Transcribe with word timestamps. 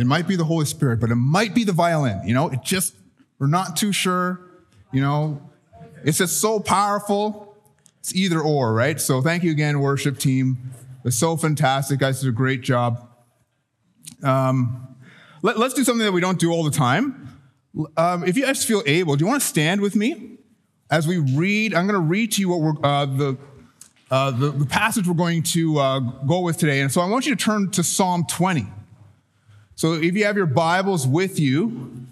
it 0.00 0.06
might 0.06 0.26
be 0.26 0.36
the 0.36 0.44
Holy 0.44 0.66
Spirit, 0.66 1.00
but 1.00 1.10
it 1.10 1.16
might 1.16 1.54
be 1.54 1.64
the 1.64 1.72
violin. 1.72 2.20
You 2.26 2.34
know, 2.34 2.48
it 2.48 2.62
just, 2.62 2.94
we're 3.38 3.46
not 3.46 3.76
too 3.76 3.92
sure. 3.92 4.40
You 4.92 5.00
know, 5.00 5.50
it's 6.04 6.18
just 6.18 6.40
so 6.40 6.60
powerful. 6.60 7.56
It's 8.00 8.14
either 8.14 8.40
or, 8.40 8.72
right? 8.72 9.00
So 9.00 9.20
thank 9.20 9.42
you 9.42 9.50
again, 9.50 9.80
worship 9.80 10.18
team. 10.18 10.72
It's 11.04 11.16
so 11.16 11.36
fantastic. 11.36 12.00
guys 12.00 12.20
did 12.20 12.28
a 12.28 12.32
great 12.32 12.62
job. 12.62 13.08
Um, 14.22 14.96
let, 15.42 15.56
us 15.56 15.74
do 15.74 15.84
something 15.84 16.04
that 16.04 16.12
we 16.12 16.20
don't 16.20 16.38
do 16.38 16.50
all 16.50 16.64
the 16.64 16.70
time. 16.70 17.38
Um, 17.96 18.24
if 18.24 18.36
you 18.36 18.44
guys 18.44 18.64
feel 18.64 18.82
able, 18.86 19.16
do 19.16 19.24
you 19.24 19.28
want 19.28 19.40
to 19.40 19.46
stand 19.48 19.80
with 19.80 19.96
me 19.96 20.38
as 20.90 21.06
we 21.06 21.18
read? 21.18 21.74
I'm 21.74 21.86
going 21.86 22.00
to 22.00 22.06
read 22.06 22.32
to 22.32 22.40
you 22.40 22.48
what 22.48 22.60
we're, 22.60 22.86
uh, 22.86 23.06
the, 23.06 23.38
uh, 24.10 24.30
the, 24.32 24.50
the, 24.50 24.66
passage 24.66 25.06
we're 25.06 25.14
going 25.14 25.42
to 25.44 25.78
uh, 25.78 26.00
go 26.00 26.40
with 26.40 26.58
today. 26.58 26.80
And 26.80 26.90
so 26.90 27.00
I 27.00 27.08
want 27.08 27.26
you 27.26 27.34
to 27.34 27.42
turn 27.42 27.70
to 27.70 27.84
Psalm 27.84 28.24
20. 28.28 28.66
So 29.80 29.94
if 29.94 30.14
you 30.14 30.26
have 30.26 30.36
your 30.36 30.44
Bibles 30.44 31.06
with 31.06 31.40
you, 31.40 32.04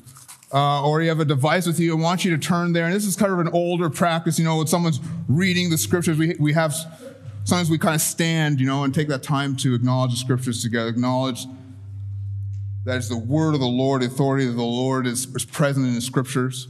uh, 0.55 0.89
or 0.89 1.03
you 1.03 1.11
have 1.11 1.21
a 1.21 1.25
device 1.27 1.67
with 1.67 1.79
you, 1.79 1.99
I 1.99 2.01
want 2.01 2.25
you 2.25 2.35
to 2.35 2.39
turn 2.39 2.73
there. 2.73 2.87
And 2.87 2.95
this 2.95 3.05
is 3.05 3.15
kind 3.15 3.31
of 3.31 3.41
an 3.41 3.49
older 3.49 3.91
practice, 3.91 4.39
you 4.39 4.47
know, 4.47 4.57
when 4.57 4.67
someone's 4.67 5.01
reading 5.29 5.69
the 5.69 5.77
scriptures, 5.77 6.17
we, 6.17 6.35
we 6.41 6.55
have, 6.55 6.75
sometimes 7.45 7.69
we 7.69 7.77
kind 7.77 7.95
of 7.95 8.01
stand, 8.01 8.59
you 8.59 8.67
know, 8.67 8.85
and 8.85 8.95
take 8.95 9.09
that 9.09 9.23
time 9.23 9.55
to 9.57 9.75
acknowledge 9.75 10.13
the 10.13 10.17
scriptures 10.17 10.63
together, 10.63 10.89
acknowledge 10.89 11.45
that 12.87 12.97
it's 12.97 13.11
the 13.11 13.19
word 13.19 13.53
of 13.53 13.61
the 13.61 13.67
Lord, 13.67 14.03
authority 14.03 14.49
of 14.49 14.57
the 14.57 14.63
Lord 14.63 15.07
is, 15.07 15.27
is 15.35 15.45
present 15.45 15.87
in 15.87 15.95
the 15.95 16.01
scriptures. 16.01 16.69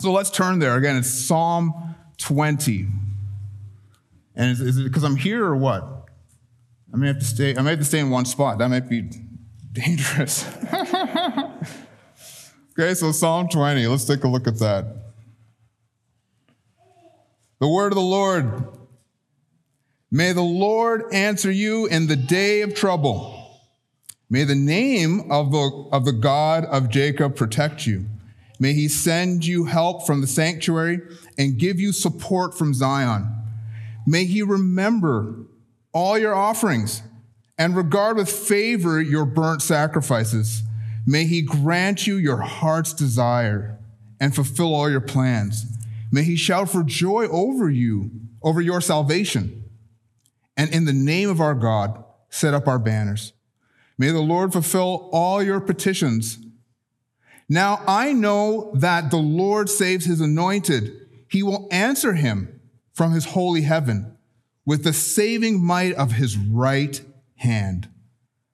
So 0.00 0.10
let's 0.10 0.30
turn 0.30 0.58
there. 0.58 0.74
Again, 0.76 0.96
it's 0.96 1.12
Psalm 1.12 1.96
20. 2.16 2.86
And 4.36 4.52
is, 4.52 4.58
is 4.62 4.78
it 4.78 4.84
because 4.84 5.04
I'm 5.04 5.16
here 5.16 5.44
or 5.44 5.54
what? 5.54 6.08
I 6.94 6.96
may 6.96 7.08
have 7.08 7.18
to 7.18 7.26
stay, 7.26 7.54
I 7.54 7.60
may 7.60 7.68
have 7.68 7.80
to 7.80 7.84
stay 7.84 7.98
in 7.98 8.08
one 8.08 8.24
spot. 8.24 8.56
That 8.56 8.68
might 8.70 8.88
be 8.88 9.10
dangerous. 9.72 10.46
okay, 12.78 12.94
so 12.94 13.12
Psalm 13.12 13.48
20, 13.48 13.86
let's 13.86 14.04
take 14.04 14.24
a 14.24 14.28
look 14.28 14.46
at 14.46 14.58
that. 14.58 14.84
The 17.60 17.68
word 17.68 17.92
of 17.92 17.96
the 17.96 18.00
Lord. 18.00 18.66
May 20.10 20.32
the 20.32 20.42
Lord 20.42 21.04
answer 21.12 21.50
you 21.50 21.86
in 21.86 22.06
the 22.06 22.16
day 22.16 22.60
of 22.62 22.74
trouble. 22.74 23.38
May 24.28 24.44
the 24.44 24.54
name 24.54 25.30
of 25.30 25.52
the, 25.52 25.88
of 25.92 26.04
the 26.04 26.12
God 26.12 26.64
of 26.66 26.88
Jacob 26.88 27.36
protect 27.36 27.86
you. 27.86 28.06
May 28.58 28.72
he 28.74 28.88
send 28.88 29.46
you 29.46 29.64
help 29.64 30.06
from 30.06 30.20
the 30.20 30.26
sanctuary 30.26 31.00
and 31.38 31.58
give 31.58 31.80
you 31.80 31.92
support 31.92 32.56
from 32.56 32.74
Zion. 32.74 33.26
May 34.06 34.24
he 34.24 34.42
remember 34.42 35.46
all 35.92 36.18
your 36.18 36.34
offerings 36.34 37.02
and 37.62 37.76
regard 37.76 38.16
with 38.16 38.28
favor 38.28 39.00
your 39.00 39.24
burnt 39.24 39.62
sacrifices. 39.62 40.64
May 41.06 41.26
he 41.26 41.42
grant 41.42 42.08
you 42.08 42.16
your 42.16 42.38
heart's 42.38 42.92
desire 42.92 43.78
and 44.18 44.34
fulfill 44.34 44.74
all 44.74 44.90
your 44.90 45.00
plans. 45.00 45.64
May 46.10 46.24
he 46.24 46.34
shout 46.34 46.70
for 46.70 46.82
joy 46.82 47.28
over 47.28 47.70
you, 47.70 48.10
over 48.42 48.60
your 48.60 48.80
salvation. 48.80 49.62
And 50.56 50.74
in 50.74 50.86
the 50.86 50.92
name 50.92 51.30
of 51.30 51.40
our 51.40 51.54
God, 51.54 52.02
set 52.30 52.52
up 52.52 52.66
our 52.66 52.80
banners. 52.80 53.32
May 53.96 54.08
the 54.08 54.18
Lord 54.18 54.52
fulfill 54.52 55.08
all 55.12 55.40
your 55.40 55.60
petitions. 55.60 56.38
Now 57.48 57.80
I 57.86 58.12
know 58.12 58.72
that 58.74 59.12
the 59.12 59.18
Lord 59.18 59.70
saves 59.70 60.04
his 60.04 60.20
anointed. 60.20 60.96
He 61.30 61.44
will 61.44 61.68
answer 61.70 62.14
him 62.14 62.60
from 62.92 63.12
his 63.12 63.26
holy 63.26 63.62
heaven 63.62 64.18
with 64.66 64.82
the 64.82 64.92
saving 64.92 65.64
might 65.64 65.94
of 65.94 66.10
his 66.10 66.36
right 66.36 67.00
hand. 67.42 67.88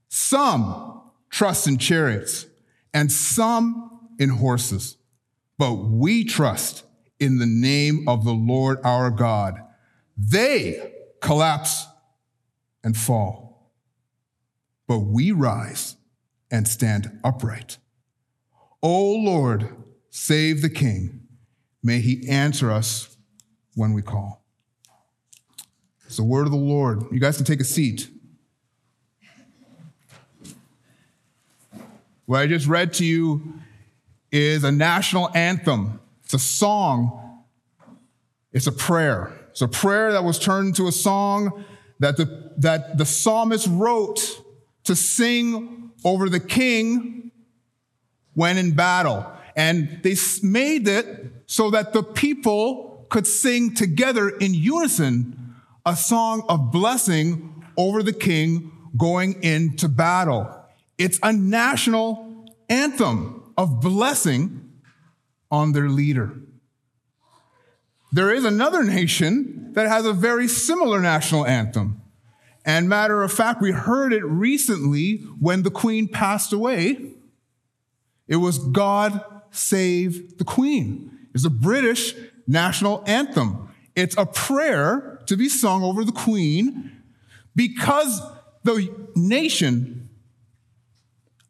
Some 0.08 1.02
trust 1.30 1.66
in 1.66 1.78
chariots 1.78 2.46
and 2.92 3.12
some 3.12 4.08
in 4.18 4.30
horses, 4.30 4.96
but 5.58 5.74
we 5.74 6.24
trust 6.24 6.84
in 7.20 7.38
the 7.38 7.46
name 7.46 8.08
of 8.08 8.24
the 8.24 8.32
Lord 8.32 8.78
our 8.84 9.10
God. 9.10 9.60
They 10.16 10.92
collapse 11.20 11.86
and 12.82 12.96
fall, 12.96 13.72
but 14.86 15.00
we 15.00 15.32
rise 15.32 15.96
and 16.50 16.66
stand 16.66 17.18
upright. 17.22 17.78
O 18.82 19.14
Lord, 19.16 19.68
save 20.10 20.62
the 20.62 20.70
King. 20.70 21.20
May 21.82 22.00
he 22.00 22.26
answer 22.28 22.70
us 22.70 23.16
when 23.74 23.92
we 23.92 24.02
call. 24.02 24.44
It's 26.06 26.16
the 26.16 26.24
word 26.24 26.46
of 26.46 26.52
the 26.52 26.56
Lord. 26.56 27.04
You 27.12 27.20
guys 27.20 27.36
can 27.36 27.44
take 27.44 27.60
a 27.60 27.64
seat. 27.64 28.08
What 32.28 32.42
I 32.42 32.46
just 32.46 32.66
read 32.66 32.92
to 32.94 33.06
you 33.06 33.54
is 34.30 34.62
a 34.62 34.70
national 34.70 35.30
anthem. 35.34 35.98
It's 36.24 36.34
a 36.34 36.38
song. 36.38 37.42
It's 38.52 38.66
a 38.66 38.72
prayer. 38.72 39.32
It's 39.48 39.62
a 39.62 39.66
prayer 39.66 40.12
that 40.12 40.24
was 40.24 40.38
turned 40.38 40.68
into 40.68 40.88
a 40.88 40.92
song 40.92 41.64
that 42.00 42.18
the, 42.18 42.52
that 42.58 42.98
the 42.98 43.06
psalmist 43.06 43.66
wrote 43.70 44.42
to 44.84 44.94
sing 44.94 45.90
over 46.04 46.28
the 46.28 46.38
king 46.38 47.30
when 48.34 48.58
in 48.58 48.72
battle. 48.72 49.24
And 49.56 50.00
they 50.02 50.14
made 50.42 50.86
it 50.86 51.32
so 51.46 51.70
that 51.70 51.94
the 51.94 52.02
people 52.02 53.06
could 53.08 53.26
sing 53.26 53.74
together 53.74 54.28
in 54.28 54.52
unison 54.52 55.54
a 55.86 55.96
song 55.96 56.44
of 56.50 56.72
blessing 56.72 57.64
over 57.78 58.02
the 58.02 58.12
king 58.12 58.70
going 58.98 59.42
into 59.42 59.88
battle. 59.88 60.57
It's 60.98 61.18
a 61.22 61.32
national 61.32 62.46
anthem 62.68 63.52
of 63.56 63.80
blessing 63.80 64.72
on 65.50 65.72
their 65.72 65.88
leader. 65.88 66.34
There 68.12 68.32
is 68.32 68.44
another 68.44 68.82
nation 68.82 69.72
that 69.74 69.88
has 69.88 70.04
a 70.04 70.12
very 70.12 70.48
similar 70.48 71.00
national 71.00 71.46
anthem. 71.46 72.02
And 72.64 72.88
matter 72.88 73.22
of 73.22 73.32
fact, 73.32 73.62
we 73.62 73.70
heard 73.70 74.12
it 74.12 74.24
recently 74.24 75.18
when 75.40 75.62
the 75.62 75.70
Queen 75.70 76.08
passed 76.08 76.52
away. 76.52 77.14
It 78.26 78.36
was 78.36 78.58
God 78.58 79.24
Save 79.50 80.38
the 80.38 80.44
Queen. 80.44 81.10
It's 81.34 81.44
a 81.44 81.50
British 81.50 82.14
national 82.46 83.02
anthem. 83.06 83.68
It's 83.94 84.16
a 84.16 84.26
prayer 84.26 85.22
to 85.26 85.36
be 85.36 85.48
sung 85.48 85.82
over 85.82 86.04
the 86.04 86.12
Queen 86.12 86.92
because 87.56 88.20
the 88.64 88.94
nation 89.14 89.97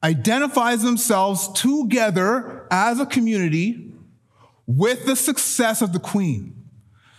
identifies 0.02 0.82
themselves 0.82 1.48
together 1.52 2.66
as 2.70 3.00
a 3.00 3.06
community 3.06 3.92
with 4.66 5.06
the 5.06 5.16
success 5.16 5.82
of 5.82 5.92
the 5.92 5.98
queen. 5.98 6.54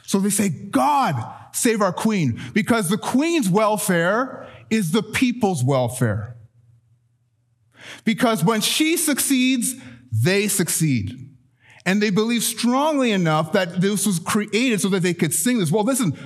So 0.04 0.20
they 0.20 0.30
say, 0.30 0.50
God, 0.50 1.16
save 1.52 1.82
our 1.82 1.94
queen, 1.94 2.40
because 2.54 2.90
the 2.90 2.98
queen's 2.98 3.50
welfare 3.50 4.48
is 4.70 4.92
the 4.92 5.04
people's 5.04 5.64
welfare. 5.64 6.36
Because 8.06 8.44
when 8.44 8.62
she 8.62 8.98
succeeds, 8.98 9.76
they 10.12 10.48
succeed. 10.48 11.30
And 11.86 12.02
they 12.02 12.10
believe 12.10 12.44
strongly 12.44 13.12
enough 13.12 13.54
that 13.54 13.82
this 13.82 14.06
was 14.06 14.20
created 14.20 14.82
so 14.82 14.90
that 14.90 15.02
they 15.02 15.14
could 15.14 15.34
sing 15.34 15.60
this. 15.60 15.72
Well, 15.72 15.84
listen, 15.84 16.18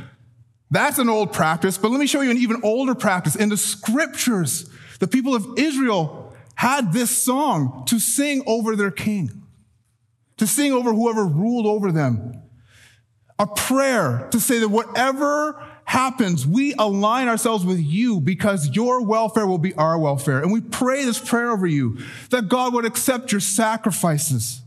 that's 0.71 0.97
an 0.97 1.09
old 1.09 1.31
practice, 1.31 1.77
but 1.77 1.91
let 1.91 1.99
me 1.99 2.07
show 2.07 2.21
you 2.21 2.31
an 2.31 2.37
even 2.37 2.59
older 2.63 2.95
practice. 2.95 3.35
In 3.35 3.49
the 3.49 3.57
scriptures, 3.57 4.69
the 4.99 5.07
people 5.07 5.35
of 5.35 5.45
Israel 5.57 6.22
had 6.55 6.93
this 6.93 7.11
song 7.11 7.83
to 7.87 7.99
sing 7.99 8.43
over 8.45 8.75
their 8.75 8.91
king, 8.91 9.43
to 10.37 10.47
sing 10.47 10.71
over 10.71 10.93
whoever 10.93 11.25
ruled 11.25 11.65
over 11.65 11.91
them. 11.91 12.41
A 13.39 13.47
prayer 13.47 14.27
to 14.31 14.39
say 14.39 14.59
that 14.59 14.69
whatever 14.69 15.61
happens, 15.85 16.47
we 16.47 16.73
align 16.75 17.27
ourselves 17.27 17.65
with 17.65 17.79
you 17.79 18.19
because 18.19 18.75
your 18.75 19.03
welfare 19.03 19.45
will 19.45 19.57
be 19.57 19.73
our 19.75 19.97
welfare. 19.97 20.41
And 20.41 20.51
we 20.51 20.61
pray 20.61 21.03
this 21.03 21.19
prayer 21.19 21.51
over 21.51 21.67
you 21.67 21.97
that 22.29 22.47
God 22.47 22.73
would 22.73 22.85
accept 22.85 23.31
your 23.31 23.41
sacrifices, 23.41 24.61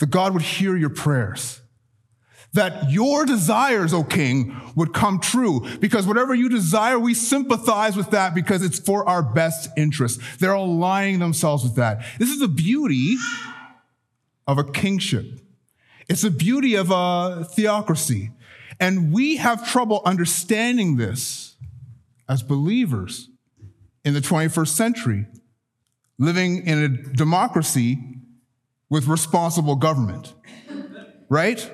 that 0.00 0.10
God 0.10 0.32
would 0.32 0.42
hear 0.42 0.76
your 0.76 0.90
prayers, 0.90 1.60
that 2.58 2.90
your 2.90 3.24
desires, 3.24 3.94
O 3.94 4.02
king, 4.02 4.60
would 4.74 4.92
come 4.92 5.20
true. 5.20 5.64
Because 5.78 6.08
whatever 6.08 6.34
you 6.34 6.48
desire, 6.48 6.98
we 6.98 7.14
sympathize 7.14 7.96
with 7.96 8.10
that 8.10 8.34
because 8.34 8.64
it's 8.64 8.80
for 8.80 9.08
our 9.08 9.22
best 9.22 9.70
interest. 9.76 10.20
They're 10.40 10.52
aligning 10.52 11.20
themselves 11.20 11.62
with 11.62 11.76
that. 11.76 12.04
This 12.18 12.30
is 12.30 12.40
the 12.40 12.48
beauty 12.48 13.16
of 14.48 14.58
a 14.58 14.64
kingship. 14.64 15.24
It's 16.08 16.22
the 16.22 16.32
beauty 16.32 16.74
of 16.74 16.90
a 16.90 17.44
theocracy. 17.44 18.32
And 18.80 19.12
we 19.12 19.36
have 19.36 19.68
trouble 19.70 20.02
understanding 20.04 20.96
this 20.96 21.54
as 22.28 22.42
believers 22.42 23.28
in 24.04 24.14
the 24.14 24.20
21st 24.20 24.68
century, 24.68 25.26
living 26.18 26.66
in 26.66 26.82
a 26.82 26.88
democracy 26.88 27.98
with 28.90 29.06
responsible 29.06 29.76
government. 29.76 30.34
Right? 31.28 31.70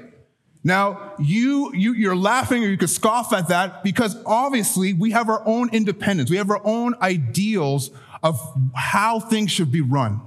Now, 0.67 1.13
you, 1.19 1.73
you, 1.75 1.93
you're 1.93 2.17
laughing 2.17 2.65
or 2.65 2.69
you 2.69 2.79
could 2.79 2.89
scoff 2.89 3.35
at 3.35 3.49
that 3.49 3.85
because 3.85 4.17
obviously 4.25 4.95
we 4.95 5.11
have 5.11 5.29
our 5.29 5.47
own 5.47 5.69
independence. 5.75 6.31
We 6.31 6.39
have 6.39 6.51
our 6.51 6.63
own 6.65 6.95
ideals 7.03 7.91
of 8.23 8.41
how 8.75 9.21
things 9.21 9.51
should 9.51 9.71
be 9.71 9.83
run. 9.83 10.23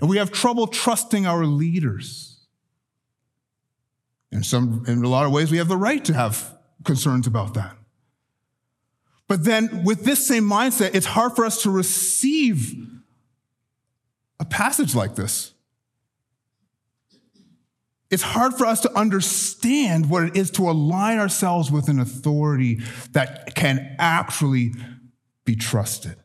And 0.00 0.10
we 0.10 0.18
have 0.18 0.32
trouble 0.32 0.66
trusting 0.66 1.26
our 1.26 1.46
leaders. 1.46 2.40
In 4.32 4.42
some, 4.42 4.84
in 4.88 5.04
a 5.04 5.08
lot 5.08 5.24
of 5.24 5.32
ways, 5.32 5.52
we 5.52 5.58
have 5.58 5.68
the 5.68 5.76
right 5.76 6.04
to 6.04 6.12
have 6.12 6.52
concerns 6.82 7.28
about 7.28 7.54
that. 7.54 7.76
But 9.28 9.44
then 9.44 9.84
with 9.84 10.04
this 10.04 10.26
same 10.26 10.44
mindset, 10.44 10.94
it's 10.94 11.06
hard 11.06 11.36
for 11.36 11.44
us 11.44 11.62
to 11.62 11.70
receive 11.70 12.74
a 14.40 14.44
passage 14.44 14.94
like 14.94 15.14
this. 15.14 15.52
It's 18.10 18.22
hard 18.22 18.54
for 18.54 18.66
us 18.66 18.80
to 18.82 18.96
understand 18.96 20.08
what 20.08 20.22
it 20.24 20.36
is 20.36 20.50
to 20.52 20.70
align 20.70 21.18
ourselves 21.18 21.70
with 21.70 21.88
an 21.88 21.98
authority 21.98 22.80
that 23.12 23.54
can 23.54 23.96
actually 23.98 24.72
be 25.44 25.56
trusted. 25.56 26.16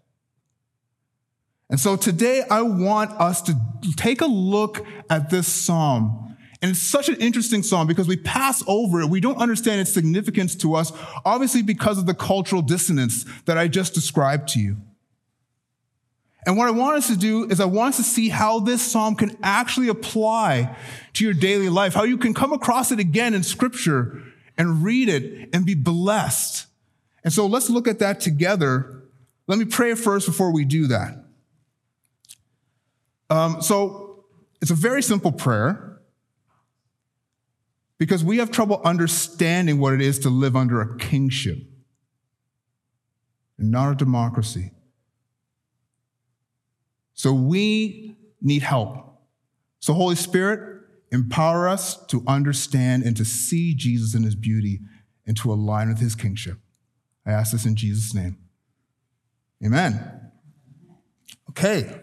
And 1.69 1.79
so 1.79 1.95
today 1.95 2.43
I 2.49 2.61
want 2.61 3.11
us 3.11 3.41
to 3.43 3.55
take 3.95 4.21
a 4.21 4.25
look 4.25 4.85
at 5.09 5.29
this 5.29 5.47
psalm. 5.47 6.35
And 6.61 6.71
it's 6.71 6.81
such 6.81 7.09
an 7.09 7.15
interesting 7.15 7.63
psalm 7.63 7.87
because 7.87 8.07
we 8.07 8.17
pass 8.17 8.63
over 8.67 9.01
it. 9.01 9.09
We 9.09 9.19
don't 9.19 9.37
understand 9.37 9.81
its 9.81 9.91
significance 9.91 10.53
to 10.57 10.75
us, 10.75 10.91
obviously 11.25 11.63
because 11.63 11.97
of 11.97 12.05
the 12.05 12.13
cultural 12.13 12.61
dissonance 12.61 13.25
that 13.45 13.57
I 13.57 13.67
just 13.67 13.95
described 13.95 14.49
to 14.49 14.59
you. 14.59 14.77
And 16.45 16.57
what 16.57 16.67
I 16.67 16.71
want 16.71 16.97
us 16.97 17.07
to 17.07 17.15
do 17.15 17.45
is 17.45 17.59
I 17.59 17.65
want 17.65 17.89
us 17.89 17.97
to 17.97 18.03
see 18.03 18.29
how 18.29 18.59
this 18.59 18.81
psalm 18.81 19.15
can 19.15 19.37
actually 19.43 19.89
apply 19.89 20.75
to 21.13 21.23
your 21.23 21.33
daily 21.33 21.69
life, 21.69 21.93
how 21.93 22.03
you 22.03 22.17
can 22.17 22.33
come 22.33 22.51
across 22.51 22.91
it 22.91 22.99
again 22.99 23.33
in 23.33 23.43
scripture 23.43 24.23
and 24.57 24.83
read 24.83 25.07
it 25.07 25.49
and 25.53 25.65
be 25.65 25.75
blessed. 25.75 26.65
And 27.23 27.31
so 27.31 27.45
let's 27.45 27.69
look 27.69 27.87
at 27.87 27.99
that 27.99 28.19
together. 28.19 29.03
Let 29.47 29.59
me 29.59 29.65
pray 29.65 29.93
first 29.93 30.25
before 30.25 30.51
we 30.51 30.65
do 30.65 30.87
that. 30.87 31.23
Um, 33.29 33.61
so 33.61 34.25
it's 34.61 34.71
a 34.71 34.75
very 34.75 35.03
simple 35.03 35.31
prayer 35.31 35.99
because 37.99 38.23
we 38.23 38.37
have 38.37 38.49
trouble 38.49 38.81
understanding 38.83 39.79
what 39.79 39.93
it 39.93 40.01
is 40.01 40.17
to 40.19 40.29
live 40.29 40.55
under 40.55 40.81
a 40.81 40.97
kingship 40.97 41.59
and 43.59 43.69
not 43.69 43.91
a 43.91 43.95
democracy. 43.95 44.71
So 47.13 47.33
we 47.33 48.15
need 48.41 48.63
help. 48.63 48.97
So, 49.79 49.93
Holy 49.93 50.15
Spirit, 50.15 50.81
empower 51.11 51.67
us 51.67 52.03
to 52.07 52.23
understand 52.27 53.03
and 53.03 53.15
to 53.17 53.25
see 53.25 53.73
Jesus 53.73 54.15
in 54.15 54.23
his 54.23 54.35
beauty 54.35 54.79
and 55.25 55.35
to 55.37 55.51
align 55.51 55.89
with 55.89 55.99
his 55.99 56.15
kingship. 56.15 56.57
I 57.25 57.31
ask 57.31 57.51
this 57.51 57.65
in 57.65 57.75
Jesus' 57.75 58.13
name. 58.13 58.37
Amen. 59.63 60.31
Okay. 61.49 62.01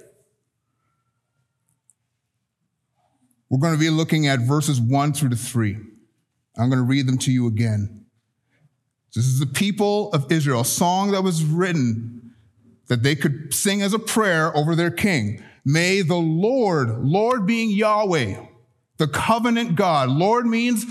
We're 3.51 3.59
going 3.59 3.75
to 3.75 3.81
be 3.81 3.91
looking 3.91 4.27
at 4.27 4.41
verses 4.41 4.81
1 4.81 5.15
through 5.15 5.31
to 5.31 5.37
3. 5.37 5.77
I'm 6.57 6.69
going 6.69 6.79
to 6.79 6.85
read 6.85 7.07
them 7.07 7.19
to 7.19 7.33
you 7.33 7.47
again. 7.47 8.05
This 9.15 9.25
is 9.25 9.39
the 9.39 9.47
people 9.47 10.13
of 10.13 10.31
Israel, 10.31 10.61
a 10.61 10.65
song 10.65 11.13
that 11.13 11.23
was 11.23 11.43
written 11.45 12.28
that 12.89 13.03
they 13.03 13.15
could 13.15 13.55
sing 13.55 13.83
as 13.83 13.93
a 13.93 13.99
prayer 13.99 14.55
over 14.57 14.75
their 14.75 14.91
king. 14.91 15.43
May 15.65 16.03
the 16.03 16.17
Lord, 16.17 16.99
Lord 16.99 17.47
being 17.47 17.71
Yahweh, 17.71 18.41
the 18.97 19.09
covenant 19.09 19.77
God. 19.77 20.09
Lord 20.09 20.47
means 20.47 20.87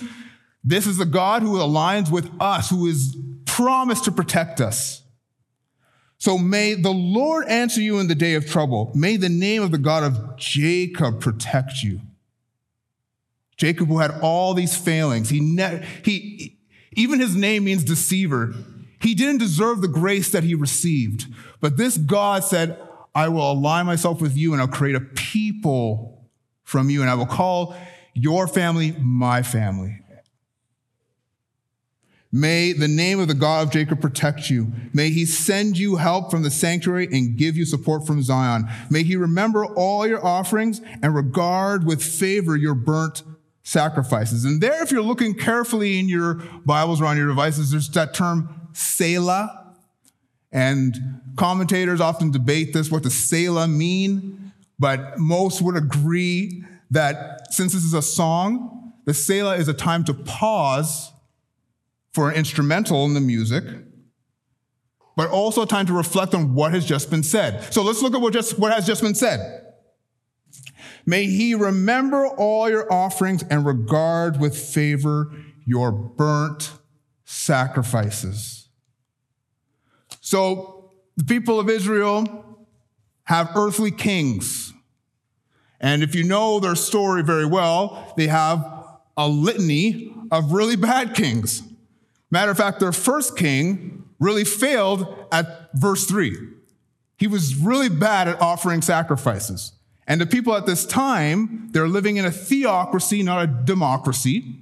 this 0.64 0.88
is 0.88 0.98
the 0.98 1.06
God 1.06 1.42
who 1.42 1.58
aligns 1.58 2.12
with 2.12 2.30
us, 2.40 2.70
who 2.70 2.88
is 2.88 3.16
promised 3.46 4.06
to 4.06 4.12
protect 4.12 4.62
us. 4.62 5.02
So 6.20 6.38
may 6.38 6.74
the 6.74 6.92
Lord 6.92 7.48
answer 7.48 7.82
you 7.82 8.00
in 8.00 8.08
the 8.08 8.16
day 8.16 8.34
of 8.34 8.48
trouble. 8.48 8.92
May 8.96 9.18
the 9.18 9.30
name 9.30 9.62
of 9.62 9.72
the 9.72 9.78
God 9.78 10.04
of 10.04 10.38
Jacob 10.38 11.22
protect 11.22 11.84
you. 11.84 12.02
Jacob, 13.56 13.88
who 13.88 14.00
had 14.00 14.12
all 14.22 14.54
these 14.54 14.78
failings, 14.78 15.30
he, 15.30 15.40
ne- 15.40 15.86
he 16.04 16.60
even 16.94 17.20
his 17.20 17.36
name 17.36 17.64
means 17.64 17.84
deceiver. 17.84 18.54
He 19.00 19.14
didn't 19.14 19.40
deserve 19.40 19.82
the 19.82 19.88
grace 19.88 20.32
that 20.32 20.44
he 20.44 20.56
received. 20.56 21.28
But 21.60 21.78
this 21.78 21.98
God 21.98 22.44
said, 22.44 22.80
I 23.14 23.30
will 23.30 23.52
align 23.52 23.86
myself 23.86 24.22
with 24.22 24.36
you 24.36 24.54
and 24.54 24.62
I'll 24.62 24.68
create 24.68 24.96
a 24.96 25.02
people 25.02 26.30
from 26.64 26.90
you 26.90 27.02
and 27.02 27.10
I 27.10 27.16
will 27.16 27.26
call 27.26 27.76
your 28.14 28.48
family 28.48 28.96
my 29.00 29.44
family. 29.44 30.00
May 32.32 32.74
the 32.74 32.90
name 32.90 33.20
of 33.20 33.28
the 33.28 33.34
God 33.34 33.68
of 33.68 33.74
Jacob 33.74 34.02
protect 34.02 34.50
you. 34.50 34.72
May 34.94 35.10
he 35.10 35.26
send 35.26 35.78
you 35.78 35.96
help 35.96 36.30
from 36.30 36.44
the 36.44 36.52
sanctuary 36.52 37.08
and 37.12 37.38
give 37.38 37.56
you 37.56 37.66
support 37.66 38.06
from 38.06 38.22
Zion. 38.22 38.68
May 38.90 39.04
he 39.04 39.16
remember 39.16 39.66
all 39.66 40.06
your 40.06 40.24
offerings 40.26 40.82
and 41.02 41.16
regard 41.16 41.86
with 41.86 42.04
favor 42.04 42.56
your 42.58 42.76
burnt 42.76 43.24
sacrifices. 43.64 44.44
And 44.44 44.62
there, 44.62 44.84
if 44.84 44.92
you're 44.92 45.02
looking 45.02 45.36
carefully 45.36 46.00
in 46.00 46.10
your 46.10 46.36
Bibles 46.66 47.02
or 47.02 47.06
on 47.06 47.18
your 47.18 47.28
devices, 47.28 47.72
there's 47.72 47.90
that 47.92 48.14
term 48.14 48.67
Selah. 48.78 49.74
And 50.52 51.22
commentators 51.36 52.00
often 52.00 52.32
debate 52.32 52.74
this, 52.74 52.90
what 52.90 53.04
does 53.04 53.16
Selah 53.16 53.68
mean? 53.68 54.54
But 54.80 55.18
most 55.18 55.62
would 55.62 55.76
agree 55.76 56.64
that 56.92 57.54
since 57.54 57.74
this 57.74 57.84
is 57.84 57.94
a 57.94 58.02
song, 58.02 58.94
the 59.06 59.14
Selah 59.14 59.56
is 59.56 59.68
a 59.68 59.74
time 59.74 60.04
to 60.06 60.14
pause 60.14 61.12
for 62.14 62.30
an 62.30 62.36
instrumental 62.36 63.06
in 63.06 63.14
the 63.14 63.22
music, 63.22 63.64
but 65.16 65.30
also 65.30 65.64
a 65.64 65.68
time 65.68 65.86
to 65.88 65.94
reflect 65.94 66.34
on 66.34 66.54
what 66.54 66.74
has 66.74 66.86
just 66.86 67.10
been 67.10 67.24
said. 67.24 67.74
So 67.74 67.84
let's 67.84 68.02
look 68.02 68.14
at 68.14 68.22
what, 68.22 68.34
just, 68.34 68.57
what 68.57 68.72
has 68.72 68.86
just 68.88 69.02
been 69.02 69.16
said. 69.16 69.64
May 71.06 71.26
he 71.26 71.56
remember 71.56 72.28
all 72.28 72.69
your 72.69 72.92
offerings 72.92 73.44
and 73.44 73.66
regard 73.66 74.40
with 74.40 74.57
favor 74.57 75.31
your 75.66 75.92
burnt 75.92 76.72
sacrifices. 77.24 78.56
So 80.28 80.92
the 81.16 81.24
people 81.24 81.57
of 81.57 81.69
Israel 81.69 82.68
have 83.24 83.52
earthly 83.56 83.92
kings. 83.92 84.74
And 85.80 86.04
if 86.04 86.16
you 86.16 86.26
know 86.26 86.60
their 86.60 86.76
story 86.76 87.24
very 87.24 87.46
well, 87.46 88.14
they 88.18 88.28
have 88.28 88.62
a 89.16 89.30
litany 89.30 90.14
of 90.30 90.52
really 90.52 90.76
bad 90.76 91.16
kings. 91.16 91.64
Matter 92.30 92.52
of 92.52 92.57
fact, 92.57 92.81
their 92.81 92.92
first 92.92 93.38
king 93.38 94.04
really 94.19 94.44
failed 94.44 95.07
at 95.31 95.69
verse 95.74 96.04
3. 96.04 96.36
He 97.18 97.28
was 97.28 97.56
really 97.56 97.88
bad 97.88 98.28
at 98.28 98.42
offering 98.42 98.81
sacrifices. 98.81 99.72
And 100.07 100.19
the 100.19 100.26
people 100.26 100.54
at 100.56 100.66
this 100.66 100.86
time, 100.86 101.69
they're 101.72 101.88
living 101.88 102.18
in 102.18 102.26
a 102.26 102.31
theocracy, 102.31 103.24
not 103.24 103.44
a 103.46 103.48
democracy. 103.48 104.60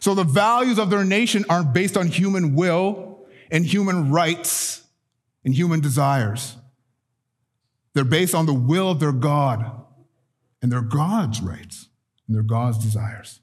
So 0.00 0.14
the 0.14 0.24
values 0.24 0.78
of 0.78 0.90
their 0.90 1.04
nation 1.04 1.44
aren't 1.48 1.72
based 1.72 1.96
on 1.96 2.08
human 2.08 2.54
will 2.54 3.26
and 3.50 3.64
human 3.64 4.10
rights 4.10 4.82
and 5.44 5.54
human 5.54 5.80
desires. 5.80 6.56
They're 7.94 8.04
based 8.04 8.34
on 8.34 8.46
the 8.46 8.54
will 8.54 8.90
of 8.90 9.00
their 9.00 9.12
God 9.12 9.84
and 10.60 10.70
their 10.70 10.82
God's 10.82 11.40
rights 11.40 11.88
and 12.26 12.36
their 12.36 12.42
God's 12.42 12.78
desires. 12.78 13.40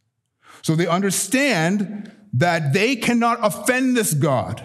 So 0.62 0.76
they 0.76 0.88
understand 0.88 2.12
that 2.34 2.74
they 2.74 2.96
cannot 2.96 3.40
offend 3.42 3.98
this 3.98 4.14
God. 4.14 4.64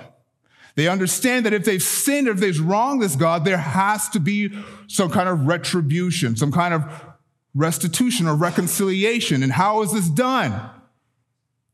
They 0.75 0.89
understand 0.89 1.47
that 1.47 1.53
if 1.53 1.65
they've 1.65 1.83
sinned, 1.83 2.29
if 2.29 2.39
they've 2.39 2.61
wronged 2.61 3.03
this 3.03 3.17
God, 3.17 3.45
there 3.45 3.57
has 3.57 4.09
to 4.11 4.21
be 4.21 4.53
some 4.87 5.11
kind 5.11 5.29
of 5.29 5.47
retribution, 5.47 6.37
some 6.37 6.53
kind 6.53 6.73
of 6.73 6.85
restitution 7.55 8.29
or 8.29 8.37
reconciliation. 8.37 9.43
And 9.43 9.53
how 9.53 9.83
is 9.83 9.93
this 9.93 10.09
done? 10.09 10.71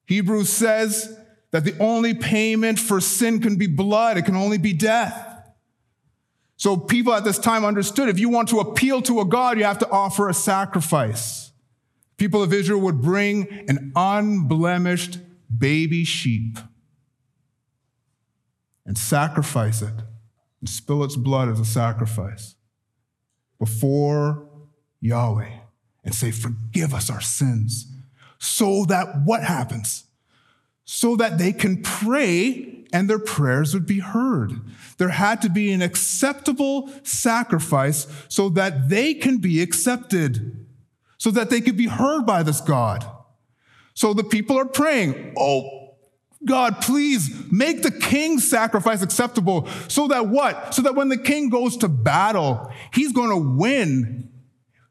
Hebrews 0.06 0.49
says 0.49 1.18
that 1.50 1.64
the 1.64 1.76
only 1.78 2.14
payment 2.14 2.78
for 2.78 3.00
sin 3.00 3.40
can 3.40 3.56
be 3.56 3.66
blood, 3.66 4.18
it 4.18 4.25
can 4.25 4.37
only 4.37 4.58
be 4.58 4.73
death. 4.73 5.30
So 6.56 6.76
people 6.76 7.12
at 7.12 7.25
this 7.25 7.38
time 7.38 7.64
understood 7.64 8.08
if 8.08 8.18
you 8.18 8.28
want 8.28 8.49
to 8.50 8.61
appeal 8.61 9.02
to 9.02 9.20
a 9.20 9.25
God, 9.25 9.58
you 9.58 9.64
have 9.64 9.78
to 9.78 9.90
offer 9.90 10.28
a 10.28 10.34
sacrifice. 10.34 11.52
People 12.16 12.42
of 12.42 12.52
Israel 12.52 12.80
would 12.80 13.02
bring 13.02 13.66
an 13.68 13.92
unblemished 13.96 15.18
baby 15.56 16.04
sheep 16.04 16.58
and 18.87 18.96
sacrifice 18.96 19.82
it 19.82 19.94
and 20.61 20.68
spill 20.68 21.02
its 21.04 21.16
blood 21.16 21.49
as 21.49 21.61
a 21.61 21.64
sacrifice 21.64 22.54
before 23.58 24.49
Yahweh 25.00 25.58
and 26.04 26.14
say, 26.14 26.30
Forgive 26.30 26.94
us 26.94 27.11
our 27.11 27.20
sins. 27.20 27.90
So 28.45 28.85
that 28.87 29.23
what 29.25 29.43
happens? 29.43 30.05
So 30.85 31.17
that 31.17 31.39
they 31.39 31.53
can 31.53 31.83
pray 31.83 32.85
and 32.93 33.09
their 33.09 33.19
prayers 33.19 33.73
would 33.73 33.87
be 33.87 34.01
heard. 34.01 34.53
There 34.99 35.09
had 35.09 35.41
to 35.43 35.49
be 35.49 35.73
an 35.73 35.81
acceptable 35.81 36.91
sacrifice 37.03 38.07
so 38.29 38.51
that 38.51 38.91
they 38.91 39.15
can 39.15 39.39
be 39.39 39.63
accepted, 39.63 40.67
so 41.17 41.31
that 41.31 41.49
they 41.49 41.63
could 41.63 41.79
be 41.79 41.87
heard 41.87 42.27
by 42.27 42.43
this 42.43 42.61
God. 42.61 43.05
So 43.95 44.13
the 44.13 44.23
people 44.23 44.59
are 44.59 44.67
praying, 44.67 45.35
Oh, 45.39 45.95
God, 46.45 46.83
please 46.83 47.51
make 47.51 47.83
the 47.83 47.91
king's 47.91 48.49
sacrifice 48.49 49.01
acceptable 49.01 49.67
so 49.89 50.09
that 50.09 50.29
what? 50.29 50.75
So 50.75 50.83
that 50.83 50.95
when 50.95 51.09
the 51.09 51.17
king 51.17 51.49
goes 51.49 51.79
to 51.79 51.89
battle, 51.89 52.71
he's 52.93 53.13
going 53.13 53.31
to 53.31 53.57
win. 53.57 54.31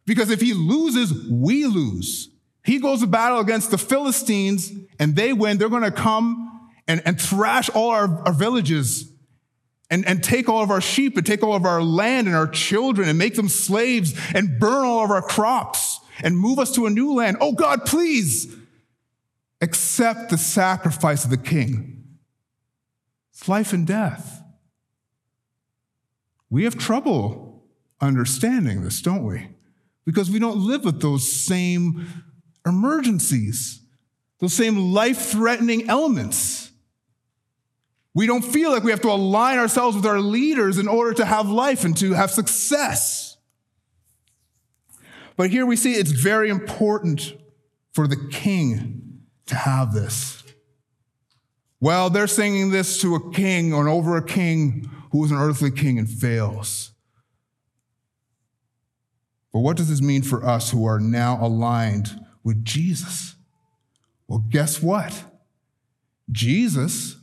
Because 0.08 0.32
if 0.32 0.42
he 0.42 0.56
loses, 0.56 1.30
we 1.30 1.68
lose. 1.68 2.33
He 2.64 2.80
goes 2.80 3.02
to 3.02 3.08
battle 3.08 3.40
against 3.40 3.72
the 3.72 3.78
Philistines 3.78 4.72
and 5.00 5.16
they 5.16 5.34
win. 5.34 5.58
They're 5.58 5.70
going 5.70 5.84
to 5.84 5.92
come 5.92 6.70
and, 6.88 7.02
and 7.06 7.20
thrash 7.20 7.70
all 7.70 7.92
our, 7.92 8.24
our 8.26 8.34
villages 8.34 9.12
and, 9.90 10.08
and 10.08 10.24
take 10.24 10.48
all 10.50 10.64
of 10.64 10.72
our 10.72 10.82
sheep 10.82 11.18
and 11.18 11.26
take 11.26 11.44
all 11.44 11.56
of 11.56 11.66
our 11.66 11.84
land 11.84 12.28
and 12.28 12.36
our 12.36 12.48
children 12.48 13.10
and 13.10 13.18
make 13.18 13.36
them 13.36 13.50
slaves 13.50 14.14
and 14.34 14.60
burn 14.60 14.86
all 14.86 15.04
of 15.04 15.12
our 15.12 15.22
crops 15.22 16.00
and 16.24 16.38
move 16.38 16.58
us 16.58 16.74
to 16.76 16.86
a 16.86 16.90
new 16.90 17.14
land. 17.14 17.38
Oh 17.42 17.52
God, 17.52 17.86
please 17.86 18.56
accept 19.62 20.30
the 20.30 20.38
sacrifice 20.38 21.24
of 21.24 21.30
the 21.30 21.38
king. 21.38 22.04
It's 23.32 23.48
life 23.48 23.74
and 23.74 23.86
death. 23.86 24.42
We 26.50 26.64
have 26.64 26.78
trouble 26.78 27.64
understanding 28.00 28.84
this, 28.84 29.02
don't 29.02 29.24
we? 29.24 29.50
Because 30.06 30.30
we 30.30 30.40
don't 30.40 30.58
live 30.58 30.86
with 30.86 31.02
those 31.02 31.30
same 31.30 32.06
emergencies, 32.66 33.82
those 34.40 34.54
same 34.54 34.94
life 34.94 35.18
threatening 35.18 35.90
elements. 35.90 36.72
We 38.14 38.28
don't 38.28 38.44
feel 38.44 38.72
like 38.72 38.84
we 38.84 38.92
have 38.92 39.02
to 39.02 39.12
align 39.12 39.58
ourselves 39.58 39.96
with 39.96 40.06
our 40.06 40.20
leaders 40.20 40.78
in 40.78 40.88
order 40.88 41.14
to 41.16 41.26
have 41.26 41.50
life 41.50 41.84
and 41.84 41.98
to 41.98 42.14
have 42.14 42.30
success. 42.30 43.38
But 45.36 45.50
here 45.50 45.66
we 45.66 45.76
see 45.76 45.94
it's 45.94 46.12
very 46.12 46.50
important 46.50 47.34
for 47.94 48.08
the 48.08 48.28
king 48.30 49.24
to 49.48 49.56
have 49.56 49.94
this. 49.94 50.44
Well, 51.80 52.10
they're 52.10 52.28
singing 52.28 52.72
this 52.72 53.02
to 53.02 53.16
a 53.16 53.32
king 53.32 53.74
or 53.74 53.90
over 53.90 54.16
a 54.16 54.24
king 54.24 54.90
who 55.12 55.26
is 55.26 55.32
an 55.32 55.38
earthly 55.38 55.72
king 55.72 56.00
and 56.00 56.10
fails. 56.10 56.92
But 59.52 59.60
what 59.60 59.78
does 59.78 59.90
this 59.90 60.02
mean 60.02 60.22
for 60.22 60.46
us 60.46 60.72
who 60.72 60.86
are 60.86 61.00
now 61.00 61.38
aligned 61.42 62.23
with 62.44 62.64
Jesus? 62.64 63.36
Well, 64.28 64.44
guess 64.50 64.82
what? 64.82 65.24
Jesus 66.32 67.18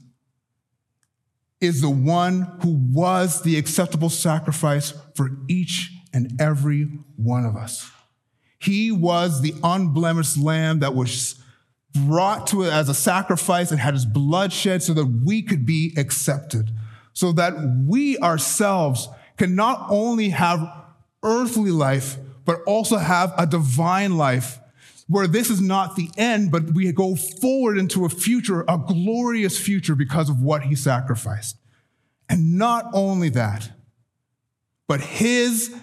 is 1.60 1.80
the 1.80 1.90
one 1.90 2.42
who 2.62 2.78
was 2.92 3.42
the 3.42 3.58
acceptable 3.58 4.08
sacrifice 4.08 4.94
for 5.14 5.30
each 5.48 5.92
and 6.12 6.40
every 6.40 6.84
one 7.16 7.44
of 7.44 7.56
us. 7.56 7.90
He 8.58 8.92
was 8.92 9.40
the 9.40 9.54
unblemished 9.62 10.38
lamb 10.38 10.80
that 10.80 10.94
was 10.94 11.42
brought 11.92 12.46
to 12.48 12.62
it 12.62 12.72
as 12.72 12.88
a 12.88 12.94
sacrifice 12.94 13.70
and 13.70 13.80
had 13.80 13.94
his 13.94 14.06
blood 14.06 14.52
shed 14.52 14.82
so 14.82 14.94
that 14.94 15.06
we 15.24 15.42
could 15.42 15.66
be 15.66 15.92
accepted, 15.96 16.70
so 17.12 17.32
that 17.32 17.54
we 17.86 18.16
ourselves 18.18 19.08
can 19.36 19.54
not 19.54 19.86
only 19.90 20.30
have 20.30 20.60
earthly 21.22 21.70
life, 21.70 22.16
but 22.44 22.62
also 22.62 22.96
have 22.96 23.34
a 23.36 23.46
divine 23.46 24.16
life 24.16 24.59
where 25.10 25.26
this 25.26 25.50
is 25.50 25.60
not 25.60 25.96
the 25.96 26.08
end, 26.16 26.52
but 26.52 26.72
we 26.72 26.90
go 26.92 27.16
forward 27.16 27.76
into 27.76 28.04
a 28.04 28.08
future, 28.08 28.64
a 28.68 28.78
glorious 28.78 29.58
future 29.58 29.96
because 29.96 30.30
of 30.30 30.40
what 30.40 30.62
he 30.62 30.76
sacrificed. 30.76 31.56
And 32.28 32.56
not 32.56 32.86
only 32.92 33.28
that, 33.30 33.72
but 34.86 35.00
his 35.00 35.74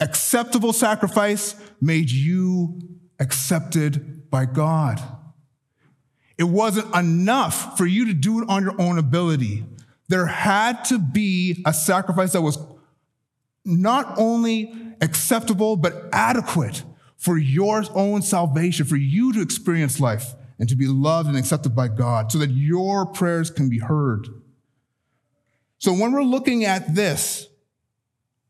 acceptable 0.00 0.72
sacrifice 0.72 1.54
made 1.82 2.10
you 2.10 2.80
accepted 3.20 4.30
by 4.30 4.46
God. 4.46 5.02
It 6.38 6.44
wasn't 6.44 6.94
enough 6.96 7.76
for 7.76 7.84
you 7.84 8.06
to 8.06 8.14
do 8.14 8.40
it 8.40 8.48
on 8.48 8.62
your 8.62 8.80
own 8.80 8.96
ability. 8.96 9.66
There 10.08 10.24
had 10.24 10.86
to 10.86 10.98
be 10.98 11.62
a 11.66 11.74
sacrifice 11.74 12.32
that 12.32 12.40
was 12.40 12.58
not 13.66 14.14
only 14.16 14.94
acceptable, 15.02 15.76
but 15.76 16.08
adequate 16.10 16.84
for 17.22 17.38
your 17.38 17.84
own 17.94 18.20
salvation, 18.20 18.84
for 18.84 18.96
you 18.96 19.32
to 19.32 19.40
experience 19.40 20.00
life 20.00 20.34
and 20.58 20.68
to 20.68 20.74
be 20.74 20.88
loved 20.88 21.28
and 21.28 21.38
accepted 21.38 21.72
by 21.72 21.86
God 21.86 22.32
so 22.32 22.38
that 22.38 22.50
your 22.50 23.06
prayers 23.06 23.48
can 23.48 23.70
be 23.70 23.78
heard. 23.78 24.26
So 25.78 25.92
when 25.92 26.10
we're 26.10 26.24
looking 26.24 26.64
at 26.64 26.96
this 26.96 27.46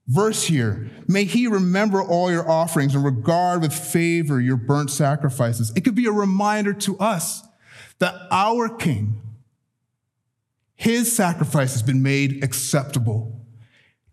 verse 0.09 0.45
here, 0.45 0.91
may 1.07 1.25
he 1.25 1.47
remember 1.49 2.03
all 2.03 2.33
your 2.33 2.49
offerings 2.49 2.95
and 2.95 3.05
regard 3.05 3.61
with 3.61 3.75
favor 3.75 4.41
your 4.41 4.57
burnt 4.57 4.91
sacrifices. 4.91 5.71
It 5.77 5.83
could 5.83 5.95
be 5.95 6.07
a 6.07 6.13
reminder 6.13 6.73
to 6.73 6.99
us 6.99 7.43
that 7.99 8.15
our 8.31 8.71
King, 8.71 9.21
his 10.77 11.15
sacrifice 11.15 11.75
has 11.75 11.83
been 11.83 12.03
made 12.03 12.43
acceptable. 12.43 13.39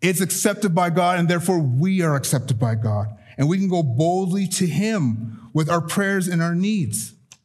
It's 0.02 0.20
accepted 0.20 0.74
by 0.74 0.90
God, 0.90 1.18
and 1.18 1.30
therefore 1.30 1.60
we 1.60 2.02
are 2.02 2.14
accepted 2.14 2.58
by 2.58 2.74
God 2.74 3.16
and 3.40 3.48
we 3.48 3.56
can 3.56 3.68
go 3.68 3.82
boldly 3.82 4.46
to 4.46 4.66
Him 4.66 5.48
with 5.54 5.70
our 5.70 5.80
prayers 5.80 6.28
and 6.28 6.42
our 6.42 6.54
needs. 6.54 7.14
I 7.32 7.36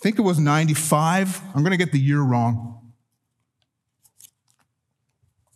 think 0.00 0.18
it 0.18 0.22
was 0.22 0.38
95. 0.38 1.40
I'm 1.54 1.62
going 1.62 1.70
to 1.70 1.78
get 1.78 1.92
the 1.92 1.98
year 1.98 2.20
wrong. 2.20 2.92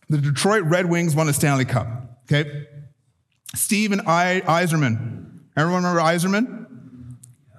The 0.08 0.16
Detroit 0.16 0.64
Red 0.64 0.86
Wings 0.86 1.14
won 1.14 1.26
the 1.26 1.34
Stanley 1.34 1.66
Cup. 1.66 1.86
Okay? 2.24 2.66
Steve 3.54 3.92
and 3.92 4.00
I- 4.06 4.40
Yzerman. 4.40 5.40
Everyone 5.54 5.84
remember 5.84 6.00
Yzerman? 6.00 6.66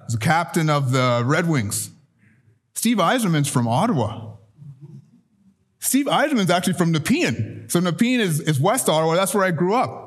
He's 0.06 0.14
the 0.14 0.20
captain 0.20 0.68
of 0.68 0.90
the 0.90 1.22
Red 1.24 1.48
Wings. 1.48 1.90
Steve 2.74 2.96
Yzerman's 2.96 3.48
from 3.48 3.68
Ottawa. 3.68 4.32
Steve 5.78 6.06
Yzerman's 6.06 6.50
actually 6.50 6.74
from 6.74 6.90
Nepean. 6.90 7.70
So 7.70 7.78
Nepean 7.78 8.18
is, 8.18 8.40
is 8.40 8.58
West 8.58 8.88
Ottawa. 8.88 9.14
That's 9.14 9.32
where 9.32 9.44
I 9.44 9.52
grew 9.52 9.74
up. 9.74 10.01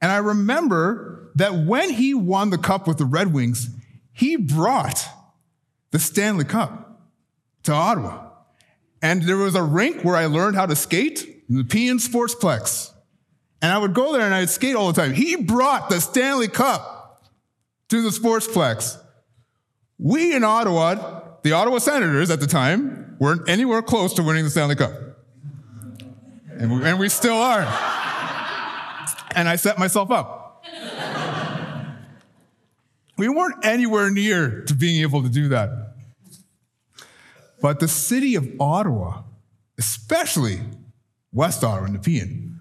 And 0.00 0.12
I 0.12 0.18
remember 0.18 1.30
that 1.34 1.54
when 1.54 1.90
he 1.90 2.14
won 2.14 2.50
the 2.50 2.58
cup 2.58 2.86
with 2.86 2.98
the 2.98 3.04
Red 3.04 3.32
Wings, 3.32 3.68
he 4.12 4.36
brought 4.36 5.06
the 5.90 5.98
Stanley 5.98 6.44
Cup 6.44 7.00
to 7.64 7.72
Ottawa. 7.72 8.30
And 9.00 9.22
there 9.22 9.36
was 9.36 9.54
a 9.54 9.62
rink 9.62 10.02
where 10.02 10.16
I 10.16 10.26
learned 10.26 10.56
how 10.56 10.66
to 10.66 10.76
skate, 10.76 11.48
the 11.48 11.58
Nepean 11.58 11.98
Sportsplex. 11.98 12.92
And 13.62 13.72
I 13.72 13.78
would 13.78 13.94
go 13.94 14.12
there 14.12 14.22
and 14.22 14.34
I'd 14.34 14.50
skate 14.50 14.76
all 14.76 14.92
the 14.92 15.00
time. 15.00 15.14
He 15.14 15.36
brought 15.36 15.88
the 15.88 16.00
Stanley 16.00 16.48
Cup 16.48 17.24
to 17.88 18.02
the 18.02 18.10
Sportsplex. 18.10 19.00
We 19.98 20.34
in 20.34 20.44
Ottawa, 20.44 21.22
the 21.42 21.52
Ottawa 21.52 21.78
Senators 21.78 22.30
at 22.30 22.40
the 22.40 22.46
time, 22.46 23.16
weren't 23.18 23.48
anywhere 23.48 23.82
close 23.82 24.14
to 24.14 24.22
winning 24.22 24.44
the 24.44 24.50
Stanley 24.50 24.76
Cup. 24.76 24.92
And 26.50 26.72
we, 26.72 26.84
and 26.84 26.98
we 26.98 27.08
still 27.08 27.36
are 27.36 27.62
and 29.38 29.48
I 29.48 29.54
set 29.54 29.78
myself 29.78 30.10
up. 30.10 30.64
we 33.16 33.28
weren't 33.28 33.64
anywhere 33.64 34.10
near 34.10 34.62
to 34.62 34.74
being 34.74 35.00
able 35.02 35.22
to 35.22 35.28
do 35.28 35.48
that. 35.50 35.70
But 37.62 37.78
the 37.78 37.86
city 37.86 38.34
of 38.34 38.48
Ottawa, 38.60 39.22
especially 39.78 40.60
West 41.32 41.62
Ottawa 41.62 41.86
and 41.86 41.94
Nepean, 41.94 42.56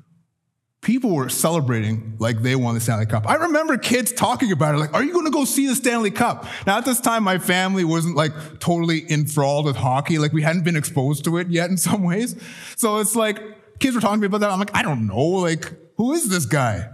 people 0.81 1.15
were 1.15 1.29
celebrating 1.29 2.15
like 2.19 2.43
they 2.43 2.55
won 2.55 2.75
the 2.75 2.81
Stanley 2.81 3.07
Cup. 3.07 3.27
I 3.27 3.35
remember 3.35 3.77
kids 3.77 4.11
talking 4.11 4.51
about 4.51 4.75
it, 4.75 4.77
like, 4.77 4.93
are 4.93 5.03
you 5.03 5.13
going 5.13 5.25
to 5.25 5.31
go 5.31 5.45
see 5.45 5.65
the 5.65 5.75
Stanley 5.75 6.11
Cup? 6.11 6.45
Now, 6.67 6.77
at 6.77 6.85
this 6.85 7.01
time, 7.01 7.23
my 7.23 7.39
family 7.39 7.83
wasn't 7.83 8.15
like 8.15 8.59
totally 8.59 9.11
enthralled 9.11 9.65
with 9.65 9.75
hockey. 9.75 10.19
Like, 10.19 10.31
we 10.31 10.43
hadn't 10.43 10.63
been 10.63 10.77
exposed 10.77 11.23
to 11.25 11.37
it 11.37 11.49
yet 11.49 11.71
in 11.71 11.77
some 11.77 12.03
ways. 12.03 12.39
So 12.75 12.97
it's 12.97 13.15
like, 13.15 13.39
kids 13.79 13.95
were 13.95 14.01
talking 14.01 14.17
to 14.17 14.21
me 14.21 14.27
about 14.27 14.41
that. 14.41 14.51
I'm 14.51 14.59
like, 14.59 14.75
I 14.75 14.83
don't 14.83 15.07
know. 15.07 15.25
Like, 15.25 15.73
who 15.97 16.13
is 16.13 16.29
this 16.29 16.45
guy? 16.45 16.89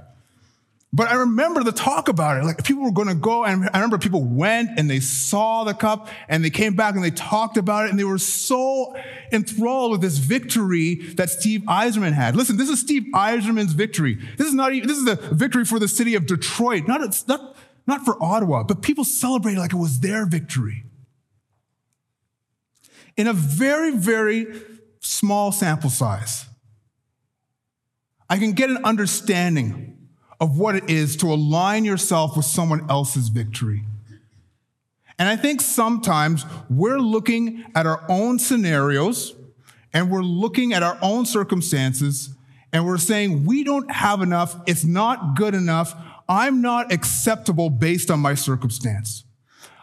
But 0.95 1.07
I 1.09 1.15
remember 1.15 1.63
the 1.63 1.71
talk 1.71 2.07
about 2.07 2.37
it. 2.37 2.43
Like 2.43 2.63
people 2.63 2.83
were 2.83 2.91
going 2.91 3.07
to 3.07 3.15
go, 3.15 3.43
and 3.43 3.67
I 3.73 3.79
remember 3.79 3.97
people 3.97 4.23
went 4.23 4.77
and 4.77 4.87
they 4.87 4.99
saw 4.99 5.63
the 5.63 5.73
cup 5.73 6.07
and 6.29 6.45
they 6.45 6.51
came 6.51 6.75
back 6.75 6.93
and 6.93 7.03
they 7.03 7.09
talked 7.09 7.57
about 7.57 7.85
it 7.85 7.89
and 7.89 7.99
they 7.99 8.03
were 8.03 8.19
so 8.19 8.95
enthralled 9.31 9.91
with 9.91 10.01
this 10.01 10.19
victory 10.19 10.95
that 11.15 11.31
Steve 11.31 11.61
Yzerman 11.61 12.13
had. 12.13 12.35
Listen, 12.35 12.57
this 12.57 12.69
is 12.69 12.79
Steve 12.79 13.05
Yzerman's 13.11 13.73
victory. 13.73 14.19
This 14.37 14.47
is 14.47 14.53
not 14.53 14.71
even, 14.73 14.87
this 14.87 14.97
is 14.99 15.05
the 15.05 15.15
victory 15.15 15.65
for 15.65 15.79
the 15.79 15.87
city 15.87 16.13
of 16.13 16.27
Detroit. 16.27 16.87
Not, 16.87 17.01
not, 17.27 17.55
not 17.87 18.05
for 18.05 18.21
Ottawa, 18.21 18.61
but 18.61 18.83
people 18.83 19.03
celebrated 19.03 19.59
like 19.59 19.73
it 19.73 19.77
was 19.77 19.99
their 19.99 20.27
victory. 20.27 20.83
In 23.17 23.25
a 23.25 23.33
very, 23.33 23.97
very 23.97 24.45
small 24.99 25.51
sample 25.51 25.89
size, 25.89 26.45
I 28.29 28.37
can 28.37 28.53
get 28.53 28.69
an 28.69 28.83
understanding 28.83 30.09
of 30.39 30.57
what 30.57 30.75
it 30.75 30.89
is 30.89 31.15
to 31.17 31.27
align 31.27 31.85
yourself 31.85 32.35
with 32.35 32.45
someone 32.45 32.89
else's 32.89 33.29
victory. 33.29 33.83
And 35.19 35.29
I 35.29 35.35
think 35.35 35.61
sometimes 35.61 36.45
we're 36.69 36.99
looking 36.99 37.63
at 37.75 37.85
our 37.85 38.03
own 38.09 38.39
scenarios 38.39 39.33
and 39.93 40.09
we're 40.09 40.23
looking 40.23 40.73
at 40.73 40.83
our 40.83 40.97
own 41.01 41.25
circumstances 41.25 42.35
and 42.71 42.85
we're 42.85 42.97
saying, 42.97 43.45
we 43.45 43.63
don't 43.63 43.91
have 43.91 44.21
enough, 44.21 44.55
it's 44.65 44.83
not 44.83 45.35
good 45.35 45.53
enough, 45.53 45.95
I'm 46.27 46.61
not 46.61 46.91
acceptable 46.91 47.69
based 47.69 48.09
on 48.09 48.19
my 48.19 48.33
circumstance. 48.33 49.23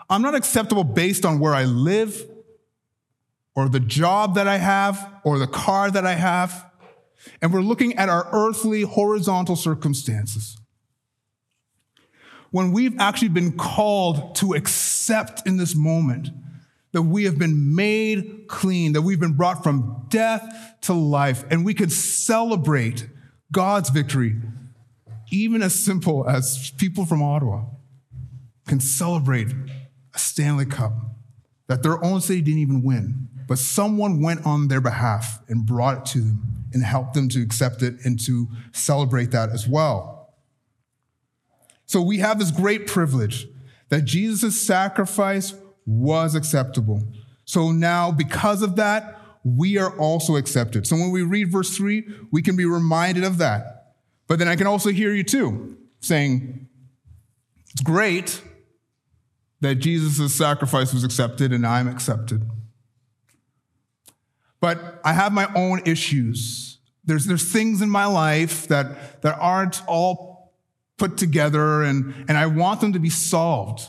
I'm 0.09 0.23
not 0.23 0.35
acceptable 0.35 0.83
based 0.83 1.25
on 1.25 1.39
where 1.39 1.55
I 1.55 1.65
live 1.65 2.27
or 3.55 3.69
the 3.69 3.81
job 3.81 4.35
that 4.35 4.49
I 4.49 4.59
have 4.59 5.21
or 5.25 5.39
the 5.39 5.47
car 5.47 5.91
that 5.91 6.05
I 6.05 6.15
have. 6.15 6.70
And 7.41 7.53
we're 7.53 7.63
looking 7.63 7.97
at 7.97 8.09
our 8.09 8.29
earthly 8.33 8.83
horizontal 8.83 9.57
circumstances. 9.57 10.57
When 12.51 12.73
we've 12.73 12.99
actually 12.99 13.29
been 13.29 13.57
called 13.57 14.35
to 14.37 14.55
accept 14.55 15.47
in 15.47 15.57
this 15.57 15.75
moment 15.77 16.31
that 16.93 17.03
we 17.03 17.25
have 17.25 17.39
been 17.39 17.77
made 17.77 18.47
clean, 18.49 18.93
that 18.95 19.03
we've 19.03 19.21
been 19.21 19.35
brought 19.35 19.63
from 19.63 20.07
death 20.09 20.75
to 20.83 20.93
life, 20.93 21.45
and 21.51 21.65
we 21.65 21.75
can 21.75 21.89
celebrate 21.89 23.09
God's 23.53 23.91
victory, 23.91 24.37
even 25.31 25.63
as 25.63 25.75
simple 25.75 26.29
as 26.29 26.73
people 26.73 27.07
from 27.07 27.23
Ottawa 27.23 27.65
can 28.67 28.81
celebrate 28.81 29.49
a 30.15 30.19
Stanley 30.19 30.67
Cup 30.67 30.93
that 31.69 31.85
their 31.85 32.03
own 32.05 32.21
city 32.21 32.41
didn't 32.41 32.61
even 32.61 32.83
win, 32.83 33.29
but 33.47 33.59
someone 33.59 34.21
went 34.21 34.45
on 34.45 34.67
their 34.67 34.81
behalf 34.81 35.41
and 35.49 35.65
brought 35.65 35.99
it 35.99 36.05
to 36.07 36.19
them 36.21 36.60
and 36.73 36.83
help 36.85 37.13
them 37.13 37.29
to 37.31 37.43
accept 37.43 37.83
it 37.83 37.95
and 38.05 38.19
to 38.27 38.49
celebrate 38.73 39.31
that 39.33 39.51
as 39.51 39.67
well. 39.67 40.35
So 41.87 42.01
we 42.01 42.19
have 42.19 42.39
this 42.39 42.51
great 42.51 42.87
privilege 42.87 43.49
that 43.89 44.03
Jesus' 44.03 44.61
sacrifice 44.61 45.55
was 45.87 46.35
acceptable. 46.35 47.03
So 47.45 47.73
now, 47.73 48.13
because 48.13 48.63
of 48.63 48.77
that, 48.77 49.21
we 49.43 49.79
are 49.79 49.97
also 49.99 50.37
accepted. 50.37 50.87
So 50.87 50.97
when 50.97 51.11
we 51.11 51.23
read 51.23 51.51
verse 51.51 51.77
3, 51.77 52.07
we 52.31 52.43
can 52.43 52.57
be 52.57 52.65
reminded 52.65 53.25
of 53.25 53.39
that. 53.39 53.95
But 54.29 54.39
then 54.39 54.47
I 54.47 54.55
can 54.55 54.69
also 54.69 54.91
hear 54.91 55.13
you 55.13 55.25
too 55.25 55.77
saying, 55.99 56.69
it's 57.73 57.83
great 57.83 58.43
that 59.61 59.77
Jesus' 59.77 60.35
sacrifice 60.35 60.95
was 60.95 61.05
accepted 61.05 61.53
and 61.53 61.67
I'm 61.67 61.89
accepted. 61.89 62.49
But 64.61 65.01
I 65.05 65.13
have 65.13 65.33
my 65.33 65.49
own 65.55 65.83
issues. 65.87 66.79
There's, 67.05 67.27
there's 67.27 67.51
things 67.51 67.81
in 67.83 67.89
my 67.89 68.05
life 68.05 68.69
that, 68.69 69.23
that 69.23 69.39
aren't 69.41 69.83
all 69.87 70.53
put 70.99 71.17
together, 71.17 71.83
and, 71.83 72.15
and 72.29 72.37
I 72.37 72.47
want 72.47 72.81
them 72.81 72.93
to 72.93 72.99
be 72.99 73.11
solved. 73.11 73.89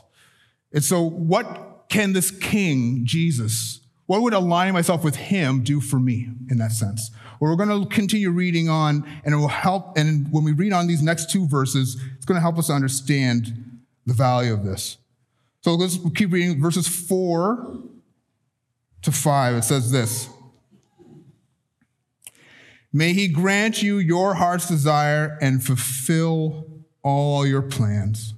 And 0.74 0.84
so, 0.84 1.02
what 1.02 1.86
can 1.90 2.14
this 2.14 2.32
king, 2.32 3.02
Jesus, 3.04 3.82
what 4.06 4.22
would 4.22 4.34
aligning 4.34 4.74
myself 4.74 5.04
with 5.04 5.16
him 5.16 5.62
do 5.62 5.82
for 5.82 6.00
me 6.00 6.30
in 6.50 6.58
that 6.58 6.72
sense? 6.72 7.12
Well, 7.40 7.52
we're 7.52 7.66
going 7.66 7.82
to 7.82 7.94
continue 7.94 8.30
reading 8.30 8.70
on, 8.70 9.06
and 9.26 9.34
it 9.34 9.38
will 9.38 9.48
help. 9.50 9.98
And 9.98 10.32
when 10.32 10.44
we 10.44 10.54
read 10.54 10.74
on 10.74 10.88
these 10.88 11.02
next 11.02 11.30
two 11.30 11.48
verses, 11.48 12.02
it's 12.16 12.26
going 12.26 12.36
to 12.36 12.42
help 12.42 12.58
us 12.58 12.70
understand 12.70 13.82
the 14.06 14.14
value 14.14 14.54
of 14.54 14.64
this. 14.64 14.98
So 15.62 15.76
let's 15.76 16.00
keep 16.16 16.32
reading 16.32 16.62
verses 16.62 16.88
four 16.88 17.78
to 19.02 19.12
five. 19.12 19.56
It 19.56 19.64
says 19.64 19.92
this 19.92 20.30
May 22.94 23.14
he 23.14 23.28
grant 23.28 23.82
you 23.82 23.98
your 23.98 24.36
heart's 24.36 24.68
desire 24.68 25.38
and 25.42 25.64
fulfill 25.64 26.84
all 27.04 27.46
your 27.46 27.62
plans. 27.62 28.34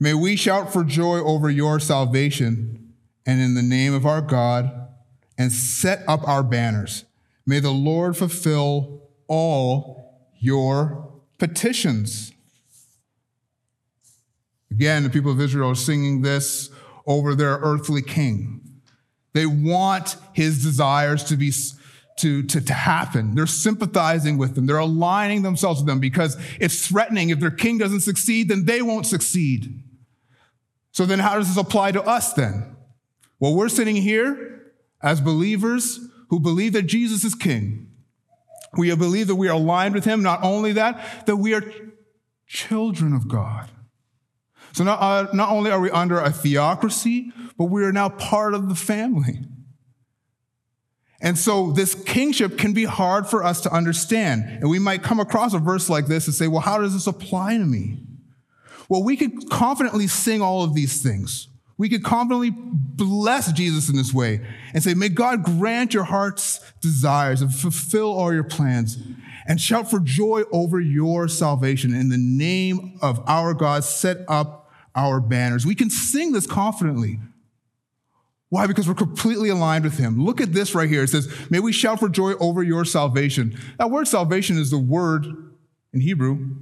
May 0.00 0.14
we 0.14 0.36
shout 0.36 0.72
for 0.72 0.84
joy 0.84 1.18
over 1.18 1.50
your 1.50 1.80
salvation 1.80 2.94
and 3.26 3.40
in 3.40 3.54
the 3.54 3.62
name 3.62 3.92
of 3.92 4.06
our 4.06 4.22
God 4.22 4.70
and 5.36 5.52
set 5.52 6.02
up 6.08 6.26
our 6.26 6.42
banners. 6.42 7.04
May 7.44 7.60
the 7.60 7.70
Lord 7.70 8.16
fulfill 8.16 9.02
all 9.26 10.30
your 10.38 11.12
petitions. 11.38 12.32
Again, 14.70 15.02
the 15.02 15.10
people 15.10 15.32
of 15.32 15.40
Israel 15.40 15.70
are 15.70 15.74
singing 15.74 16.22
this 16.22 16.70
over 17.06 17.34
their 17.34 17.58
earthly 17.62 18.02
king. 18.02 18.60
They 19.32 19.46
want 19.46 20.16
his 20.32 20.62
desires 20.62 21.24
to 21.24 21.36
be 21.36 21.50
to, 22.18 22.42
to, 22.44 22.60
to 22.60 22.72
happen. 22.72 23.34
They're 23.34 23.46
sympathizing 23.46 24.38
with 24.38 24.54
them. 24.54 24.66
They're 24.66 24.78
aligning 24.78 25.42
themselves 25.42 25.80
with 25.80 25.86
them 25.86 26.00
because 26.00 26.36
it's 26.60 26.86
threatening. 26.86 27.30
If 27.30 27.40
their 27.40 27.50
king 27.50 27.78
doesn't 27.78 28.00
succeed, 28.00 28.48
then 28.48 28.64
they 28.64 28.82
won't 28.82 29.06
succeed. 29.06 29.82
So 30.92 31.06
then 31.06 31.18
how 31.18 31.36
does 31.36 31.48
this 31.48 31.56
apply 31.56 31.92
to 31.92 32.02
us 32.02 32.32
then? 32.32 32.76
Well, 33.40 33.54
we're 33.54 33.68
sitting 33.68 33.96
here 33.96 34.72
as 35.02 35.20
believers 35.20 36.00
who 36.30 36.40
believe 36.40 36.72
that 36.72 36.82
Jesus 36.82 37.24
is 37.24 37.34
king. 37.34 37.90
We 38.76 38.94
believe 38.94 39.28
that 39.28 39.36
we 39.36 39.48
are 39.48 39.54
aligned 39.54 39.94
with 39.94 40.04
him. 40.04 40.22
Not 40.22 40.42
only 40.42 40.72
that, 40.72 41.26
that 41.26 41.36
we 41.36 41.54
are 41.54 41.62
children 42.46 43.14
of 43.14 43.28
God. 43.28 43.70
So 44.72 44.84
not, 44.84 45.00
uh, 45.00 45.32
not 45.32 45.50
only 45.50 45.70
are 45.70 45.80
we 45.80 45.90
under 45.90 46.20
a 46.20 46.30
theocracy, 46.30 47.32
but 47.56 47.66
we 47.66 47.84
are 47.84 47.92
now 47.92 48.08
part 48.08 48.54
of 48.54 48.68
the 48.68 48.74
family. 48.74 49.40
And 51.20 51.36
so 51.36 51.72
this 51.72 51.94
kingship 51.94 52.58
can 52.58 52.72
be 52.72 52.84
hard 52.84 53.26
for 53.26 53.42
us 53.42 53.60
to 53.62 53.72
understand. 53.72 54.44
And 54.44 54.70
we 54.70 54.78
might 54.78 55.02
come 55.02 55.18
across 55.18 55.52
a 55.52 55.58
verse 55.58 55.88
like 55.90 56.06
this 56.06 56.26
and 56.26 56.34
say, 56.34 56.46
well, 56.46 56.60
how 56.60 56.78
does 56.78 56.92
this 56.92 57.06
apply 57.06 57.56
to 57.56 57.64
me? 57.64 57.98
Well, 58.88 59.02
we 59.02 59.16
could 59.16 59.50
confidently 59.50 60.06
sing 60.06 60.40
all 60.40 60.62
of 60.62 60.74
these 60.74 61.02
things. 61.02 61.48
We 61.76 61.88
could 61.88 62.02
confidently 62.02 62.50
bless 62.50 63.52
Jesus 63.52 63.88
in 63.88 63.96
this 63.96 64.12
way 64.12 64.40
and 64.74 64.82
say, 64.82 64.94
May 64.94 65.10
God 65.10 65.44
grant 65.44 65.94
your 65.94 66.04
heart's 66.04 66.58
desires 66.80 67.40
and 67.40 67.54
fulfill 67.54 68.10
all 68.10 68.32
your 68.32 68.42
plans 68.42 68.98
and 69.46 69.60
shout 69.60 69.88
for 69.88 70.00
joy 70.00 70.42
over 70.52 70.80
your 70.80 71.28
salvation. 71.28 71.94
In 71.94 72.08
the 72.08 72.18
name 72.18 72.98
of 73.00 73.22
our 73.28 73.54
God, 73.54 73.84
set 73.84 74.18
up 74.28 74.70
our 74.94 75.20
banners. 75.20 75.64
We 75.64 75.76
can 75.76 75.88
sing 75.88 76.32
this 76.32 76.46
confidently. 76.46 77.20
Why? 78.50 78.66
Because 78.66 78.88
we're 78.88 78.94
completely 78.94 79.50
aligned 79.50 79.84
with 79.84 79.98
Him. 79.98 80.24
Look 80.24 80.40
at 80.40 80.52
this 80.52 80.74
right 80.74 80.88
here. 80.88 81.02
It 81.02 81.08
says, 81.08 81.32
May 81.50 81.60
we 81.60 81.72
shout 81.72 82.00
for 82.00 82.08
joy 82.08 82.32
over 82.34 82.62
your 82.62 82.84
salvation. 82.84 83.58
That 83.78 83.90
word 83.90 84.08
salvation 84.08 84.58
is 84.58 84.70
the 84.70 84.78
word 84.78 85.26
in 85.92 86.00
Hebrew, 86.00 86.56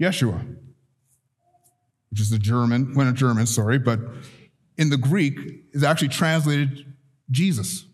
Yeshua 0.00 0.56
which 2.10 2.20
is 2.20 2.30
the 2.30 2.38
German, 2.38 2.94
well, 2.94 3.06
not 3.06 3.14
German, 3.14 3.46
sorry, 3.46 3.78
but 3.78 4.00
in 4.76 4.90
the 4.90 4.96
Greek 4.96 5.38
is 5.72 5.84
actually 5.84 6.08
translated 6.08 6.92
Jesus. 7.30 7.86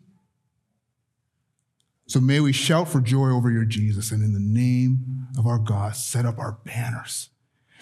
So 2.08 2.20
may 2.20 2.40
we 2.40 2.52
shout 2.52 2.88
for 2.88 3.00
joy 3.00 3.28
over 3.28 3.50
your 3.50 3.64
Jesus, 3.64 4.10
and 4.10 4.22
in 4.22 4.32
the 4.32 4.40
name 4.40 5.28
of 5.38 5.46
our 5.46 5.58
God, 5.58 5.96
set 5.96 6.24
up 6.24 6.38
our 6.38 6.58
banners. 6.64 7.30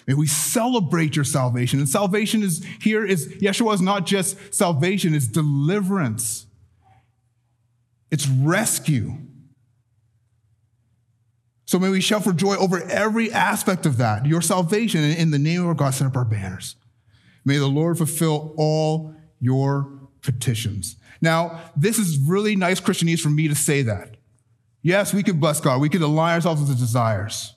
May 0.07 0.13
we 0.13 0.27
celebrate 0.27 1.15
your 1.15 1.25
salvation. 1.25 1.79
And 1.79 1.89
salvation 1.89 2.43
is 2.43 2.63
here 2.79 3.05
is 3.05 3.27
Yeshua 3.27 3.73
is 3.73 3.81
not 3.81 4.05
just 4.05 4.53
salvation, 4.53 5.13
it's 5.13 5.27
deliverance. 5.27 6.45
It's 8.11 8.27
rescue. 8.27 9.13
So 11.65 11.79
may 11.79 11.89
we 11.89 11.99
shout 11.99 12.23
for 12.23 12.31
joy 12.31 12.55
over 12.55 12.83
every 12.83 13.31
aspect 13.31 13.87
of 13.87 13.97
that, 13.97 14.27
your 14.27 14.41
salvation, 14.41 15.03
in 15.03 15.31
the 15.31 15.39
name 15.39 15.61
of 15.61 15.67
our 15.67 15.73
God, 15.73 15.95
set 15.95 16.05
up 16.05 16.15
our 16.15 16.23
banners. 16.23 16.75
May 17.43 17.57
the 17.57 17.67
Lord 17.67 17.97
fulfill 17.97 18.53
all 18.57 19.15
your 19.39 19.91
petitions. 20.21 20.97
Now, 21.21 21.59
this 21.75 21.97
is 21.97 22.19
really 22.19 22.55
nice 22.55 22.79
Christianese 22.79 23.19
for 23.19 23.29
me 23.29 23.47
to 23.47 23.55
say 23.55 23.81
that. 23.81 24.17
Yes, 24.83 25.13
we 25.13 25.23
could 25.23 25.39
bless 25.39 25.59
God, 25.59 25.81
we 25.81 25.89
could 25.89 26.03
align 26.03 26.35
ourselves 26.35 26.61
with 26.61 26.69
His 26.69 26.79
desires. 26.79 27.54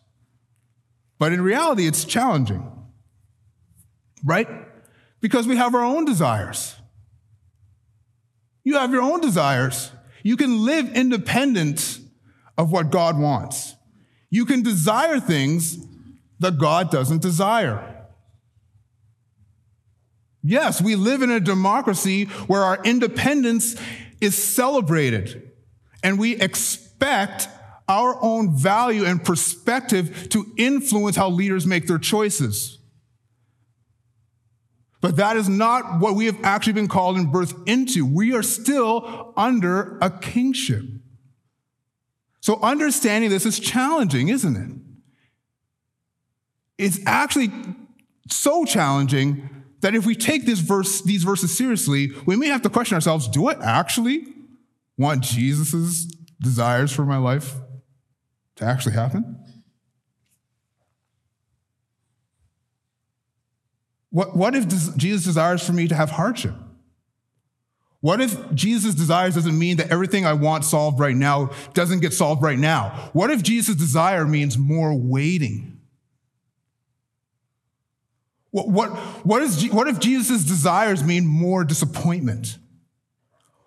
But 1.18 1.32
in 1.32 1.40
reality, 1.40 1.86
it's 1.86 2.04
challenging, 2.04 2.70
right? 4.24 4.48
Because 5.20 5.46
we 5.46 5.56
have 5.56 5.74
our 5.74 5.84
own 5.84 6.04
desires. 6.04 6.76
You 8.64 8.74
have 8.74 8.92
your 8.92 9.02
own 9.02 9.20
desires. 9.20 9.90
You 10.22 10.36
can 10.36 10.64
live 10.64 10.94
independent 10.94 11.98
of 12.56 12.70
what 12.70 12.90
God 12.90 13.18
wants. 13.18 13.74
You 14.30 14.44
can 14.44 14.62
desire 14.62 15.18
things 15.18 15.78
that 16.38 16.58
God 16.58 16.90
doesn't 16.90 17.22
desire. 17.22 18.06
Yes, 20.42 20.80
we 20.80 20.94
live 20.94 21.22
in 21.22 21.30
a 21.30 21.40
democracy 21.40 22.24
where 22.46 22.62
our 22.62 22.80
independence 22.84 23.74
is 24.20 24.36
celebrated, 24.36 25.50
and 26.02 26.18
we 26.18 26.36
expect 26.36 27.48
our 27.88 28.22
own 28.22 28.56
value 28.56 29.04
and 29.04 29.24
perspective 29.24 30.28
to 30.30 30.46
influence 30.56 31.16
how 31.16 31.30
leaders 31.30 31.66
make 31.66 31.86
their 31.86 31.98
choices. 31.98 32.78
But 35.00 35.16
that 35.16 35.36
is 35.36 35.48
not 35.48 36.00
what 36.00 36.14
we 36.14 36.26
have 36.26 36.38
actually 36.42 36.72
been 36.74 36.88
called 36.88 37.16
and 37.16 37.28
birthed 37.28 37.68
into. 37.68 38.04
We 38.04 38.34
are 38.34 38.42
still 38.42 39.32
under 39.36 39.96
a 40.00 40.10
kingship. 40.10 40.84
So 42.40 42.58
understanding 42.62 43.30
this 43.30 43.46
is 43.46 43.60
challenging, 43.60 44.28
isn't 44.28 44.56
it? 44.56 46.84
It's 46.84 47.00
actually 47.06 47.52
so 48.28 48.64
challenging 48.64 49.48
that 49.80 49.94
if 49.94 50.04
we 50.04 50.14
take 50.14 50.46
this 50.46 50.58
verse, 50.58 51.02
these 51.02 51.22
verses 51.22 51.56
seriously, 51.56 52.12
we 52.26 52.36
may 52.36 52.48
have 52.48 52.62
to 52.62 52.68
question 52.68 52.96
ourselves 52.96 53.28
do 53.28 53.48
I 53.48 53.54
actually 53.62 54.26
want 54.96 55.22
Jesus' 55.22 56.04
desires 56.40 56.92
for 56.92 57.04
my 57.04 57.16
life 57.16 57.54
to 58.58 58.64
actually 58.64 58.94
happen? 58.94 59.38
What, 64.10 64.36
what 64.36 64.54
if 64.54 64.66
Jesus 64.96 65.24
desires 65.24 65.64
for 65.64 65.72
me 65.72 65.86
to 65.88 65.94
have 65.94 66.10
hardship? 66.10 66.54
What 68.00 68.20
if 68.20 68.52
Jesus' 68.54 68.94
desires 68.94 69.34
doesn't 69.34 69.58
mean 69.58 69.76
that 69.78 69.90
everything 69.90 70.24
I 70.24 70.32
want 70.32 70.64
solved 70.64 71.00
right 71.00 71.16
now 71.16 71.50
doesn't 71.74 72.00
get 72.00 72.12
solved 72.12 72.42
right 72.42 72.58
now? 72.58 73.10
What 73.12 73.30
if 73.30 73.42
Jesus' 73.42 73.76
desire 73.76 74.24
means 74.24 74.56
more 74.56 74.94
waiting? 74.94 75.80
What, 78.50 78.68
what, 78.68 78.90
what, 79.24 79.42
is, 79.42 79.68
what 79.70 79.88
if 79.88 79.98
Jesus' 80.00 80.44
desires 80.44 81.04
mean 81.04 81.26
more 81.26 81.64
disappointment? 81.64 82.58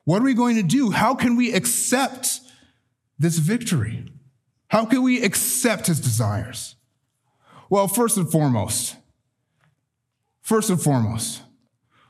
What 0.05 0.21
are 0.21 0.25
we 0.25 0.33
going 0.33 0.55
to 0.55 0.63
do? 0.63 0.91
How 0.91 1.13
can 1.13 1.35
we 1.35 1.53
accept 1.53 2.39
this 3.19 3.37
victory? 3.37 4.05
How 4.71 4.85
can 4.85 5.03
we 5.03 5.21
accept 5.21 5.87
his 5.87 5.99
desires? 5.99 6.77
Well, 7.69 7.89
first 7.89 8.15
and 8.15 8.31
foremost, 8.31 8.95
first 10.41 10.69
and 10.69 10.81
foremost, 10.81 11.41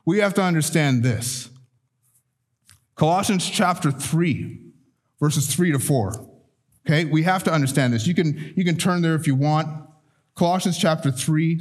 we 0.06 0.19
have 0.19 0.36
to 0.36 0.43
understand 0.43 1.02
this. 1.02 1.50
Colossians 2.93 3.50
chapter 3.50 3.89
3, 3.89 4.60
verses 5.19 5.52
3 5.56 5.71
to 5.71 5.80
4. 5.80 6.30
Okay, 6.86 7.06
we 7.06 7.24
have 7.24 7.43
to 7.45 7.52
understand 7.52 7.93
this. 7.93 8.06
You 8.06 8.13
can, 8.13 8.54
you 8.56 8.63
can 8.63 8.78
turn 8.78 9.02
there 9.02 9.15
if 9.15 9.26
you 9.26 9.34
want. 9.34 9.67
Colossians 10.36 10.78
chapter 10.78 11.10
3, 11.10 11.60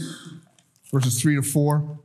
verses 0.93 1.19
3 1.19 1.37
to 1.37 1.43
4. 1.43 1.99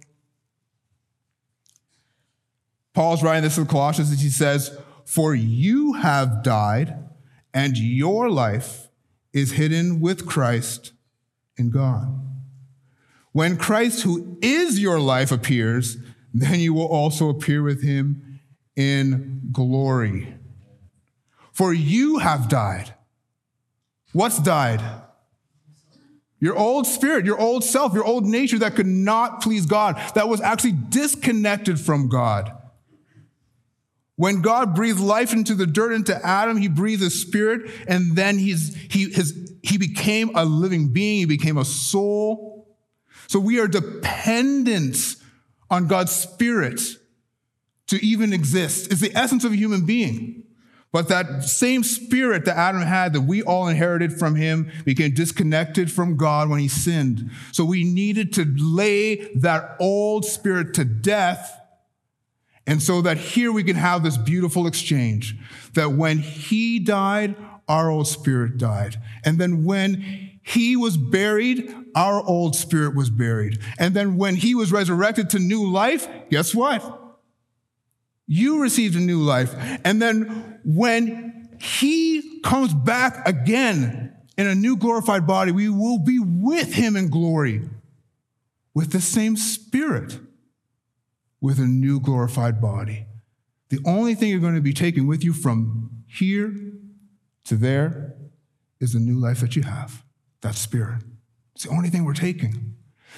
Paul's 2.94 3.22
writing 3.22 3.44
this 3.44 3.58
in 3.58 3.66
Colossians 3.66 4.10
and 4.10 4.20
he 4.20 4.30
says, 4.30 4.78
For 5.04 5.36
you 5.36 5.94
have 5.94 6.44
died, 6.44 6.96
and 7.54 7.78
your 7.78 8.30
life 8.30 8.85
is 9.36 9.52
hidden 9.52 10.00
with 10.00 10.26
Christ 10.26 10.94
in 11.58 11.70
God. 11.70 12.22
When 13.34 13.58
Christ, 13.58 14.04
who 14.04 14.38
is 14.42 14.80
your 14.80 14.98
life, 14.98 15.30
appears, 15.30 15.98
then 16.34 16.62
you 16.62 16.74
will 16.74 16.88
also 16.88 17.28
appear 17.28 17.62
with 17.62 17.84
him 17.84 18.40
in 18.78 19.42
glory. 19.52 20.34
For 21.52 21.74
you 21.74 22.20
have 22.20 22.48
died. 22.48 22.96
What's 24.14 24.40
died? 24.40 24.82
Your 26.40 26.56
old 26.58 26.88
spirit, 26.88 27.26
your 27.26 27.40
old 27.40 27.66
self, 27.66 27.94
your 27.94 28.06
old 28.06 28.26
nature 28.26 28.60
that 28.60 28.76
could 28.76 28.86
not 28.86 29.42
please 29.42 29.66
God, 29.66 30.02
that 30.16 30.30
was 30.30 30.40
actually 30.40 30.74
disconnected 30.74 31.78
from 31.78 32.08
God. 32.08 32.54
When 34.18 34.42
God 34.42 34.76
breathed 34.76 35.00
life 35.00 35.34
into 35.34 35.56
the 35.56 35.68
dirt, 35.68 35.92
into 35.92 36.16
Adam, 36.26 36.58
he 36.58 36.70
breathed 36.70 37.04
a 37.04 37.10
spirit, 37.10 37.70
and 37.88 38.16
then 38.16 38.38
he's, 38.38 38.74
he, 38.90 39.12
his, 39.12 39.54
he 39.62 39.78
became 39.78 40.32
a 40.36 40.46
living 40.46 40.94
being, 40.94 41.20
he 41.20 41.26
became 41.26 41.58
a 41.58 41.66
soul. 41.66 42.68
So 43.28 43.40
we 43.40 43.60
are 43.60 43.68
dependent 43.68 45.16
on 45.70 45.88
God's 45.88 46.14
spirit 46.14 46.80
to 47.88 48.04
even 48.06 48.32
exist. 48.32 48.92
It's 48.92 49.02
the 49.02 49.16
essence 49.16 49.44
of 49.44 49.52
a 49.52 49.56
human 49.56 49.86
being. 49.86 50.44
But 50.94 51.10
that 51.10 51.44
same 51.44 51.84
spirit 51.84 52.46
that 52.46 52.56
Adam 52.56 52.82
had 52.82 53.12
that 53.14 53.22
we 53.22 53.44
all 53.44 53.68
inherited 53.68 54.14
from 54.18 54.36
him 54.36 54.72
became 54.86 55.14
disconnected 55.14 55.92
from 55.92 56.16
God 56.16 56.48
when 56.48 56.62
he 56.62 56.70
sinned. 56.70 57.32
So 57.52 57.66
we 57.66 57.84
needed 57.84 58.32
to 58.36 58.46
lay 58.58 59.34
that 59.36 59.76
old 59.82 60.24
spirit 60.24 60.74
to 60.76 60.86
death 60.86 61.60
and 62.68 62.82
so 62.82 63.02
that 63.02 63.18
here 63.18 63.52
we 63.52 63.64
can 63.64 63.76
have 63.76 64.04
this 64.04 64.18
beautiful 64.18 64.66
exchange 64.66 65.36
that 65.74 65.92
when 65.92 66.20
he 66.20 66.80
died, 66.80 67.36
our 67.68 67.90
old 67.90 68.08
spirit 68.08 68.58
died. 68.58 68.98
And 69.24 69.38
then 69.38 69.66
when 69.66 70.02
he 70.42 70.76
was 70.76 70.98
buried, 70.98 71.74
our 71.96 72.24
old 72.24 72.56
spirit 72.56 72.96
was 72.96 73.10
buried. 73.10 73.60
And 73.78 73.94
then 73.94 74.18
when 74.18 74.36
he 74.36 74.56
was 74.56 74.72
resurrected 74.72 75.30
to 75.32 75.40
new 75.40 75.70
life, 75.70 76.08
guess 76.30 76.56
what? 76.56 77.02
You 78.28 78.62
received 78.62 78.96
a 78.96 79.00
new 79.00 79.22
life. 79.22 79.54
And 79.84 80.02
then 80.02 80.60
when 80.64 81.50
he 81.60 82.42
comes 82.42 82.74
back 82.74 83.28
again 83.28 84.16
in 84.38 84.48
a 84.48 84.56
new 84.56 84.76
glorified 84.76 85.28
body, 85.28 85.52
we 85.52 85.70
will 85.70 86.00
be 86.00 86.20
with 86.20 86.74
him 86.74 86.96
in 86.96 87.10
glory 87.10 87.62
with 88.74 88.92
the 88.92 89.02
same 89.02 89.38
spirit 89.38 90.20
with 91.46 91.60
a 91.60 91.68
new 91.68 92.00
glorified 92.00 92.60
body. 92.60 93.06
The 93.70 93.78
only 93.86 94.16
thing 94.16 94.30
you're 94.30 94.40
going 94.40 94.56
to 94.56 94.62
be 94.62 94.74
taking 94.74 95.06
with 95.06 95.24
you 95.24 95.32
from 95.32 96.04
here 96.08 96.52
to 97.44 97.56
there 97.56 98.16
is 98.80 98.94
the 98.94 99.00
new 99.00 99.16
life 99.16 99.42
that 99.42 99.56
you 99.56 99.62
have, 99.62 100.04
that 100.42 100.56
spirit. 100.56 101.04
It's 101.54 101.66
the 101.66 101.70
only 101.70 101.90
thing 101.90 102.04
we're 102.04 102.16
taking. 102.16 102.74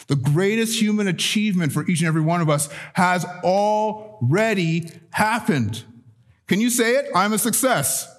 The 0.07 0.17
greatest 0.17 0.81
human 0.81 1.07
achievement 1.07 1.71
for 1.71 1.87
each 1.87 2.01
and 2.01 2.07
every 2.09 2.19
one 2.19 2.41
of 2.41 2.49
us 2.49 2.67
has 2.95 3.23
already 3.45 4.91
happened. 5.11 5.85
Can 6.47 6.59
you 6.59 6.69
say 6.69 6.95
it? 6.95 7.05
I'm 7.15 7.31
a 7.31 7.37
success. 7.37 8.13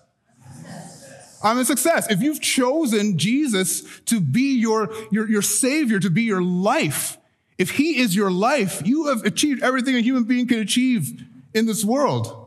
I'm 1.45 1.59
a 1.59 1.67
success. 1.67 2.11
If 2.11 2.23
you've 2.23 2.41
chosen 2.41 3.19
Jesus 3.19 4.01
to 4.07 4.23
be 4.23 4.59
your, 4.59 4.91
your, 5.13 5.29
your 5.29 5.43
Savior, 5.43 6.01
to 6.01 6.09
be 6.09 6.23
your 6.23 6.41
life, 6.41 7.19
if 7.59 7.71
He 7.71 7.99
is 7.99 8.15
your 8.15 8.31
life, 8.31 8.83
you 8.85 9.07
have 9.09 9.25
achieved 9.25 9.63
everything 9.63 9.97
a 9.97 10.01
human 10.01 10.25
being 10.25 10.47
can 10.47 10.61
achieve 10.61 11.23
in 11.53 11.67
this 11.67 11.85
world. 11.85 12.47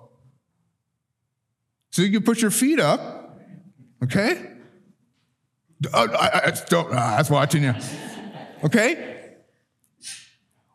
So 1.91 2.01
you 2.01 2.11
can 2.11 2.23
put 2.23 2.41
your 2.41 2.51
feet 2.51 2.79
up, 2.79 3.39
okay? 4.03 4.51
Uh, 5.93 6.07
I, 6.13 6.41
I, 6.45 6.53
don't, 6.69 6.89
uh, 6.91 7.17
that's 7.17 7.29
watching 7.29 7.63
you. 7.63 7.73
Okay? 8.63 9.33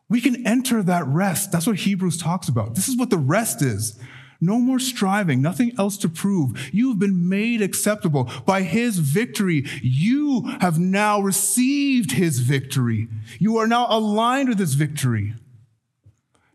We 0.08 0.20
can 0.20 0.46
enter 0.46 0.82
that 0.82 1.06
rest. 1.06 1.52
That's 1.52 1.66
what 1.66 1.76
Hebrews 1.76 2.18
talks 2.18 2.48
about. 2.48 2.74
This 2.74 2.88
is 2.88 2.96
what 2.96 3.10
the 3.10 3.18
rest 3.18 3.62
is. 3.62 3.98
No 4.40 4.58
more 4.58 4.78
striving, 4.78 5.40
nothing 5.40 5.72
else 5.78 5.96
to 5.98 6.08
prove. 6.08 6.70
You 6.72 6.90
have 6.90 6.98
been 6.98 7.28
made 7.28 7.62
acceptable 7.62 8.30
by 8.44 8.62
his 8.62 8.98
victory. 8.98 9.64
You 9.82 10.42
have 10.60 10.78
now 10.78 11.20
received 11.20 12.12
his 12.12 12.40
victory. 12.40 13.08
You 13.38 13.56
are 13.58 13.66
now 13.66 13.86
aligned 13.88 14.48
with 14.48 14.58
his 14.58 14.74
victory. 14.74 15.34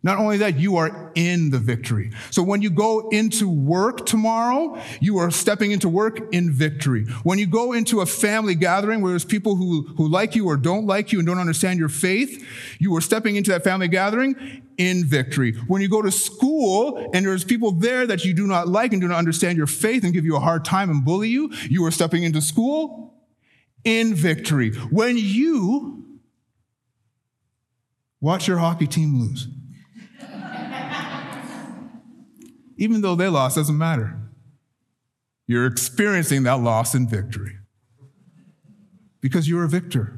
Not 0.03 0.17
only 0.17 0.37
that, 0.37 0.57
you 0.57 0.77
are 0.77 1.11
in 1.13 1.51
the 1.51 1.59
victory. 1.59 2.11
So 2.31 2.41
when 2.41 2.63
you 2.63 2.71
go 2.71 3.09
into 3.09 3.47
work 3.47 4.07
tomorrow, 4.07 4.81
you 4.99 5.19
are 5.19 5.29
stepping 5.29 5.71
into 5.71 5.89
work 5.89 6.19
in 6.31 6.51
victory. 6.51 7.05
When 7.23 7.37
you 7.37 7.45
go 7.45 7.73
into 7.73 8.01
a 8.01 8.07
family 8.07 8.55
gathering 8.55 9.01
where 9.01 9.11
there's 9.11 9.25
people 9.25 9.55
who, 9.55 9.83
who 9.97 10.07
like 10.07 10.35
you 10.35 10.47
or 10.47 10.57
don't 10.57 10.87
like 10.87 11.11
you 11.11 11.19
and 11.19 11.27
don't 11.27 11.37
understand 11.37 11.77
your 11.77 11.89
faith, 11.89 12.43
you 12.79 12.95
are 12.95 13.01
stepping 13.01 13.35
into 13.35 13.51
that 13.51 13.63
family 13.63 13.87
gathering 13.87 14.63
in 14.79 15.05
victory. 15.05 15.53
When 15.67 15.83
you 15.83 15.89
go 15.89 16.01
to 16.01 16.09
school 16.09 17.11
and 17.13 17.23
there's 17.23 17.43
people 17.43 17.71
there 17.71 18.07
that 18.07 18.25
you 18.25 18.33
do 18.33 18.47
not 18.47 18.67
like 18.67 18.93
and 18.93 19.01
do 19.01 19.07
not 19.07 19.19
understand 19.19 19.55
your 19.55 19.67
faith 19.67 20.03
and 20.03 20.13
give 20.13 20.25
you 20.25 20.35
a 20.35 20.39
hard 20.39 20.65
time 20.65 20.89
and 20.89 21.05
bully 21.05 21.29
you, 21.29 21.51
you 21.69 21.85
are 21.85 21.91
stepping 21.91 22.23
into 22.23 22.41
school 22.41 23.13
in 23.83 24.15
victory. 24.15 24.71
When 24.89 25.15
you 25.15 26.05
watch 28.19 28.47
your 28.47 28.57
hockey 28.57 28.87
team 28.87 29.19
lose, 29.19 29.47
even 32.81 33.01
though 33.01 33.13
they 33.13 33.27
lost, 33.27 33.57
doesn't 33.57 33.77
matter. 33.77 34.19
You're 35.45 35.67
experiencing 35.67 36.41
that 36.43 36.61
loss 36.61 36.95
in 36.95 37.07
victory 37.07 37.57
because 39.21 39.47
you're 39.47 39.63
a 39.63 39.69
victor. 39.69 40.15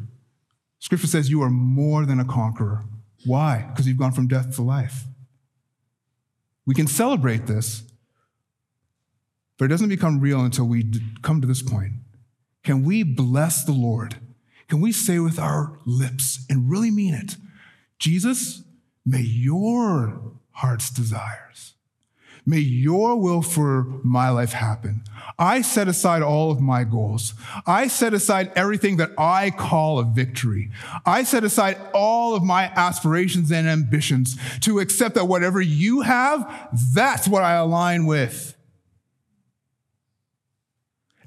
Scripture 0.80 1.08
says 1.08 1.30
you 1.30 1.44
are 1.44 1.50
more 1.50 2.06
than 2.06 2.22
a 2.22 2.26
conqueror. 2.26 2.86
Why? 3.26 3.68
Because 3.70 3.86
you've 3.86 3.98
gone 3.98 4.14
from 4.14 4.30
death 4.30 4.56
to 4.56 4.62
life. 4.62 5.04
We 6.66 6.74
can 6.74 6.88
celebrate 6.88 7.48
this, 7.48 7.84
but 9.58 9.66
it 9.66 9.68
doesn't 9.68 9.90
become 9.90 10.22
real 10.22 10.40
until 10.40 10.66
we 10.66 10.86
come 11.22 11.42
to 11.42 11.48
this 11.48 11.62
point. 11.62 11.92
Can 12.64 12.86
we 12.86 13.04
bless 13.04 13.66
the 13.66 13.74
Lord? 13.74 14.16
Can 14.70 14.80
we 14.80 14.94
say 14.94 15.20
with 15.20 15.38
our 15.38 15.80
lips 15.86 16.46
and 16.50 16.72
really 16.72 16.92
mean 16.92 17.14
it, 17.14 17.36
Jesus, 18.00 18.64
may 19.06 19.22
your 19.22 20.32
heart's 20.52 20.90
desires, 20.90 21.73
may 22.46 22.60
your 22.60 23.16
will 23.16 23.42
for 23.42 23.84
my 24.04 24.30
life 24.30 24.54
happen. 24.54 25.04
I 25.40 25.62
set 25.62 25.88
aside 25.88 26.22
all 26.22 26.52
of 26.52 26.60
my 26.60 26.84
goals. 26.84 27.34
I 27.66 27.88
set 27.88 28.14
aside 28.14 28.52
everything 28.56 28.98
that 28.98 29.12
I 29.18 29.50
call 29.50 30.00
a 30.00 30.04
victory. 30.04 30.70
I 31.06 31.24
set 31.24 31.44
aside 31.44 31.78
all 31.94 32.36
of 32.36 32.44
my 32.44 32.66
aspirations 32.76 33.52
and 33.52 33.68
ambitions 33.68 34.38
to 34.62 34.80
accept 34.80 35.16
that 35.16 35.26
whatever 35.26 35.62
you 35.62 36.02
have, 36.02 36.70
that's 36.94 37.28
what 37.28 37.44
I 37.44 37.54
align 37.54 38.06
with. 38.06 38.56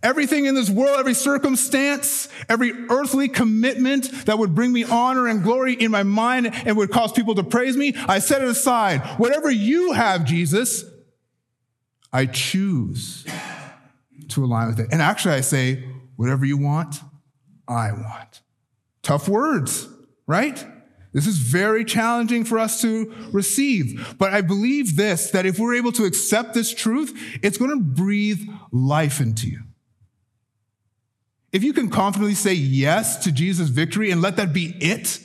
Everything 0.02 0.44
in 0.44 0.54
this 0.54 0.70
world, 0.70 1.00
every 1.00 1.14
circumstance, 1.14 2.28
every 2.48 2.72
earthly 2.90 3.28
commitment 3.28 4.26
that 4.26 4.38
would 4.38 4.54
bring 4.54 4.72
me 4.72 4.84
honor 4.84 5.26
and 5.26 5.42
glory 5.42 5.72
in 5.72 5.90
my 5.90 6.04
mind 6.04 6.54
and 6.64 6.76
would 6.76 6.90
cause 6.90 7.12
people 7.12 7.34
to 7.34 7.42
praise 7.42 7.76
me, 7.76 7.94
I 8.06 8.20
set 8.20 8.40
it 8.40 8.48
aside. 8.48 9.00
Whatever 9.18 9.50
you 9.50 9.92
have, 9.92 10.24
Jesus, 10.24 10.84
I 12.12 12.26
choose 12.26 13.26
to 14.28 14.44
align 14.44 14.68
with 14.68 14.80
it. 14.80 14.88
And 14.90 15.02
actually, 15.02 15.34
I 15.34 15.40
say, 15.40 15.84
whatever 16.16 16.44
you 16.44 16.56
want, 16.56 17.00
I 17.68 17.92
want. 17.92 18.40
Tough 19.02 19.28
words, 19.28 19.88
right? 20.26 20.64
This 21.12 21.26
is 21.26 21.38
very 21.38 21.84
challenging 21.84 22.44
for 22.44 22.58
us 22.58 22.82
to 22.82 23.12
receive. 23.32 24.16
But 24.18 24.34
I 24.34 24.42
believe 24.42 24.96
this 24.96 25.30
that 25.30 25.46
if 25.46 25.58
we're 25.58 25.74
able 25.74 25.92
to 25.92 26.04
accept 26.04 26.52
this 26.54 26.74
truth, 26.74 27.38
it's 27.42 27.56
going 27.56 27.70
to 27.70 27.82
breathe 27.82 28.46
life 28.70 29.20
into 29.20 29.48
you. 29.48 29.62
If 31.52 31.64
you 31.64 31.72
can 31.72 31.88
confidently 31.88 32.34
say 32.34 32.52
yes 32.52 33.24
to 33.24 33.32
Jesus' 33.32 33.70
victory 33.70 34.10
and 34.10 34.20
let 34.20 34.36
that 34.36 34.52
be 34.52 34.76
it, 34.78 35.20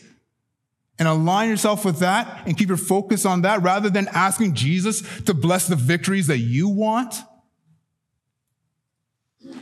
and 1.02 1.08
align 1.08 1.50
yourself 1.50 1.84
with 1.84 1.98
that 1.98 2.44
and 2.46 2.56
keep 2.56 2.68
your 2.68 2.78
focus 2.78 3.26
on 3.26 3.42
that 3.42 3.64
rather 3.64 3.90
than 3.90 4.08
asking 4.10 4.54
Jesus 4.54 5.02
to 5.24 5.34
bless 5.34 5.66
the 5.66 5.76
victories 5.76 6.28
that 6.28 6.38
you 6.38 6.70
want, 6.70 7.16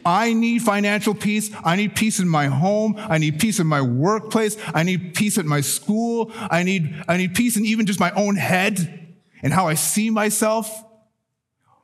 I 0.04 0.34
need 0.34 0.64
financial 0.64 1.16
peace. 1.16 1.50
I 1.64 1.78
need 1.78 1.96
peace 1.96 2.20
in 2.20 2.28
my 2.28 2.48
home. 2.48 2.96
I 2.98 3.20
need 3.20 3.40
peace 3.40 3.58
in 3.62 3.68
my 3.68 3.82
workplace. 3.82 4.58
I 4.74 4.84
need 4.84 5.14
peace 5.14 5.38
at 5.38 5.46
my 5.46 5.62
school. 5.62 6.34
I 6.36 6.64
need, 6.64 7.02
I 7.08 7.16
need 7.16 7.36
peace 7.36 7.56
in 7.56 7.66
even 7.66 7.86
just 7.86 8.02
my 8.02 8.12
own 8.12 8.36
head 8.36 9.16
and 9.42 9.54
how 9.54 9.70
I 9.70 9.76
see 9.76 10.10
myself. 10.10 10.84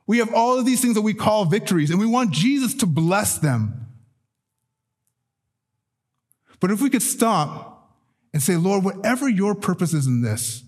We 0.06 0.18
have 0.18 0.34
all 0.34 0.58
of 0.58 0.66
these 0.66 0.82
things 0.82 0.96
that 0.96 1.00
we 1.00 1.14
call 1.14 1.46
victories, 1.46 1.90
and 1.90 1.98
we 1.98 2.04
want 2.04 2.30
Jesus 2.30 2.74
to 2.74 2.86
bless 2.86 3.38
them. 3.38 3.86
But 6.60 6.70
if 6.70 6.82
we 6.82 6.90
could 6.90 7.00
stop 7.00 7.75
and 8.36 8.42
say, 8.42 8.56
Lord, 8.56 8.84
whatever 8.84 9.26
your 9.26 9.54
purpose 9.54 9.94
is 9.94 10.06
in 10.06 10.20
this, 10.20 10.62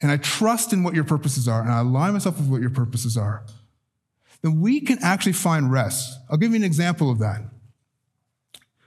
and 0.00 0.12
I 0.12 0.18
trust 0.18 0.72
in 0.72 0.84
what 0.84 0.94
your 0.94 1.02
purposes 1.02 1.48
are, 1.48 1.60
and 1.60 1.72
I 1.72 1.80
align 1.80 2.12
myself 2.12 2.38
with 2.38 2.48
what 2.48 2.60
your 2.60 2.70
purposes 2.70 3.16
are 3.16 3.44
then 4.42 4.60
we 4.60 4.80
can 4.80 4.98
actually 5.02 5.32
find 5.32 5.72
rest. 5.72 6.18
I'll 6.28 6.36
give 6.36 6.50
you 6.50 6.56
an 6.56 6.64
example 6.64 7.10
of 7.10 7.20
that. 7.20 7.42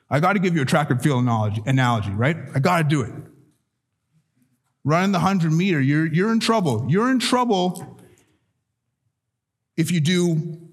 I 0.10 0.20
got 0.20 0.34
to 0.34 0.40
give 0.40 0.56
you 0.56 0.62
a 0.62 0.66
track 0.66 0.92
and 0.92 1.02
field 1.02 1.24
analogy, 1.24 1.64
analogy 1.66 2.12
right? 2.12 2.38
I 2.54 2.60
got 2.60 2.78
to 2.78 2.84
do 2.84 3.02
it. 3.02 3.12
Running 4.84 5.14
the 5.14 5.18
100 5.18 5.52
meter, 5.52 5.82
you're, 5.82 6.06
you're 6.06 6.32
in 6.32 6.40
trouble. 6.40 6.86
You're 6.90 7.10
in 7.10 7.20
trouble 7.20 7.98
if 9.76 9.92
you 9.92 10.00
do 10.00 10.65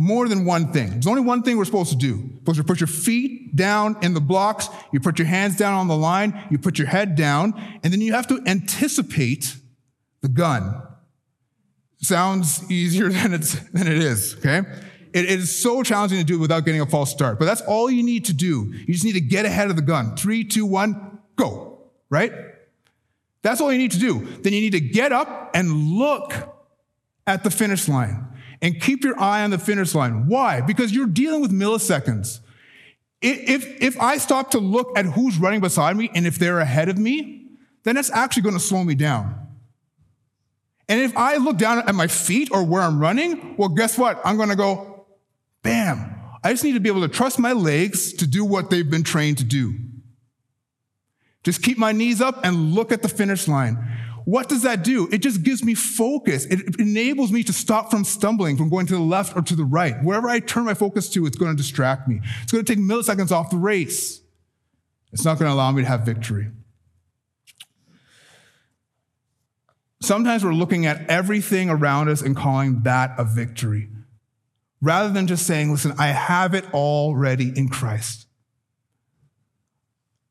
more 0.00 0.28
than 0.28 0.46
one 0.46 0.72
thing. 0.72 0.88
There's 0.92 1.06
only 1.06 1.20
one 1.20 1.42
thing 1.42 1.58
we're 1.58 1.66
supposed 1.66 1.90
to 1.90 1.96
do. 1.96 2.16
You're 2.16 2.38
supposed 2.38 2.58
to 2.58 2.64
put 2.64 2.80
your 2.80 2.86
feet 2.86 3.54
down 3.54 3.98
in 4.00 4.14
the 4.14 4.20
blocks, 4.20 4.70
you 4.92 4.98
put 4.98 5.18
your 5.18 5.28
hands 5.28 5.58
down 5.58 5.74
on 5.74 5.88
the 5.88 5.96
line, 5.96 6.42
you 6.50 6.56
put 6.56 6.78
your 6.78 6.88
head 6.88 7.16
down, 7.16 7.52
and 7.84 7.92
then 7.92 8.00
you 8.00 8.14
have 8.14 8.26
to 8.28 8.40
anticipate 8.46 9.56
the 10.22 10.28
gun 10.28 10.80
sounds 11.98 12.70
easier 12.70 13.08
than, 13.10 13.34
it's, 13.34 13.60
than 13.72 13.86
it 13.86 13.98
is, 13.98 14.36
okay? 14.38 14.60
It, 15.12 15.26
it 15.26 15.38
is 15.38 15.54
so 15.54 15.82
challenging 15.82 16.16
to 16.18 16.24
do 16.24 16.38
without 16.38 16.64
getting 16.64 16.80
a 16.80 16.86
false 16.86 17.10
start, 17.10 17.38
but 17.38 17.44
that's 17.44 17.60
all 17.60 17.90
you 17.90 18.02
need 18.02 18.24
to 18.24 18.32
do. 18.32 18.72
You 18.72 18.94
just 18.94 19.04
need 19.04 19.12
to 19.12 19.20
get 19.20 19.44
ahead 19.44 19.68
of 19.68 19.76
the 19.76 19.82
gun. 19.82 20.16
Three, 20.16 20.44
two, 20.44 20.64
one, 20.64 21.18
go, 21.36 21.90
right? 22.08 22.32
That's 23.42 23.60
all 23.60 23.70
you 23.70 23.78
need 23.78 23.92
to 23.92 23.98
do. 23.98 24.26
Then 24.40 24.54
you 24.54 24.62
need 24.62 24.72
to 24.72 24.80
get 24.80 25.12
up 25.12 25.50
and 25.52 25.70
look 25.92 26.32
at 27.26 27.44
the 27.44 27.50
finish 27.50 27.86
line 27.86 28.29
and 28.62 28.80
keep 28.80 29.04
your 29.04 29.18
eye 29.18 29.42
on 29.42 29.50
the 29.50 29.58
finish 29.58 29.94
line. 29.94 30.26
Why? 30.26 30.60
Because 30.60 30.92
you're 30.92 31.06
dealing 31.06 31.40
with 31.40 31.50
milliseconds. 31.50 32.40
If, 33.22 33.82
if 33.82 34.00
I 34.00 34.16
stop 34.16 34.52
to 34.52 34.58
look 34.58 34.96
at 34.96 35.04
who's 35.04 35.38
running 35.38 35.60
beside 35.60 35.96
me 35.96 36.10
and 36.14 36.26
if 36.26 36.38
they're 36.38 36.60
ahead 36.60 36.88
of 36.88 36.98
me, 36.98 37.48
then 37.82 37.96
that's 37.96 38.10
actually 38.10 38.42
going 38.42 38.54
to 38.54 38.60
slow 38.60 38.82
me 38.82 38.94
down. 38.94 39.36
And 40.88 41.00
if 41.00 41.16
I 41.16 41.36
look 41.36 41.56
down 41.56 41.78
at 41.88 41.94
my 41.94 42.06
feet 42.06 42.50
or 42.50 42.64
where 42.64 42.82
I'm 42.82 42.98
running, 42.98 43.56
well, 43.56 43.68
guess 43.68 43.96
what? 43.96 44.20
I'm 44.24 44.36
going 44.36 44.48
to 44.48 44.56
go, 44.56 45.06
bam. 45.62 46.16
I 46.42 46.50
just 46.52 46.64
need 46.64 46.72
to 46.72 46.80
be 46.80 46.88
able 46.88 47.02
to 47.02 47.08
trust 47.08 47.38
my 47.38 47.52
legs 47.52 48.14
to 48.14 48.26
do 48.26 48.44
what 48.44 48.70
they've 48.70 48.90
been 48.90 49.04
trained 49.04 49.38
to 49.38 49.44
do. 49.44 49.74
Just 51.42 51.62
keep 51.62 51.78
my 51.78 51.92
knees 51.92 52.20
up 52.20 52.40
and 52.44 52.72
look 52.74 52.92
at 52.92 53.02
the 53.02 53.08
finish 53.08 53.46
line. 53.46 53.78
What 54.24 54.48
does 54.48 54.62
that 54.62 54.84
do? 54.84 55.08
It 55.10 55.18
just 55.18 55.42
gives 55.42 55.64
me 55.64 55.74
focus. 55.74 56.44
It 56.44 56.78
enables 56.78 57.32
me 57.32 57.42
to 57.44 57.52
stop 57.52 57.90
from 57.90 58.04
stumbling, 58.04 58.56
from 58.56 58.68
going 58.68 58.86
to 58.86 58.94
the 58.94 59.00
left 59.00 59.36
or 59.36 59.42
to 59.42 59.56
the 59.56 59.64
right. 59.64 60.02
Wherever 60.02 60.28
I 60.28 60.40
turn 60.40 60.64
my 60.64 60.74
focus 60.74 61.08
to, 61.10 61.26
it's 61.26 61.36
going 61.36 61.50
to 61.50 61.56
distract 61.56 62.08
me. 62.08 62.20
It's 62.42 62.52
going 62.52 62.64
to 62.64 62.74
take 62.74 62.82
milliseconds 62.82 63.32
off 63.32 63.50
the 63.50 63.56
race. 63.56 64.20
It's 65.12 65.24
not 65.24 65.38
going 65.38 65.50
to 65.50 65.54
allow 65.54 65.72
me 65.72 65.82
to 65.82 65.88
have 65.88 66.02
victory. 66.02 66.48
Sometimes 70.02 70.44
we're 70.44 70.54
looking 70.54 70.86
at 70.86 71.08
everything 71.10 71.68
around 71.68 72.08
us 72.08 72.22
and 72.22 72.36
calling 72.36 72.82
that 72.84 73.14
a 73.18 73.24
victory, 73.24 73.88
rather 74.80 75.12
than 75.12 75.26
just 75.26 75.46
saying, 75.46 75.70
listen, 75.70 75.92
I 75.98 76.08
have 76.08 76.54
it 76.54 76.72
already 76.72 77.52
in 77.56 77.68
Christ. 77.68 78.26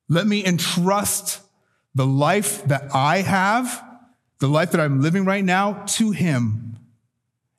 Let 0.07 0.25
me 0.25 0.43
entrust 0.43 1.41
the 1.95 2.05
life 2.05 2.63
that 2.65 2.93
I 2.93 3.17
have, 3.21 3.83
the 4.39 4.47
life 4.47 4.71
that 4.71 4.81
I'm 4.81 5.01
living 5.01 5.25
right 5.25 5.43
now, 5.43 5.83
to 5.87 6.11
Him 6.11 6.69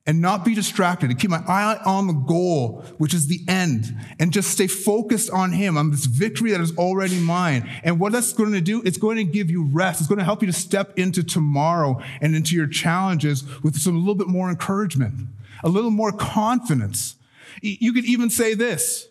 and 0.07 0.21
not 0.21 0.45
be 0.45 0.55
distracted 0.55 1.09
and 1.09 1.21
keep 1.21 1.31
my 1.31 1.43
eye 1.47 1.79
on 1.85 2.09
the 2.09 2.13
goal, 2.13 2.83
which 2.99 3.15
is 3.15 3.29
the 3.29 3.41
end, 3.47 3.95
and 4.19 4.33
just 4.33 4.51
stay 4.51 4.67
focused 4.67 5.31
on 5.31 5.53
Him, 5.53 5.77
on 5.77 5.93
this 5.93 6.07
victory 6.07 6.51
that 6.51 6.61
is 6.61 6.77
already 6.77 7.21
mine. 7.21 7.71
And 7.85 8.01
what 8.01 8.11
that's 8.11 8.33
going 8.33 8.53
to 8.53 8.61
do, 8.61 8.83
it's 8.83 8.99
going 8.99 9.19
to 9.19 9.25
give 9.25 9.51
you 9.51 9.65
rest. 9.65 10.01
It's 10.01 10.09
going 10.09 10.19
to 10.19 10.25
help 10.25 10.43
you 10.43 10.47
to 10.47 10.53
step 10.53 10.99
into 10.99 11.23
tomorrow 11.23 12.03
and 12.21 12.35
into 12.35 12.57
your 12.57 12.67
challenges 12.67 13.45
with 13.63 13.79
some 13.79 13.95
a 13.95 13.99
little 13.99 14.17
bit 14.17 14.27
more 14.27 14.51
encouragement, 14.51 15.15
a 15.63 15.69
little 15.69 15.93
more 15.93 16.11
confidence. 16.11 17.15
You 17.63 17.93
could 17.93 18.05
even 18.05 18.31
say 18.31 18.55
this 18.55 19.07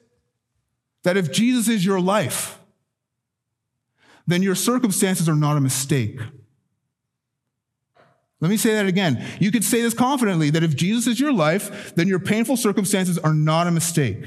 that 1.04 1.16
if 1.16 1.32
Jesus 1.32 1.70
is 1.70 1.86
your 1.86 2.02
life, 2.02 2.59
then 4.30 4.44
your 4.44 4.56
circumstances 4.56 5.28
are 5.28 5.36
not 5.36 5.58
a 5.58 5.62
mistake. 5.62 6.20
Let 8.42 8.50
me 8.50 8.58
say 8.58 8.74
that 8.74 8.86
again. 8.86 9.26
You 9.40 9.52
could 9.52 9.66
say 9.66 9.82
this 9.82 9.94
confidently 9.94 10.50
that 10.52 10.64
if 10.64 10.76
Jesus 10.76 11.08
is 11.08 11.20
your 11.20 11.34
life, 11.34 11.94
then 11.96 12.08
your 12.08 12.20
painful 12.20 12.56
circumstances 12.56 13.18
are 13.18 13.34
not 13.34 13.68
a 13.68 13.72
mistake, 13.72 14.24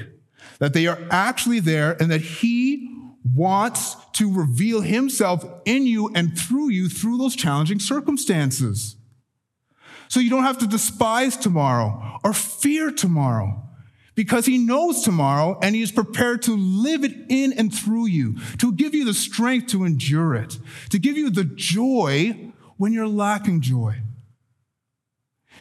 that 0.59 0.73
they 0.73 0.85
are 0.85 0.99
actually 1.09 1.59
there 1.59 1.97
and 1.99 2.11
that 2.11 2.21
He 2.21 2.89
wants 3.35 3.95
to 4.13 4.31
reveal 4.31 4.81
Himself 4.81 5.43
in 5.65 5.87
you 5.87 6.11
and 6.13 6.37
through 6.37 6.69
you 6.69 6.89
through 6.89 7.17
those 7.17 7.35
challenging 7.35 7.79
circumstances. 7.79 8.97
So 10.09 10.19
you 10.19 10.29
don't 10.29 10.43
have 10.43 10.59
to 10.59 10.67
despise 10.67 11.35
tomorrow 11.35 12.19
or 12.23 12.33
fear 12.33 12.91
tomorrow 12.91 13.67
because 14.15 14.45
He 14.45 14.57
knows 14.57 15.01
tomorrow 15.01 15.57
and 15.61 15.75
He 15.75 15.81
is 15.81 15.91
prepared 15.91 16.41
to 16.43 16.55
live 16.55 17.03
it 17.03 17.13
in 17.29 17.53
and 17.53 17.73
through 17.73 18.07
you, 18.07 18.37
to 18.59 18.71
give 18.71 18.93
you 18.93 19.05
the 19.05 19.13
strength 19.13 19.67
to 19.67 19.83
endure 19.83 20.35
it, 20.35 20.57
to 20.89 20.99
give 20.99 21.17
you 21.17 21.29
the 21.29 21.45
joy 21.45 22.51
when 22.77 22.93
you're 22.93 23.07
lacking 23.07 23.61
joy. 23.61 23.95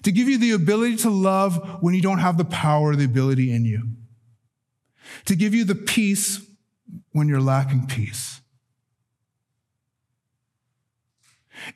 To 0.03 0.11
give 0.11 0.29
you 0.29 0.39
the 0.39 0.51
ability 0.51 0.97
to 0.99 1.11
love 1.11 1.79
when 1.81 1.95
you 1.95 2.03
don't 2.03 2.19
have 2.19 2.37
the 2.37 2.45
power 2.45 2.97
the 2.97 3.05
ability 3.05 3.53
in 3.53 3.65
you. 3.65 3.91
To 5.27 5.37
give 5.37 5.55
you 5.55 5.65
the 5.65 5.77
peace 5.77 6.45
when 7.13 7.29
you're 7.29 7.41
lacking 7.41 7.87
peace. 7.87 8.41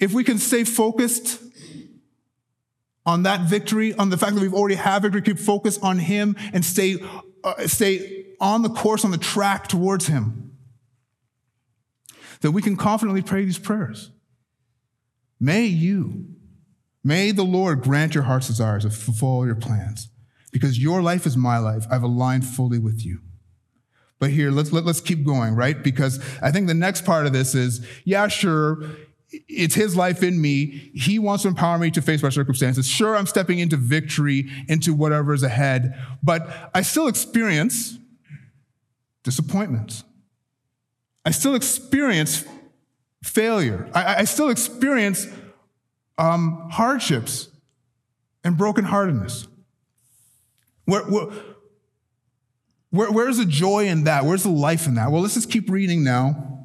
If 0.01 0.13
we 0.13 0.25
can 0.25 0.39
stay 0.39 0.65
focused 0.65 1.41
on 3.07 3.23
that 3.23 3.49
victory, 3.49 3.95
on 3.95 4.11
the 4.11 4.19
fact 4.19 4.35
that 4.35 4.43
we've 4.43 4.53
already 4.53 4.75
had 4.75 5.03
victory, 5.03 5.23
keep 5.23 5.39
focus 5.39 5.79
on 5.79 5.99
Him 5.99 6.37
and 6.53 6.65
stay, 6.65 6.97
uh, 7.45 7.67
stay 7.67 8.27
on 8.41 8.63
the 8.63 8.69
course, 8.69 9.05
on 9.05 9.13
the 9.13 9.19
track 9.19 9.69
towards 9.69 10.09
Him, 10.09 10.53
that 12.41 12.51
we 12.51 12.61
can 12.61 12.77
confidently 12.77 13.23
pray 13.23 13.45
these 13.45 13.59
prayers. 13.59 14.11
May 15.41 15.65
you, 15.65 16.27
may 17.05 17.31
the 17.31 17.45
Lord 17.45 17.83
grant 17.83 18.15
your 18.15 18.25
heart's 18.25 18.49
desires 18.49 18.85
and 18.85 18.93
fulfill 18.93 19.47
your 19.47 19.55
plans. 19.55 20.11
Because 20.53 20.79
your 20.79 21.03
life 21.03 21.27
is 21.27 21.37
my 21.37 21.59
life. 21.59 21.85
I've 21.91 22.03
aligned 22.03 22.47
fully 22.47 22.79
with 22.79 23.05
you. 23.05 23.21
But 24.19 24.31
here, 24.31 24.51
let's, 24.51 24.73
let, 24.73 24.81
us 24.81 24.87
let 24.87 24.91
us 24.93 25.01
keep 25.03 25.23
going, 25.27 25.55
right? 25.55 25.83
Because 25.83 26.19
I 26.41 26.51
think 26.51 26.67
the 26.67 26.73
next 26.73 27.05
part 27.05 27.27
of 27.27 27.35
this 27.35 27.55
is, 27.55 27.87
yeah, 28.05 28.29
sure, 28.29 28.79
it's 29.31 29.75
his 29.75 29.97
life 29.97 30.23
in 30.23 30.41
me. 30.41 30.91
He 30.95 31.19
wants 31.19 31.43
to 31.43 31.49
empower 31.49 31.79
me 31.79 31.91
to 31.93 32.03
face 32.03 32.23
my 32.23 32.29
circumstances. 32.29 32.87
Sure, 32.87 33.17
I'm 33.17 33.27
stepping 33.27 33.59
into 33.59 33.77
victory, 33.77 34.49
into 34.69 34.95
whatever 34.95 35.35
is 35.35 35.43
ahead, 35.43 35.95
but 36.23 36.71
I 36.75 36.83
still 36.83 37.09
experience 37.09 37.99
disappointments. 39.25 40.05
I 41.25 41.33
still 41.33 41.57
experience 41.57 42.45
failure. 43.25 43.91
I, 43.93 44.17
I 44.21 44.25
still 44.25 44.49
experience 44.49 45.27
um, 46.19 46.69
hardships 46.71 47.49
and 48.45 48.57
brokenheartedness. 48.57 49.49
Where, 50.85 51.03
where, 51.03 51.27
where, 52.91 53.11
where's 53.11 53.39
the 53.39 53.45
joy 53.45 53.89
in 53.89 54.05
that? 54.05 54.25
Where's 54.25 54.45
the 54.45 54.51
life 54.51 54.87
in 54.87 54.95
that? 54.95 55.11
Well, 55.11 55.21
let's 55.21 55.35
just 55.35 55.51
keep 55.51 55.69
reading 55.69 56.05
now. 56.05 56.56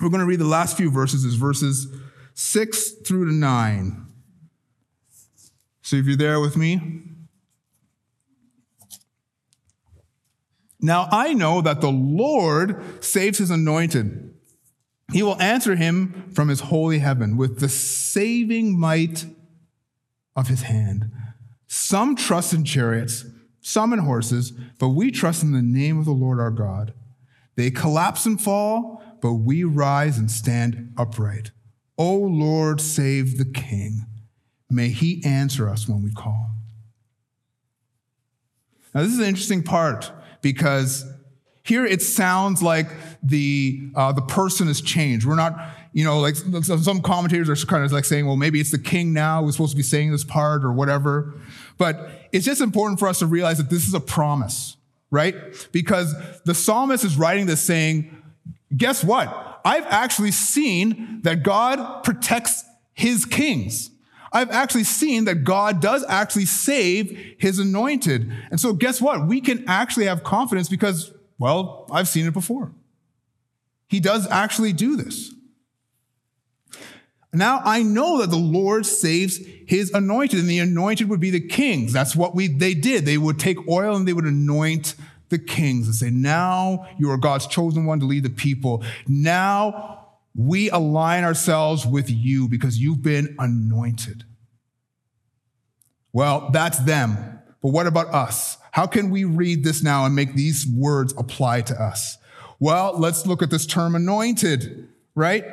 We're 0.00 0.08
going 0.08 0.20
to 0.20 0.26
read 0.26 0.40
the 0.40 0.44
last 0.44 0.76
few 0.76 0.90
verses, 0.90 1.24
is 1.24 1.34
verses 1.34 1.86
six 2.34 2.90
through 2.90 3.26
to 3.26 3.32
nine. 3.32 4.06
So 5.82 5.96
if 5.96 6.06
you're 6.06 6.16
there 6.16 6.40
with 6.40 6.56
me, 6.56 7.02
now 10.80 11.08
I 11.10 11.34
know 11.34 11.60
that 11.60 11.80
the 11.80 11.90
Lord 11.90 13.04
saves 13.04 13.38
his 13.38 13.50
anointed. 13.50 14.34
He 15.12 15.22
will 15.22 15.40
answer 15.42 15.76
him 15.76 16.30
from 16.32 16.48
his 16.48 16.60
holy 16.60 17.00
heaven 17.00 17.36
with 17.36 17.58
the 17.58 17.68
saving 17.68 18.78
might 18.78 19.26
of 20.36 20.48
his 20.48 20.62
hand. 20.62 21.10
Some 21.66 22.16
trust 22.16 22.52
in 22.52 22.64
chariots, 22.64 23.24
some 23.60 23.92
in 23.92 23.98
horses, 23.98 24.52
but 24.78 24.90
we 24.90 25.10
trust 25.10 25.42
in 25.42 25.52
the 25.52 25.62
name 25.62 25.98
of 25.98 26.04
the 26.04 26.12
Lord 26.12 26.40
our 26.40 26.50
God. 26.50 26.94
They 27.60 27.70
collapse 27.70 28.24
and 28.24 28.40
fall 28.40 29.00
but 29.20 29.34
we 29.34 29.64
rise 29.64 30.18
and 30.18 30.30
stand 30.30 30.92
upright. 30.96 31.50
O 31.98 32.16
Lord, 32.16 32.80
save 32.80 33.38
the 33.38 33.44
King. 33.44 34.06
May 34.70 34.88
he 34.88 35.22
answer 35.24 35.68
us 35.68 35.88
when 35.88 36.02
we 36.02 36.12
call. 36.12 36.50
Now, 38.94 39.02
this 39.02 39.12
is 39.12 39.18
an 39.18 39.26
interesting 39.26 39.62
part 39.62 40.10
because 40.42 41.04
here 41.62 41.84
it 41.84 42.02
sounds 42.02 42.62
like 42.62 42.88
the, 43.22 43.90
uh, 43.94 44.12
the 44.12 44.22
person 44.22 44.66
has 44.66 44.80
changed. 44.80 45.26
We're 45.26 45.36
not, 45.36 45.60
you 45.92 46.04
know, 46.04 46.20
like 46.20 46.36
some 46.36 47.02
commentators 47.02 47.62
are 47.62 47.66
kind 47.66 47.84
of 47.84 47.92
like 47.92 48.04
saying, 48.04 48.26
well, 48.26 48.36
maybe 48.36 48.60
it's 48.60 48.70
the 48.70 48.78
king 48.78 49.12
now 49.12 49.42
who's 49.42 49.54
supposed 49.54 49.72
to 49.72 49.76
be 49.76 49.82
saying 49.82 50.10
this 50.10 50.24
part 50.24 50.64
or 50.64 50.72
whatever. 50.72 51.34
But 51.78 52.10
it's 52.32 52.46
just 52.46 52.60
important 52.60 52.98
for 52.98 53.06
us 53.06 53.18
to 53.20 53.26
realize 53.26 53.58
that 53.58 53.70
this 53.70 53.86
is 53.86 53.94
a 53.94 54.00
promise, 54.00 54.76
right? 55.10 55.34
Because 55.72 56.14
the 56.44 56.54
psalmist 56.54 57.04
is 57.04 57.16
writing 57.16 57.46
this 57.46 57.60
saying, 57.60 58.16
guess 58.76 59.02
what? 59.02 59.60
I've 59.64 59.86
actually 59.86 60.30
seen 60.30 61.20
that 61.22 61.42
God 61.42 62.02
protects 62.02 62.64
his 62.92 63.24
kings. 63.24 63.90
I've 64.32 64.50
actually 64.50 64.84
seen 64.84 65.24
that 65.24 65.44
God 65.44 65.80
does 65.80 66.04
actually 66.08 66.46
save 66.46 67.34
his 67.38 67.58
anointed. 67.58 68.32
And 68.50 68.60
so 68.60 68.72
guess 68.72 69.00
what? 69.00 69.26
We 69.26 69.40
can 69.40 69.64
actually 69.66 70.06
have 70.06 70.22
confidence 70.22 70.68
because, 70.68 71.12
well, 71.38 71.86
I've 71.90 72.08
seen 72.08 72.26
it 72.26 72.32
before. 72.32 72.70
He 73.88 73.98
does 73.98 74.28
actually 74.28 74.72
do 74.72 74.94
this. 74.96 75.34
Now 77.32 77.60
I 77.64 77.82
know 77.82 78.18
that 78.18 78.30
the 78.30 78.36
Lord 78.36 78.86
saves 78.86 79.38
his 79.66 79.92
anointed, 79.92 80.40
and 80.40 80.48
the 80.48 80.58
anointed 80.58 81.08
would 81.08 81.20
be 81.20 81.30
the 81.30 81.40
kings. 81.40 81.92
That's 81.92 82.16
what 82.16 82.34
we 82.34 82.48
they 82.48 82.74
did. 82.74 83.06
They 83.06 83.18
would 83.18 83.38
take 83.38 83.68
oil 83.68 83.96
and 83.96 84.06
they 84.06 84.12
would 84.12 84.24
anoint 84.24 84.96
the 85.28 85.38
kings 85.38 85.86
and 85.86 85.94
say, 85.94 86.10
Now 86.10 86.86
you 86.98 87.10
are 87.10 87.16
God's 87.16 87.46
chosen 87.46 87.86
one 87.86 88.00
to 88.00 88.06
lead 88.06 88.24
the 88.24 88.30
people. 88.30 88.84
Now 89.06 90.08
we 90.34 90.70
align 90.70 91.24
ourselves 91.24 91.86
with 91.86 92.10
you 92.10 92.48
because 92.48 92.78
you've 92.78 93.02
been 93.02 93.34
anointed. 93.38 94.24
Well, 96.12 96.50
that's 96.52 96.78
them. 96.80 97.40
But 97.62 97.70
what 97.70 97.86
about 97.86 98.08
us? 98.08 98.58
How 98.72 98.86
can 98.86 99.10
we 99.10 99.24
read 99.24 99.64
this 99.64 99.82
now 99.82 100.04
and 100.06 100.14
make 100.14 100.34
these 100.34 100.66
words 100.66 101.14
apply 101.16 101.62
to 101.62 101.80
us? 101.80 102.18
Well, 102.58 102.98
let's 102.98 103.26
look 103.26 103.42
at 103.42 103.50
this 103.50 103.66
term 103.66 103.94
anointed, 103.94 104.88
right? 105.14 105.44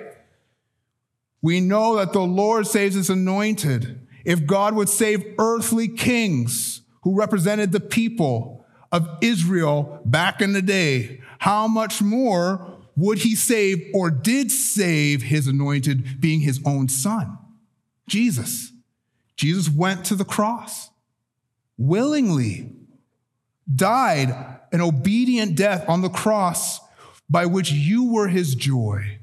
We 1.41 1.62
know 1.62 1.95
that 1.97 2.13
the 2.13 2.21
Lord 2.21 2.67
saves 2.67 2.95
his 2.95 3.10
anointed. 3.10 4.08
If 4.26 4.45
God 4.45 4.76
would 4.76 4.89
save 4.89 5.36
earthly 5.38 5.88
kings 5.88 6.82
who 7.02 7.15
represented 7.15 7.71
the 7.71 7.80
people, 7.80 8.58
of 8.91 9.08
Israel 9.21 10.02
back 10.06 10.41
in 10.41 10.54
the 10.54 10.62
day, 10.62 11.21
how 11.39 11.67
much 11.67 12.02
more 12.02 12.78
would 12.95 13.19
he 13.19 13.36
save 13.36 13.91
or 13.93 14.10
did 14.10 14.52
save 14.52 15.23
his 15.23 15.47
anointed, 15.47 16.19
being 16.19 16.41
his 16.41 16.60
own 16.65 16.89
son? 16.89 17.38
Jesus. 18.08 18.71
Jesus 19.36 19.69
went 19.69 20.06
to 20.06 20.15
the 20.15 20.26
cross 20.26 20.89
willingly, 21.78 22.73
died 23.73 24.30
an 24.71 24.82
obedient 24.82 25.56
death 25.56 25.88
on 25.88 26.02
the 26.02 26.10
cross 26.10 26.80
by 27.30 27.45
which 27.45 27.71
you 27.71 28.12
were 28.12 28.30
his 28.30 28.56
joy. 28.56 29.16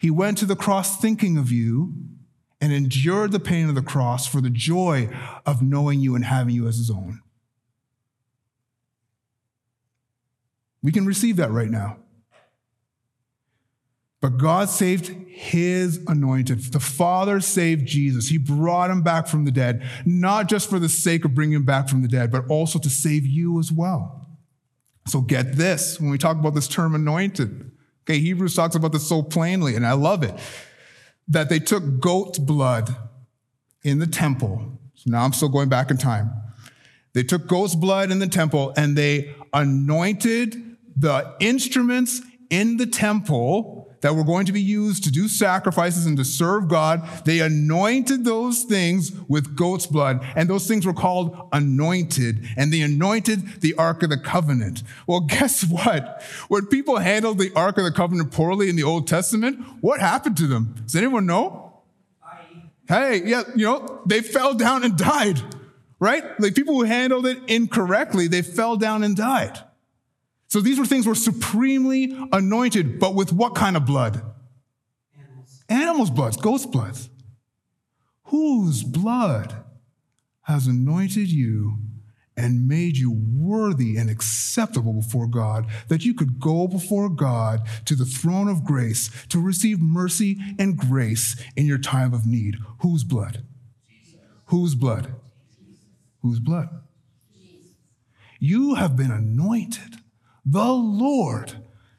He 0.00 0.10
went 0.10 0.38
to 0.38 0.46
the 0.46 0.56
cross 0.56 0.98
thinking 0.98 1.36
of 1.36 1.52
you 1.52 1.92
and 2.58 2.72
endured 2.72 3.32
the 3.32 3.38
pain 3.38 3.68
of 3.68 3.74
the 3.74 3.82
cross 3.82 4.26
for 4.26 4.40
the 4.40 4.48
joy 4.48 5.10
of 5.44 5.60
knowing 5.60 6.00
you 6.00 6.14
and 6.14 6.24
having 6.24 6.54
you 6.54 6.66
as 6.66 6.78
his 6.78 6.90
own. 6.90 7.20
We 10.82 10.90
can 10.90 11.04
receive 11.04 11.36
that 11.36 11.50
right 11.50 11.68
now. 11.68 11.98
But 14.22 14.38
God 14.38 14.70
saved 14.70 15.08
his 15.28 16.02
anointed. 16.06 16.60
The 16.72 16.80
Father 16.80 17.38
saved 17.40 17.86
Jesus. 17.86 18.28
He 18.28 18.38
brought 18.38 18.90
him 18.90 19.02
back 19.02 19.26
from 19.26 19.44
the 19.44 19.50
dead, 19.50 19.86
not 20.06 20.48
just 20.48 20.70
for 20.70 20.78
the 20.78 20.88
sake 20.88 21.26
of 21.26 21.34
bringing 21.34 21.56
him 21.56 21.66
back 21.66 21.90
from 21.90 22.00
the 22.00 22.08
dead, 22.08 22.32
but 22.32 22.46
also 22.48 22.78
to 22.78 22.88
save 22.88 23.26
you 23.26 23.58
as 23.58 23.70
well. 23.70 24.28
So 25.06 25.20
get 25.20 25.56
this 25.56 26.00
when 26.00 26.10
we 26.10 26.16
talk 26.16 26.38
about 26.38 26.54
this 26.54 26.68
term 26.68 26.94
anointed. 26.94 27.69
Okay, 28.10 28.18
Hebrews 28.18 28.56
talks 28.56 28.74
about 28.74 28.90
this 28.90 29.06
so 29.06 29.22
plainly, 29.22 29.76
and 29.76 29.86
I 29.86 29.92
love 29.92 30.24
it. 30.24 30.34
That 31.28 31.48
they 31.48 31.60
took 31.60 32.00
goat's 32.00 32.40
blood 32.40 32.90
in 33.84 34.00
the 34.00 34.06
temple. 34.08 34.80
So 34.94 35.12
now 35.12 35.22
I'm 35.22 35.32
still 35.32 35.48
going 35.48 35.68
back 35.68 35.92
in 35.92 35.96
time. 35.96 36.32
They 37.12 37.22
took 37.22 37.46
goat's 37.46 37.76
blood 37.76 38.10
in 38.10 38.18
the 38.18 38.26
temple 38.26 38.74
and 38.76 38.98
they 38.98 39.32
anointed 39.52 40.76
the 40.96 41.36
instruments 41.38 42.20
in 42.50 42.78
the 42.78 42.86
temple 42.86 43.79
that 44.00 44.14
were 44.14 44.24
going 44.24 44.46
to 44.46 44.52
be 44.52 44.60
used 44.60 45.04
to 45.04 45.10
do 45.10 45.28
sacrifices 45.28 46.06
and 46.06 46.16
to 46.16 46.24
serve 46.24 46.68
God, 46.68 47.06
they 47.24 47.40
anointed 47.40 48.24
those 48.24 48.62
things 48.64 49.12
with 49.28 49.56
goat's 49.56 49.86
blood, 49.86 50.24
and 50.36 50.48
those 50.48 50.66
things 50.66 50.86
were 50.86 50.94
called 50.94 51.48
anointed, 51.52 52.46
and 52.56 52.72
they 52.72 52.80
anointed 52.80 53.60
the 53.60 53.74
Ark 53.74 54.02
of 54.02 54.10
the 54.10 54.18
Covenant. 54.18 54.82
Well, 55.06 55.20
guess 55.28 55.64
what? 55.64 56.22
When 56.48 56.66
people 56.66 56.98
handled 56.98 57.38
the 57.38 57.52
Ark 57.54 57.78
of 57.78 57.84
the 57.84 57.92
Covenant 57.92 58.32
poorly 58.32 58.68
in 58.68 58.76
the 58.76 58.82
Old 58.82 59.06
Testament, 59.06 59.60
what 59.80 60.00
happened 60.00 60.36
to 60.38 60.46
them? 60.46 60.74
Does 60.84 60.96
anyone 60.96 61.26
know? 61.26 61.66
Hey, 62.88 63.22
yeah, 63.24 63.44
you 63.54 63.66
know, 63.66 64.02
they 64.04 64.20
fell 64.20 64.52
down 64.54 64.82
and 64.82 64.98
died, 64.98 65.40
right? 66.00 66.24
Like 66.40 66.56
people 66.56 66.74
who 66.74 66.82
handled 66.82 67.24
it 67.24 67.38
incorrectly, 67.46 68.26
they 68.26 68.42
fell 68.42 68.76
down 68.76 69.04
and 69.04 69.16
died. 69.16 69.60
So 70.50 70.60
these 70.60 70.80
were 70.80 70.84
things 70.84 71.06
were 71.06 71.14
supremely 71.14 72.12
anointed, 72.32 72.98
but 72.98 73.14
with 73.14 73.32
what 73.32 73.54
kind 73.54 73.76
of 73.76 73.86
blood? 73.86 74.20
Animals, 75.16 75.64
Animals 75.68 76.10
blood, 76.10 76.42
ghost 76.42 76.72
blood. 76.72 76.98
Whose 78.24 78.82
blood 78.82 79.64
has 80.42 80.66
anointed 80.66 81.30
you 81.30 81.78
and 82.36 82.66
made 82.66 82.96
you 82.96 83.12
worthy 83.12 83.96
and 83.96 84.10
acceptable 84.10 84.94
before 84.94 85.28
God, 85.28 85.66
that 85.88 86.04
you 86.04 86.14
could 86.14 86.40
go 86.40 86.66
before 86.66 87.08
God 87.08 87.60
to 87.84 87.94
the 87.94 88.04
throne 88.04 88.48
of 88.48 88.64
grace 88.64 89.10
to 89.28 89.40
receive 89.40 89.78
mercy 89.78 90.36
and 90.58 90.76
grace 90.76 91.36
in 91.54 91.66
your 91.66 91.78
time 91.78 92.12
of 92.12 92.26
need. 92.26 92.56
Whose 92.80 93.04
blood? 93.04 93.44
Jesus. 93.88 94.20
Whose 94.46 94.74
blood? 94.74 95.14
Jesus. 95.56 95.84
Whose 96.22 96.40
blood? 96.40 96.68
Jesus. 97.32 97.74
You 98.40 98.74
have 98.74 98.96
been 98.96 99.10
anointed 99.12 99.99
the 100.44 100.72
Lord, 100.72 101.54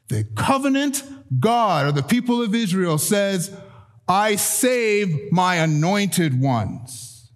the 0.08 0.24
covenant 0.36 1.02
God 1.40 1.86
of 1.86 1.94
the 1.94 2.02
people 2.02 2.42
of 2.42 2.54
Israel 2.54 2.98
says, 2.98 3.56
I 4.08 4.36
save 4.36 5.32
my 5.32 5.56
anointed 5.56 6.40
ones. 6.40 7.32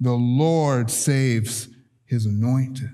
The 0.00 0.14
Lord 0.14 0.90
saves 0.90 1.68
his 2.04 2.26
anointed. 2.26 2.90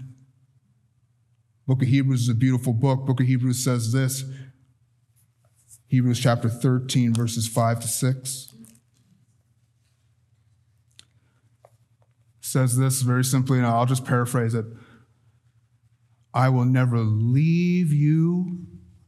Book 1.66 1.82
of 1.82 1.88
Hebrews 1.88 2.22
is 2.22 2.28
a 2.28 2.34
beautiful 2.34 2.72
book. 2.72 3.06
Book 3.06 3.20
of 3.20 3.26
Hebrews 3.26 3.62
says 3.62 3.92
this. 3.92 4.24
Hebrews 5.86 6.20
chapter 6.20 6.48
13 6.48 7.14
verses 7.14 7.48
5 7.48 7.80
to 7.80 7.88
6. 7.88 8.54
Says 12.40 12.76
this 12.76 13.02
very 13.02 13.22
simply, 13.22 13.58
and 13.58 13.66
I'll 13.66 13.86
just 13.86 14.04
paraphrase 14.04 14.54
it. 14.54 14.66
I 16.32 16.48
will 16.48 16.64
never 16.64 16.98
leave 16.98 17.92
you 17.92 18.66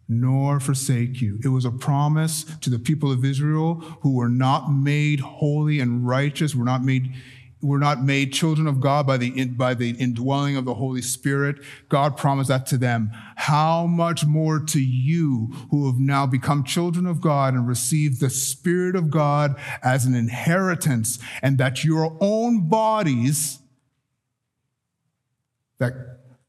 nor 0.09 0.61
forsake 0.61 1.21
you. 1.21 1.39
It 1.43 1.49
was 1.49 1.65
a 1.65 1.71
promise 1.71 2.45
to 2.61 2.71
the 2.71 2.79
people 2.79 3.11
of 3.11 3.25
Israel 3.25 3.77
who 4.03 4.15
were 4.15 4.29
not 4.29 4.71
made 4.71 5.21
holy 5.21 5.81
and 5.81 6.07
righteous, 6.07 6.55
were 6.55 6.65
not 6.65 6.85
made 6.85 7.15
were 7.63 7.79
not 7.79 8.03
made 8.03 8.33
children 8.33 8.67
of 8.67 8.81
God 8.81 9.07
by 9.07 9.17
the, 9.17 9.45
by 9.47 9.73
the 9.73 9.91
indwelling 9.91 10.57
of 10.57 10.65
the 10.65 10.75
Holy 10.75 11.01
Spirit. 11.01 11.61
God 11.89 12.17
promised 12.17 12.49
that 12.49 12.67
to 12.67 12.77
them. 12.77 13.13
How 13.37 13.87
much 13.87 14.27
more 14.27 14.59
to 14.59 14.81
you 14.81 15.53
who 15.71 15.87
have 15.87 16.01
now 16.01 16.27
become 16.27 16.65
children 16.65 17.07
of 17.07 17.21
God 17.21 17.55
and 17.55 17.69
received 17.69 18.21
the 18.21 18.31
Spirit 18.31 18.97
of 18.97 19.11
God 19.11 19.57
as 19.81 20.05
an 20.05 20.15
inheritance 20.17 21.21
and 21.41 21.57
that 21.59 21.85
your 21.85 22.17
own 22.21 22.69
bodies 22.69 23.61
that, 25.79 25.93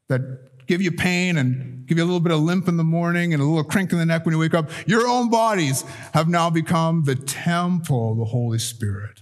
that 0.07 0.21
give 0.67 0.81
you 0.81 0.91
pain 0.91 1.37
and 1.37 1.85
give 1.87 1.97
you 1.97 2.03
a 2.03 2.05
little 2.05 2.19
bit 2.19 2.31
of 2.31 2.39
limp 2.39 2.67
in 2.67 2.77
the 2.77 2.83
morning 2.83 3.33
and 3.33 3.41
a 3.41 3.45
little 3.45 3.63
crink 3.63 3.91
in 3.91 3.97
the 3.97 4.05
neck 4.05 4.25
when 4.25 4.33
you 4.33 4.39
wake 4.39 4.53
up, 4.53 4.69
your 4.87 5.07
own 5.07 5.29
bodies 5.29 5.83
have 6.13 6.27
now 6.27 6.49
become 6.49 7.03
the 7.03 7.15
temple 7.15 8.11
of 8.11 8.17
the 8.17 8.25
Holy 8.25 8.59
Spirit. 8.59 9.21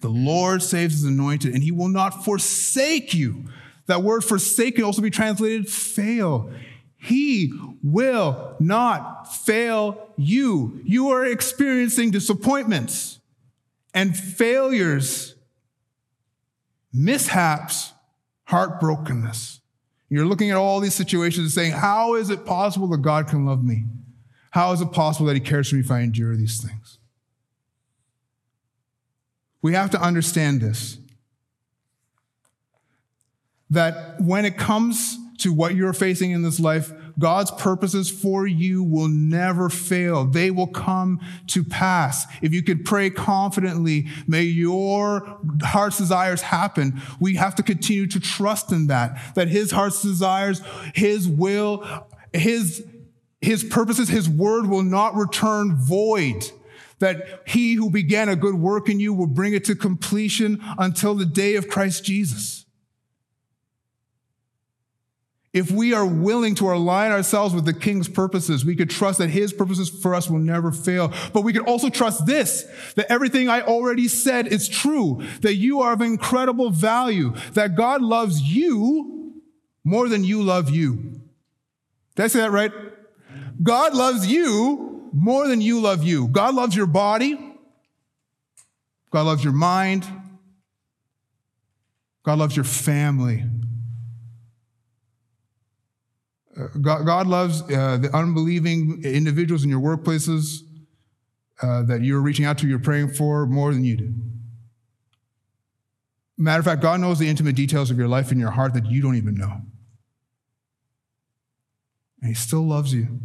The 0.00 0.08
Lord 0.08 0.62
saves 0.62 0.94
his 0.94 1.04
anointed, 1.04 1.54
and 1.54 1.62
he 1.62 1.72
will 1.72 1.88
not 1.88 2.24
forsake 2.24 3.14
you. 3.14 3.44
That 3.86 4.02
word 4.02 4.24
forsake 4.24 4.76
can 4.76 4.84
also 4.84 5.02
be 5.02 5.10
translated 5.10 5.68
fail. 5.68 6.50
He 6.96 7.52
will 7.82 8.56
not 8.58 9.34
fail 9.34 10.12
you. 10.16 10.80
You 10.84 11.10
are 11.10 11.24
experiencing 11.24 12.10
disappointments 12.10 13.20
and 13.94 14.16
failures, 14.16 15.34
mishaps, 16.92 17.92
heartbrokenness. 18.48 19.60
You're 20.08 20.26
looking 20.26 20.50
at 20.50 20.56
all 20.56 20.80
these 20.80 20.94
situations 20.94 21.44
and 21.46 21.52
saying, 21.52 21.72
How 21.72 22.14
is 22.14 22.30
it 22.30 22.44
possible 22.44 22.88
that 22.88 23.02
God 23.02 23.28
can 23.28 23.44
love 23.44 23.64
me? 23.64 23.84
How 24.52 24.72
is 24.72 24.80
it 24.80 24.92
possible 24.92 25.26
that 25.26 25.34
He 25.34 25.40
cares 25.40 25.68
for 25.68 25.74
me 25.74 25.80
if 25.80 25.90
I 25.90 26.00
endure 26.00 26.36
these 26.36 26.62
things? 26.62 26.98
We 29.62 29.74
have 29.74 29.90
to 29.90 30.00
understand 30.00 30.60
this 30.60 30.98
that 33.68 34.20
when 34.20 34.44
it 34.44 34.56
comes 34.56 35.18
to 35.38 35.52
what 35.52 35.74
you're 35.74 35.92
facing 35.92 36.30
in 36.30 36.42
this 36.42 36.60
life, 36.60 36.92
God's 37.18 37.50
purposes 37.50 38.10
for 38.10 38.46
you 38.46 38.82
will 38.82 39.08
never 39.08 39.68
fail. 39.68 40.24
They 40.24 40.50
will 40.50 40.66
come 40.66 41.20
to 41.48 41.64
pass. 41.64 42.26
If 42.42 42.52
you 42.52 42.62
can 42.62 42.84
pray 42.84 43.10
confidently, 43.10 44.08
may 44.26 44.42
your 44.42 45.38
heart's 45.62 45.98
desires 45.98 46.42
happen. 46.42 47.00
We 47.18 47.36
have 47.36 47.54
to 47.56 47.62
continue 47.62 48.06
to 48.08 48.20
trust 48.20 48.70
in 48.72 48.88
that, 48.88 49.34
that 49.34 49.48
his 49.48 49.70
heart's 49.70 50.02
desires, 50.02 50.60
his 50.94 51.26
will, 51.26 51.86
his, 52.32 52.84
his 53.40 53.64
purposes, 53.64 54.08
his 54.08 54.28
word 54.28 54.66
will 54.66 54.82
not 54.82 55.14
return 55.14 55.76
void 55.76 56.50
that 56.98 57.42
he 57.46 57.74
who 57.74 57.90
began 57.90 58.28
a 58.28 58.36
good 58.36 58.54
work 58.54 58.88
in 58.88 59.00
you 59.00 59.12
will 59.12 59.26
bring 59.26 59.52
it 59.52 59.64
to 59.66 59.74
completion 59.74 60.62
until 60.78 61.14
the 61.14 61.26
day 61.26 61.56
of 61.56 61.68
Christ 61.68 62.04
Jesus. 62.04 62.65
If 65.56 65.70
we 65.70 65.94
are 65.94 66.04
willing 66.04 66.54
to 66.56 66.70
align 66.70 67.12
ourselves 67.12 67.54
with 67.54 67.64
the 67.64 67.72
king's 67.72 68.08
purposes, 68.08 68.62
we 68.62 68.76
could 68.76 68.90
trust 68.90 69.20
that 69.20 69.30
his 69.30 69.54
purposes 69.54 69.88
for 69.88 70.14
us 70.14 70.28
will 70.28 70.38
never 70.38 70.70
fail. 70.70 71.14
But 71.32 71.44
we 71.44 71.54
could 71.54 71.66
also 71.66 71.88
trust 71.88 72.26
this, 72.26 72.66
that 72.96 73.10
everything 73.10 73.48
I 73.48 73.62
already 73.62 74.06
said 74.06 74.48
is 74.48 74.68
true, 74.68 75.22
that 75.40 75.54
you 75.54 75.80
are 75.80 75.94
of 75.94 76.02
incredible 76.02 76.68
value, 76.68 77.32
that 77.54 77.74
God 77.74 78.02
loves 78.02 78.42
you 78.42 79.32
more 79.82 80.10
than 80.10 80.24
you 80.24 80.42
love 80.42 80.68
you. 80.68 81.22
Did 82.16 82.24
I 82.24 82.26
say 82.26 82.40
that 82.40 82.50
right? 82.50 82.72
God 83.62 83.94
loves 83.94 84.26
you 84.30 85.08
more 85.14 85.48
than 85.48 85.62
you 85.62 85.80
love 85.80 86.04
you. 86.04 86.28
God 86.28 86.54
loves 86.54 86.76
your 86.76 86.84
body. 86.84 87.38
God 89.10 89.22
loves 89.22 89.42
your 89.42 89.54
mind. 89.54 90.06
God 92.24 92.40
loves 92.40 92.54
your 92.54 92.66
family. 92.66 93.44
God, 96.80 97.04
God, 97.04 97.26
loves 97.26 97.62
uh, 97.62 97.98
the 97.98 98.10
unbelieving 98.14 99.02
individuals 99.04 99.64
in 99.64 99.70
your 99.70 99.80
workplaces 99.80 100.60
uh, 101.62 101.82
that 101.82 102.02
you're 102.02 102.20
reaching 102.20 102.44
out 102.44 102.58
to, 102.58 102.68
you're 102.68 102.78
praying 102.78 103.12
for 103.12 103.46
more 103.46 103.72
than 103.72 103.84
you 103.84 103.96
do. 103.96 104.14
Matter 106.38 106.60
of 106.60 106.64
fact, 106.66 106.82
God 106.82 107.00
knows 107.00 107.18
the 107.18 107.28
intimate 107.28 107.56
details 107.56 107.90
of 107.90 107.98
your 107.98 108.08
life 108.08 108.30
and 108.30 108.40
your 108.40 108.50
heart 108.50 108.74
that 108.74 108.86
you 108.86 109.00
don't 109.00 109.16
even 109.16 109.34
know. 109.34 109.62
And 112.20 112.28
He 112.28 112.34
still 112.34 112.66
loves 112.66 112.92
you 112.92 113.20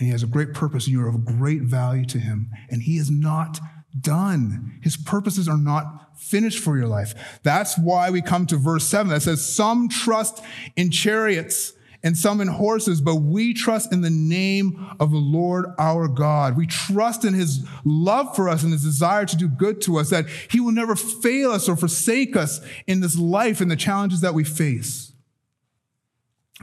and 0.00 0.06
he 0.06 0.12
has 0.12 0.22
a 0.22 0.26
great 0.26 0.54
purpose, 0.54 0.86
and 0.86 0.94
you're 0.94 1.08
of 1.08 1.26
great 1.26 1.60
value 1.60 2.06
to 2.06 2.18
him. 2.18 2.50
And 2.70 2.82
he 2.82 2.96
is 2.96 3.10
not 3.10 3.60
done. 4.00 4.78
His 4.82 4.96
purposes 4.96 5.46
are 5.46 5.58
not 5.58 6.16
finished 6.18 6.58
for 6.58 6.78
your 6.78 6.86
life. 6.86 7.38
That's 7.42 7.76
why 7.76 8.08
we 8.08 8.22
come 8.22 8.46
to 8.46 8.56
verse 8.56 8.88
7 8.88 9.10
that 9.10 9.20
says, 9.20 9.46
Some 9.46 9.90
trust 9.90 10.42
in 10.74 10.90
chariots 10.90 11.74
and 12.02 12.16
some 12.16 12.40
in 12.40 12.48
horses, 12.48 13.00
but 13.00 13.16
we 13.16 13.52
trust 13.52 13.92
in 13.92 14.00
the 14.00 14.10
name 14.10 14.88
of 14.98 15.10
the 15.10 15.18
Lord 15.18 15.66
our 15.78 16.08
God. 16.08 16.56
We 16.56 16.66
trust 16.66 17.24
in 17.24 17.34
his 17.34 17.66
love 17.84 18.34
for 18.34 18.48
us 18.48 18.62
and 18.62 18.72
his 18.72 18.82
desire 18.82 19.26
to 19.26 19.36
do 19.36 19.48
good 19.48 19.80
to 19.82 19.98
us, 19.98 20.10
that 20.10 20.26
he 20.50 20.60
will 20.60 20.72
never 20.72 20.96
fail 20.96 21.50
us 21.50 21.68
or 21.68 21.76
forsake 21.76 22.36
us 22.36 22.60
in 22.86 23.00
this 23.00 23.18
life 23.18 23.60
and 23.60 23.70
the 23.70 23.76
challenges 23.76 24.22
that 24.22 24.34
we 24.34 24.44
face. 24.44 25.12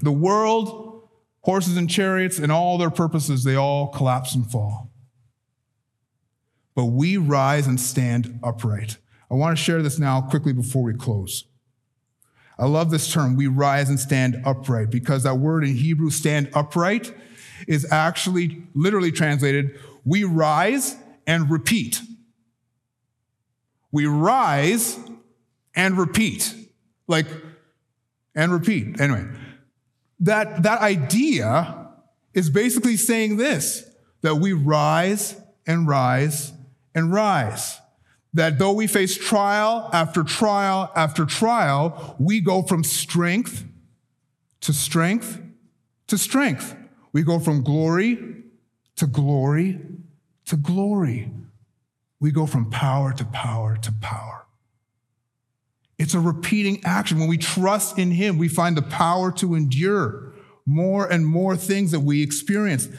The 0.02 0.12
world 0.12 0.88
Horses 1.48 1.78
and 1.78 1.90
chariots 1.90 2.40
and 2.40 2.52
all 2.52 2.78
their 2.78 2.90
purposes, 2.90 3.46
they 3.46 3.56
all 3.56 3.88
collapse 3.88 4.36
and 4.36 4.46
fall. 4.46 4.92
But 6.76 6.88
we 6.88 7.16
rise 7.16 7.68
and 7.68 7.80
stand 7.80 8.38
upright. 8.44 8.98
I 9.32 9.36
want 9.36 9.58
to 9.58 9.64
share 9.64 9.82
this 9.82 9.98
now 9.98 10.20
quickly 10.20 10.52
before 10.52 10.84
we 10.84 10.94
close. 10.94 11.46
I 12.60 12.66
love 12.66 12.90
this 12.90 13.12
term, 13.12 13.36
we 13.36 13.48
rise 13.48 13.90
and 13.90 14.00
stand 14.00 14.42
upright, 14.46 14.90
because 14.90 15.24
that 15.24 15.36
word 15.36 15.64
in 15.64 15.76
Hebrew, 15.76 16.10
stand 16.10 16.50
upright, 16.54 17.14
is 17.68 17.86
actually 17.92 18.64
literally 18.74 19.12
translated, 19.12 19.80
we 20.06 20.24
rise 20.24 20.96
and 21.26 21.50
repeat. 21.50 22.02
We 23.92 24.06
rise 24.06 24.98
and 25.76 25.98
repeat. 25.98 26.54
Like, 27.08 27.28
and 28.36 28.52
repeat. 28.52 29.00
Anyway, 29.02 29.26
that, 30.20 30.64
that 30.64 30.82
idea 30.82 31.90
is 32.34 32.50
basically 32.50 32.98
saying 32.98 33.38
this 33.38 33.84
that 34.22 34.36
we 34.36 34.54
rise 34.54 35.40
and 35.66 35.88
rise 35.88 36.52
and 36.94 37.12
rise. 37.14 37.80
That 38.34 38.60
though 38.60 38.74
we 38.74 38.88
face 38.88 39.18
trial 39.18 39.90
after 39.94 40.24
trial 40.24 40.92
after 40.96 41.26
trial, 41.26 42.16
we 42.20 42.40
go 42.40 42.62
from 42.62 42.84
strength 42.84 43.66
to 44.62 44.74
strength 44.74 45.42
to 46.08 46.18
strength. 46.18 46.76
We 47.14 47.24
go 47.24 47.40
from 47.40 47.64
glory 47.64 48.44
to 48.98 49.08
glory 49.08 49.80
to 50.46 50.56
glory. 50.56 51.32
We 52.20 52.32
go 52.32 52.46
from 52.46 52.70
power 52.70 53.14
to 53.14 53.26
power 53.26 53.78
to 53.78 53.92
power. 54.02 54.46
It's 56.00 56.14
a 56.14 56.20
repeating 56.20 56.82
action. 56.86 57.20
When 57.20 57.28
we 57.28 57.38
trust 57.38 57.98
in 57.98 58.12
Him, 58.12 58.38
we 58.38 58.48
find 58.48 58.78
the 58.78 58.82
power 58.82 59.32
to 59.34 59.56
endure 59.56 60.34
more 60.66 61.10
and 61.10 61.26
more 61.26 61.56
things 61.56 61.92
that 61.92 62.02
we 62.02 62.22
experience. 62.22 62.90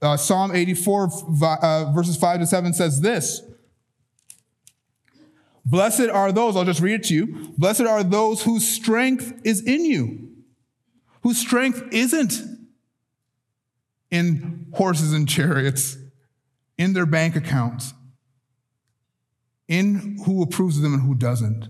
Uh, 0.00 0.16
Psalm 0.16 0.54
84, 0.54 1.10
uh, 1.42 1.92
verses 1.92 2.16
5 2.16 2.40
to 2.40 2.46
7 2.46 2.72
says 2.72 3.00
this 3.00 3.42
Blessed 5.70 6.08
are 6.08 6.32
those, 6.32 6.56
I'll 6.56 6.64
just 6.64 6.80
read 6.80 7.00
it 7.00 7.04
to 7.04 7.14
you. 7.14 7.52
Blessed 7.58 7.82
are 7.82 8.02
those 8.02 8.42
whose 8.42 8.66
strength 8.66 9.40
is 9.44 9.62
in 9.62 9.84
you, 9.84 10.30
whose 11.22 11.38
strength 11.38 11.82
isn't 11.92 12.32
in 14.10 14.66
horses 14.72 15.12
and 15.12 15.28
chariots, 15.28 15.98
in 16.78 16.94
their 16.94 17.04
bank 17.04 17.36
accounts, 17.36 17.92
in 19.66 20.18
who 20.24 20.42
approves 20.42 20.78
of 20.78 20.82
them 20.82 20.94
and 20.94 21.02
who 21.02 21.14
doesn't 21.14 21.68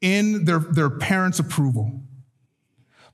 in 0.00 0.44
their, 0.44 0.58
their 0.58 0.90
parents' 0.90 1.38
approval. 1.38 2.00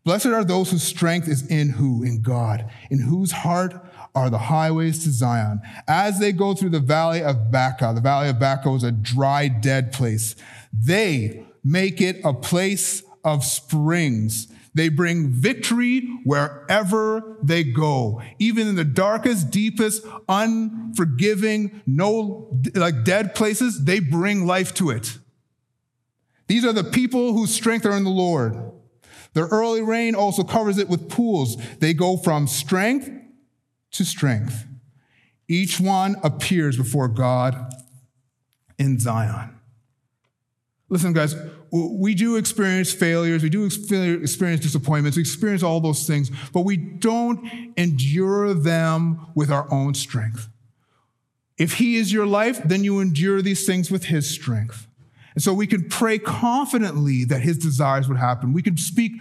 Blessed 0.05 0.27
are 0.27 0.45
those 0.45 0.71
whose 0.71 0.83
strength 0.83 1.29
is 1.29 1.47
in 1.47 1.71
who? 1.71 2.03
In 2.03 2.23
God, 2.23 2.71
in 2.91 2.99
whose 2.99 3.33
heart 3.33 3.73
are 4.15 4.31
the 4.31 4.39
highways 4.39 5.03
to 5.05 5.11
Zion. 5.11 5.61
As 5.89 6.19
they 6.19 6.33
go 6.33 6.55
through 6.55 6.71
the 6.71 6.81
valley 6.81 7.23
of 7.23 7.51
Baca, 7.51 7.93
the 7.95 8.01
valley 8.01 8.29
of 8.29 8.39
Baca 8.39 8.71
was 8.71 8.85
a 8.85 8.93
dry, 8.93 9.49
dead 9.49 9.93
place. 9.93 10.37
They 10.73 11.45
make 11.65 12.01
it 12.01 12.21
a 12.25 12.35
place 12.35 13.03
of 13.25 13.45
springs. 13.45 14.49
They 14.75 14.89
bring 14.89 15.29
victory 15.29 16.09
wherever 16.25 17.37
they 17.43 17.63
go. 17.63 18.23
Even 18.39 18.69
in 18.69 18.75
the 18.75 18.85
darkest, 18.85 19.51
deepest, 19.51 20.05
unforgiving, 20.29 21.83
no, 21.87 22.59
like 22.75 23.05
dead 23.05 23.35
places, 23.35 23.85
they 23.85 24.01
bring 24.01 24.47
life 24.47 24.73
to 24.75 24.91
it. 24.91 25.19
These 26.47 26.65
are 26.65 26.73
the 26.73 26.85
people 26.85 27.33
whose 27.33 27.55
strength 27.55 27.87
are 27.87 27.97
in 27.97 28.05
the 28.05 28.11
Lord. 28.11 28.57
The 29.35 29.47
early 29.47 29.83
rain 29.83 30.15
also 30.15 30.43
covers 30.43 30.79
it 30.79 30.89
with 30.89 31.09
pools. 31.09 31.57
They 31.79 31.95
go 31.95 32.17
from 32.17 32.47
strength 32.47 33.11
to 33.93 34.05
strength. 34.05 34.67
Each 35.49 35.81
one 35.81 36.17
appears 36.23 36.77
before 36.77 37.09
God 37.09 37.73
in 38.79 38.99
Zion. 38.99 39.59
Listen, 40.89 41.15
guys, 41.15 41.35
we 41.71 42.15
do 42.15 42.37
experience 42.37 42.93
failures, 42.93 43.43
we 43.43 43.49
do 43.49 43.65
experience 43.65 44.61
disappointments, 44.61 45.17
we 45.17 45.23
experience 45.23 45.63
all 45.63 45.81
those 45.81 46.07
things, 46.07 46.31
but 46.53 46.63
we 46.63 46.77
don't 46.77 47.49
endure 47.79 48.53
them 48.53 49.27
with 49.35 49.51
our 49.51 49.73
own 49.73 49.95
strength. 49.95 50.49
If 51.57 51.75
He 51.75 51.97
is 51.97 52.13
your 52.13 52.27
life, 52.27 52.63
then 52.63 52.85
you 52.85 53.01
endure 53.01 53.41
these 53.41 53.65
things 53.67 53.91
with 53.91 54.05
His 54.05 54.29
strength. 54.29 54.87
And 55.35 55.43
so 55.43 55.55
we 55.55 55.67
can 55.67 55.89
pray 55.89 56.19
confidently 56.19 57.25
that 57.25 57.41
His 57.41 57.57
desires 57.57 58.07
would 58.07 58.19
happen. 58.19 58.53
We 58.53 58.63
can 58.63 58.77
speak 58.77 59.13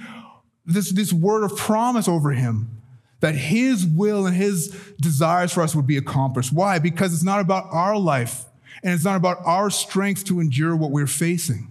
this, 0.66 0.92
this 0.92 1.14
word 1.14 1.46
of 1.46 1.56
promise 1.56 2.10
over 2.10 2.32
Him 2.32 2.81
that 3.22 3.36
His 3.36 3.86
will 3.86 4.28
and 4.28 4.36
His 4.36 4.68
desires 5.00 5.54
for 5.54 5.62
us 5.62 5.74
would 5.76 5.88
be 5.88 5.98
accomplished. 5.98 6.52
Why? 6.52 6.78
Because 6.80 7.14
it's 7.14 7.24
not 7.24 7.40
about 7.40 7.68
our 7.72 7.98
life 7.98 8.46
and 8.84 8.94
it's 8.94 9.06
not 9.06 9.16
about 9.16 9.38
our 9.46 9.70
strength 9.70 10.26
to 10.26 10.40
endure 10.40 10.76
what 10.76 10.92
we're 10.92 11.08
facing. 11.08 11.70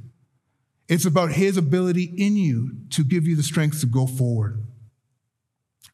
It's 0.89 1.05
about 1.05 1.33
His 1.33 1.57
ability 1.57 2.15
in 2.17 2.37
you 2.37 2.79
to 2.91 3.05
give 3.05 3.27
you 3.27 3.37
the 3.37 3.43
strength 3.43 3.81
to 3.81 3.87
go 3.87 4.07
forward. 4.07 4.65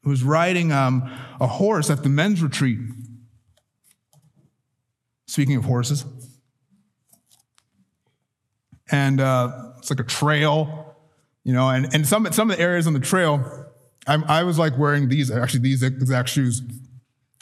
I 0.05 0.09
was 0.09 0.23
riding 0.23 0.71
um, 0.73 1.11
a 1.41 1.47
horse 1.47 1.91
at 1.91 2.03
the 2.03 2.09
men's 2.09 2.43
retreat. 2.43 2.79
Speaking 5.27 5.57
of 5.57 5.65
horses, 5.65 6.05
and 8.91 9.21
uh, 9.21 9.73
it's 9.79 9.91
like 9.91 9.99
a 9.99 10.05
trail, 10.05 10.97
you 11.43 11.53
know, 11.53 11.69
and, 11.69 11.93
and 11.93 12.07
some, 12.07 12.31
some 12.33 12.49
of 12.51 12.57
the 12.57 12.63
areas 12.63 12.87
on 12.87 12.93
the 12.93 13.01
trail, 13.01 13.66
I, 14.07 14.41
I 14.41 14.43
was 14.45 14.59
like 14.59 14.79
wearing 14.79 15.09
these, 15.09 15.31
actually, 15.31 15.61
these 15.61 15.83
exact 15.83 16.29
shoes 16.29 16.63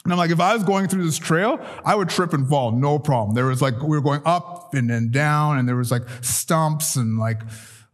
and 0.04 0.12
I'm 0.12 0.18
like, 0.18 0.30
if 0.30 0.40
I 0.40 0.52
was 0.52 0.62
going 0.64 0.86
through 0.86 1.04
this 1.04 1.16
trail, 1.16 1.58
I 1.82 1.94
would 1.94 2.10
trip 2.10 2.34
and 2.34 2.46
fall, 2.46 2.72
no 2.72 2.98
problem. 2.98 3.34
There 3.34 3.46
was 3.46 3.62
like, 3.62 3.80
we 3.80 3.96
were 3.96 4.02
going 4.02 4.20
up 4.26 4.74
and 4.74 4.88
then 4.88 5.10
down, 5.10 5.58
and 5.58 5.66
there 5.66 5.76
was 5.76 5.90
like 5.90 6.02
stumps 6.20 6.96
and 6.96 7.18
like, 7.18 7.40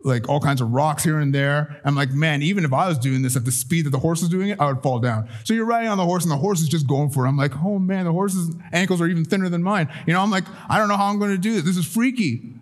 like 0.03 0.29
all 0.29 0.41
kinds 0.41 0.61
of 0.61 0.71
rocks 0.71 1.05
here 1.05 1.21
and 1.21 1.33
there. 1.33 1.81
I'm 1.85 1.95
like, 1.95 2.11
man, 2.11 2.43
even 2.43 2.65
if 2.65 2.73
I 2.73 2.89
was 2.89 2.99
doing 2.99 3.23
this 3.23 3.37
at 3.37 3.45
the 3.45 3.53
speed 3.53 3.87
that 3.87 3.91
the 3.91 3.99
horse 3.99 4.23
was 4.23 4.29
doing 4.29 4.49
it, 4.49 4.59
I 4.59 4.67
would 4.67 4.83
fall 4.83 4.99
down. 4.99 5.29
So 5.45 5.55
you're 5.55 5.67
riding 5.67 5.89
on 5.89 5.99
the 5.99 6.05
horse 6.05 6.25
and 6.25 6.33
the 6.33 6.37
horse 6.37 6.61
is 6.61 6.69
just 6.69 6.89
going 6.89 7.11
for 7.11 7.27
it. 7.27 7.29
I'm 7.29 7.37
like, 7.37 7.53
oh 7.63 7.79
man, 7.79 8.07
the 8.07 8.13
horse's 8.13 8.57
ankles 8.73 9.01
are 9.01 9.07
even 9.07 9.25
thinner 9.25 9.49
than 9.49 9.63
mine. 9.63 9.89
You 10.07 10.15
know, 10.15 10.21
I'm 10.21 10.31
like, 10.31 10.45
I 10.69 10.79
don't 10.79 10.89
know 10.89 10.97
how 10.97 11.11
I'm 11.11 11.19
going 11.21 11.33
to 11.33 11.39
do 11.39 11.55
this. 11.55 11.63
This 11.63 11.77
is 11.77 11.87
freaky. 11.87 12.55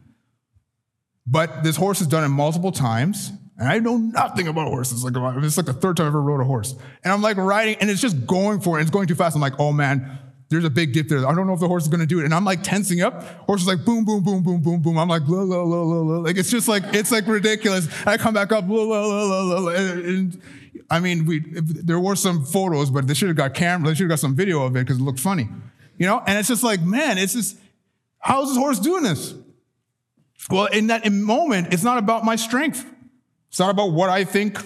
But 1.27 1.63
this 1.63 1.77
horse 1.77 2.01
has 2.01 2.09
done 2.09 2.25
it 2.25 2.29
multiple 2.29 2.73
times. 2.73 3.33
And 3.59 3.69
I 3.69 3.81
know 3.81 3.97
nothing 3.97 4.47
about 4.47 4.69
horses. 4.69 5.03
Like 5.03 5.15
it's 5.43 5.57
like 5.57 5.67
the 5.67 5.73
third 5.73 5.97
time 5.97 6.05
I 6.05 6.09
ever 6.09 6.23
rode 6.23 6.41
a 6.41 6.45
horse. 6.45 6.77
And 7.03 7.13
I'm 7.13 7.23
like 7.23 7.37
riding, 7.37 7.77
and 7.81 7.91
it's 7.91 8.01
just 8.01 8.27
going 8.27 8.61
for 8.61 8.79
it. 8.79 8.83
It's 8.83 8.91
going 8.91 9.09
too 9.09 9.17
fast. 9.17 9.35
I'm 9.35 9.43
like, 9.43 9.59
oh 9.59 9.73
man, 9.73 10.19
there's 10.49 10.65
a 10.65 10.71
big 10.71 10.93
dip 10.93 11.09
there. 11.09 11.27
I 11.27 11.35
don't 11.35 11.47
know 11.47 11.55
if 11.55 11.61
the 11.61 11.69
horse 11.69 11.83
is 11.83 11.89
going 11.89 12.01
to 12.01 12.07
do 12.07 12.21
it. 12.21 12.25
And 12.25 12.33
I'm 12.33 12.45
like 12.45 12.63
tensing 12.63 13.01
up. 13.03 13.23
Horse 13.47 13.63
is 13.63 13.67
like 13.67 13.85
boom, 13.85 14.05
boom, 14.05 14.23
boom, 14.23 14.43
boom, 14.43 14.63
boom, 14.63 14.81
boom. 14.81 14.97
I'm 14.97 15.09
like, 15.09 15.27
blah, 15.27 15.45
blah, 15.45 15.65
blah, 15.65 15.85
blah. 15.85 16.19
Like 16.19 16.37
it's 16.37 16.51
just 16.51 16.69
like, 16.69 16.85
it's 16.95 17.11
like 17.11 17.27
ridiculous. 17.27 17.89
I 18.07 18.17
come 18.17 18.33
back 18.33 18.53
up, 18.53 18.67
blah, 18.67 18.85
blah, 18.85 19.27
blah, 19.27 19.61
blah. 19.61 19.73
And, 19.73 20.05
and 20.05 20.43
I 20.89 21.01
mean, 21.01 21.27
we, 21.27 21.41
there 21.41 22.01
were 22.01 22.17
some 22.17 22.45
photos, 22.45 22.91
but 22.91 23.07
they 23.07 23.15
should 23.15 23.29
have 23.29 23.37
got 23.37 23.55
camera. 23.55 23.89
They 23.89 23.95
should 23.95 24.05
have 24.05 24.11
got 24.11 24.21
some 24.21 24.37
video 24.37 24.63
of 24.63 24.75
it 24.77 24.81
because 24.81 24.99
it 24.99 25.03
looked 25.03 25.21
funny. 25.21 25.49
You 25.99 26.07
know? 26.07 26.23
And 26.27 26.39
it's 26.39 26.49
just 26.49 26.63
like, 26.63 26.81
man, 26.81 27.19
it's 27.19 27.35
just, 27.35 27.59
how 28.21 28.43
is 28.43 28.51
this 28.51 28.57
horse 28.57 28.79
doing 28.79 29.03
this? 29.03 29.35
Well, 30.49 30.67
in 30.67 30.87
that 30.87 31.11
moment, 31.13 31.75
it's 31.75 31.83
not 31.83 31.99
about 31.99 32.25
my 32.25 32.37
strength. 32.37 32.87
It's 33.49 33.59
not 33.59 33.71
about 33.71 33.93
what 33.93 34.11
I 34.11 34.25
think 34.25 34.59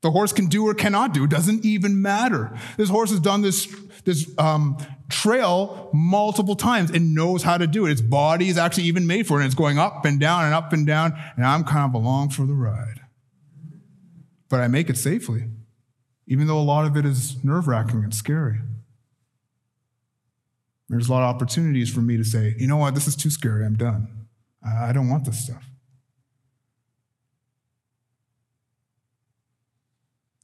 the 0.00 0.10
horse 0.10 0.32
can 0.32 0.46
do 0.46 0.66
or 0.66 0.74
cannot 0.74 1.12
do. 1.12 1.24
It 1.24 1.30
doesn't 1.30 1.64
even 1.64 2.00
matter. 2.00 2.56
This 2.76 2.88
horse 2.88 3.10
has 3.10 3.20
done 3.20 3.42
this, 3.42 3.66
this 4.04 4.30
um, 4.38 4.76
trail 5.08 5.90
multiple 5.92 6.54
times 6.54 6.90
and 6.90 7.14
knows 7.14 7.42
how 7.42 7.58
to 7.58 7.66
do 7.66 7.86
it. 7.86 7.92
Its 7.92 8.00
body 8.00 8.48
is 8.48 8.58
actually 8.58 8.84
even 8.84 9.06
made 9.06 9.26
for 9.26 9.38
it. 9.38 9.42
And 9.42 9.46
it's 9.46 9.54
going 9.54 9.78
up 9.78 10.04
and 10.04 10.20
down 10.20 10.44
and 10.44 10.54
up 10.54 10.72
and 10.72 10.86
down. 10.86 11.18
And 11.36 11.44
I'm 11.44 11.64
kind 11.64 11.88
of 11.88 12.00
along 12.00 12.30
for 12.30 12.46
the 12.46 12.54
ride. 12.54 13.00
But 14.48 14.60
I 14.60 14.68
make 14.68 14.88
it 14.88 14.96
safely, 14.96 15.44
even 16.26 16.46
though 16.46 16.58
a 16.58 16.62
lot 16.62 16.86
of 16.86 16.96
it 16.96 17.04
is 17.04 17.42
nerve 17.44 17.68
wracking 17.68 18.02
and 18.02 18.14
scary. 18.14 18.60
There's 20.88 21.08
a 21.08 21.12
lot 21.12 21.22
of 21.22 21.34
opportunities 21.34 21.92
for 21.92 22.00
me 22.00 22.16
to 22.16 22.24
say, 22.24 22.54
you 22.56 22.66
know 22.66 22.78
what, 22.78 22.94
this 22.94 23.06
is 23.06 23.14
too 23.14 23.30
scary. 23.30 23.64
I'm 23.66 23.76
done. 23.76 24.26
I 24.64 24.92
don't 24.92 25.08
want 25.08 25.24
this 25.26 25.44
stuff. 25.44 25.67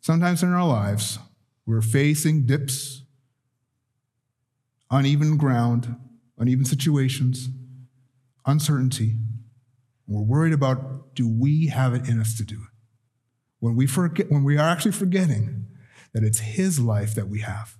Sometimes 0.04 0.42
in 0.42 0.52
our 0.52 0.68
lives, 0.68 1.18
we're 1.64 1.80
facing 1.80 2.44
dips, 2.44 3.04
uneven 4.90 5.38
ground, 5.38 5.96
uneven 6.36 6.66
situations, 6.66 7.48
uncertainty. 8.44 9.14
We're 10.06 10.20
worried 10.20 10.52
about 10.52 11.14
do 11.14 11.26
we 11.26 11.68
have 11.68 11.94
it 11.94 12.06
in 12.06 12.20
us 12.20 12.36
to 12.36 12.44
do 12.44 12.56
it? 12.56 12.70
When 13.60 13.76
we 13.76 13.86
forget, 13.86 14.30
when 14.30 14.44
we 14.44 14.58
are 14.58 14.68
actually 14.68 14.92
forgetting 14.92 15.68
that 16.12 16.22
it's 16.22 16.40
His 16.40 16.78
life 16.78 17.14
that 17.14 17.28
we 17.28 17.40
have, 17.40 17.78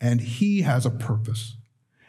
and 0.00 0.20
He 0.20 0.62
has 0.62 0.86
a 0.86 0.90
purpose, 0.90 1.56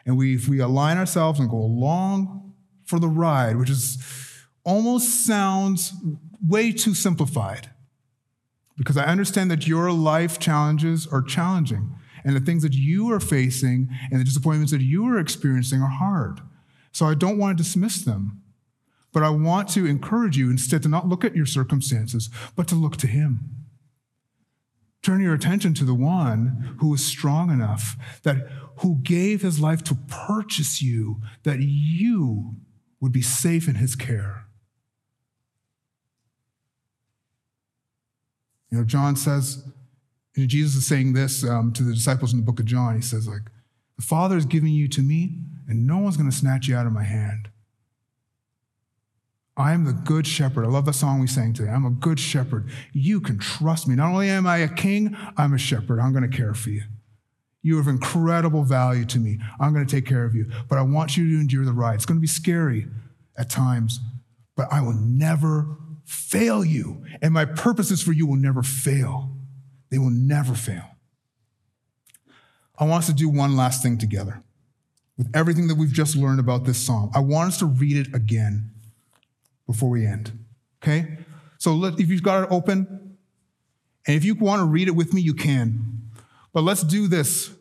and 0.06 0.16
we 0.16 0.36
if 0.36 0.47
we 0.47 0.60
align 0.60 1.00
ourselves 1.00 1.39
and 1.39 1.50
go 1.50 1.58
along 1.58 2.54
for 2.86 3.00
the 3.00 3.10
ride, 3.10 3.56
which 3.56 3.72
is 3.72 3.97
almost 4.64 5.26
sounds 5.26 5.91
way 6.39 6.72
too 6.72 6.93
simplified 6.93 7.72
because 8.80 8.98
I 8.98 9.04
understand 9.04 9.52
that 9.52 9.68
your 9.68 9.92
life 9.92 10.40
challenges 10.40 11.06
are 11.06 11.22
challenging 11.22 11.94
and 12.24 12.36
the 12.36 12.40
things 12.40 12.64
that 12.64 12.74
you 12.74 13.12
are 13.12 13.20
facing 13.20 13.90
and 14.10 14.20
the 14.20 14.24
disappointments 14.24 14.72
that 14.72 14.82
you 14.82 15.06
are 15.06 15.20
experiencing 15.20 15.82
are 15.82 15.90
hard. 15.90 16.40
So 16.94 17.06
I 17.06 17.14
don't 17.14 17.38
want 17.38 17.58
to 17.58 17.64
dismiss 17.64 18.02
them. 18.02 18.42
But 19.12 19.24
I 19.24 19.30
want 19.30 19.68
to 19.70 19.86
encourage 19.86 20.38
you 20.38 20.50
instead 20.50 20.82
to 20.84 20.90
not 20.90 21.08
look 21.08 21.26
at 21.26 21.36
your 21.36 21.46
circumstances, 21.46 22.30
but 22.56 22.68
to 22.70 22.76
look 22.76 22.96
to 22.98 23.08
Him. 23.08 23.60
Turn 25.02 25.22
your 25.22 25.34
attention 25.34 25.74
to 25.76 25.84
the 25.84 25.94
one 25.94 26.76
who 26.80 26.94
is 26.94 27.06
strong 27.06 27.50
enough, 27.52 27.98
that 28.24 28.48
who 28.78 29.00
gave 29.02 29.42
his 29.42 29.60
life 29.60 29.84
to 29.86 29.96
purchase 30.08 30.82
you, 30.82 31.22
that 31.44 31.60
you 31.60 32.56
would 33.02 33.12
be 33.12 33.22
safe 33.22 33.68
in 33.68 33.76
his 33.76 33.96
care. 33.96 34.46
You 38.72 38.80
know, 38.80 38.84
John 38.84 39.15
says, 39.15 39.63
Jesus 40.36 40.76
is 40.76 40.88
saying 40.88 41.13
this 41.13 41.43
um, 41.43 41.74
to 41.74 41.84
the 41.84 41.93
disciples 41.93 42.32
in 42.34 42.39
the 42.39 42.45
book 42.45 42.59
of 42.59 42.65
John. 42.65 42.95
He 42.95 43.01
says, 43.01 43.28
like, 43.28 43.41
the 43.97 44.03
Father 44.03 44.38
is 44.38 44.45
giving 44.45 44.72
you 44.72 44.88
to 44.89 45.01
me, 45.01 45.39
and 45.67 45.86
no 45.86 45.97
one's 45.97 46.15
going 46.15 46.30
to 46.30 46.36
snatch 46.36 46.67
you 46.67 46.76
out 46.76 46.86
of 46.86 46.93
my 46.93 47.03
hand. 47.03 47.49
I 49.57 49.74
am 49.74 49.84
the 49.84 49.91
good 49.91 50.26
shepherd. 50.26 50.63
I 50.63 50.70
love 50.70 50.86
the 50.86 50.93
song 50.93 51.20
we 51.20 51.28
sang 51.28 51.51
today. 51.51 51.70
I'm 51.70 51.86
a 51.86 51.89
good 51.89 52.17
shepherd. 52.17 52.70
You 52.93 53.20
can 53.20 53.38
trust 53.39 53.89
me. 53.89 53.95
Not 53.95 54.11
only 54.11 54.30
am 54.30 54.47
I 54.47 54.59
a 54.59 54.70
king, 54.70 55.17
I'm 55.36 55.53
a 55.53 55.57
shepherd. 55.57 55.99
I'm 55.99 56.13
going 56.13 56.30
to 56.30 56.38
care 56.38 56.53
for 56.53 56.70
you. 56.70 56.84
You 57.61 57.78
are 57.78 57.82
of 57.82 57.89
incredible 57.89 58.63
value 58.63 59.03
to 59.03 59.20
me. 59.20 59.39
I'm 59.59 59.74
going 59.74 59.86
to 59.86 59.91
take 59.93 60.05
care 60.05 60.24
of 60.24 60.34
you. 60.34 60.49
But 60.70 60.78
I 60.78 60.82
want 60.82 61.17
you 61.17 61.30
to 61.34 61.41
endure 61.41 61.65
the 61.65 61.74
ride. 61.74 61.95
It's 61.95 62.05
going 62.05 62.17
to 62.17 62.22
be 62.22 62.28
scary 62.28 62.88
at 63.38 63.49
times, 63.49 63.99
but 64.55 64.72
I 64.72 64.80
will 64.80 64.93
never 64.93 65.78
fail 66.10 66.66
you. 66.66 67.05
And 67.22 67.34
my 67.34 67.45
purposes 67.45 68.01
for 68.01 68.12
you 68.12 68.26
will 68.26 68.36
never 68.36 68.64
fail. 68.64 69.30
They 69.91 69.99
will 69.99 70.10
never 70.10 70.55
fail. 70.55 70.84
I 72.80 72.86
want 72.86 73.03
us 73.03 73.07
to 73.07 73.14
do 73.14 73.30
one 73.30 73.55
last 73.55 73.84
thing 73.84 73.99
together. 73.99 74.41
With 75.20 75.30
everything 75.36 75.68
that 75.68 75.76
we've 75.76 75.91
just 75.91 76.16
learned 76.16 76.39
about 76.39 76.66
this 76.66 76.84
psalm, 76.84 77.12
I 77.14 77.20
want 77.20 77.49
us 77.49 77.60
to 77.60 77.68
read 77.68 77.95
it 77.95 78.16
again 78.16 78.72
before 79.68 79.89
we 79.89 80.05
end. 80.05 80.32
Okay? 80.82 81.20
So 81.60 81.74
let, 81.74 81.99
if 81.99 82.10
you've 82.10 82.24
got 82.24 82.43
it 82.43 82.47
open, 82.51 83.18
and 84.07 84.16
if 84.16 84.26
you 84.26 84.34
want 84.34 84.62
to 84.62 84.66
read 84.66 84.88
it 84.88 84.95
with 84.95 85.14
me, 85.14 85.22
you 85.22 85.36
can. 85.36 86.10
But 86.53 86.64
let's 86.64 86.82
do 86.82 87.07
this. 87.07 87.51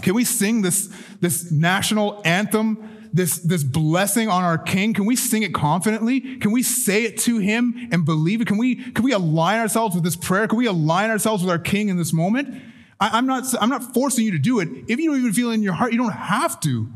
Can 0.00 0.14
we 0.14 0.24
sing 0.24 0.62
this, 0.62 0.92
this 1.20 1.52
national 1.52 2.20
anthem 2.24 3.01
this, 3.12 3.38
this 3.38 3.62
blessing 3.62 4.28
on 4.28 4.44
our 4.44 4.58
King? 4.58 4.94
Can 4.94 5.04
we 5.04 5.16
sing 5.16 5.42
it 5.42 5.52
confidently? 5.52 6.38
Can 6.38 6.52
we 6.52 6.62
say 6.62 7.04
it 7.04 7.18
to 7.20 7.38
him 7.38 7.88
and 7.92 8.04
believe 8.04 8.40
it? 8.40 8.46
Can 8.46 8.58
we, 8.58 8.76
can 8.76 9.04
we 9.04 9.12
align 9.12 9.60
ourselves 9.60 9.94
with 9.94 10.04
this 10.04 10.16
prayer? 10.16 10.48
Can 10.48 10.58
we 10.58 10.66
align 10.66 11.10
ourselves 11.10 11.42
with 11.42 11.50
our 11.50 11.58
King 11.58 11.88
in 11.88 11.96
this 11.96 12.12
moment? 12.12 12.62
I, 13.00 13.18
am 13.18 13.26
not, 13.26 13.44
I'm 13.60 13.68
not 13.68 13.94
forcing 13.94 14.24
you 14.24 14.30
to 14.32 14.38
do 14.38 14.60
it. 14.60 14.68
If 14.88 14.98
you 14.98 15.10
don't 15.10 15.20
even 15.20 15.32
feel 15.32 15.50
it 15.50 15.54
in 15.54 15.62
your 15.62 15.72
heart, 15.74 15.92
you 15.92 15.98
don't 15.98 16.12
have 16.12 16.60
to. 16.60 16.88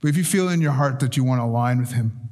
But 0.00 0.08
if 0.08 0.16
you 0.16 0.24
feel 0.24 0.48
in 0.48 0.60
your 0.60 0.72
heart 0.72 1.00
that 1.00 1.16
you 1.16 1.24
want 1.24 1.40
to 1.40 1.44
align 1.44 1.78
with 1.78 1.92
him 1.92 2.28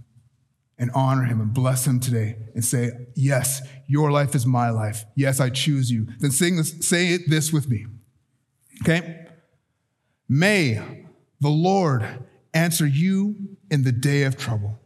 and 0.78 0.90
honor 0.94 1.24
him 1.24 1.40
and 1.40 1.52
bless 1.52 1.86
him 1.86 1.98
today 1.98 2.36
and 2.54 2.64
say, 2.64 2.90
Yes, 3.14 3.62
your 3.86 4.12
life 4.12 4.34
is 4.34 4.46
my 4.46 4.70
life. 4.70 5.04
Yes, 5.14 5.40
I 5.40 5.50
choose 5.50 5.90
you, 5.90 6.06
then 6.18 6.30
sing 6.30 6.56
this, 6.56 6.74
say 6.86 7.16
this 7.16 7.52
with 7.52 7.68
me. 7.68 7.86
Okay? 8.82 9.26
May 10.28 11.06
the 11.40 11.48
Lord 11.48 12.24
answer 12.56 12.86
you 12.86 13.36
in 13.70 13.82
the 13.82 13.92
day 13.92 14.22
of 14.22 14.36
trouble. 14.36 14.80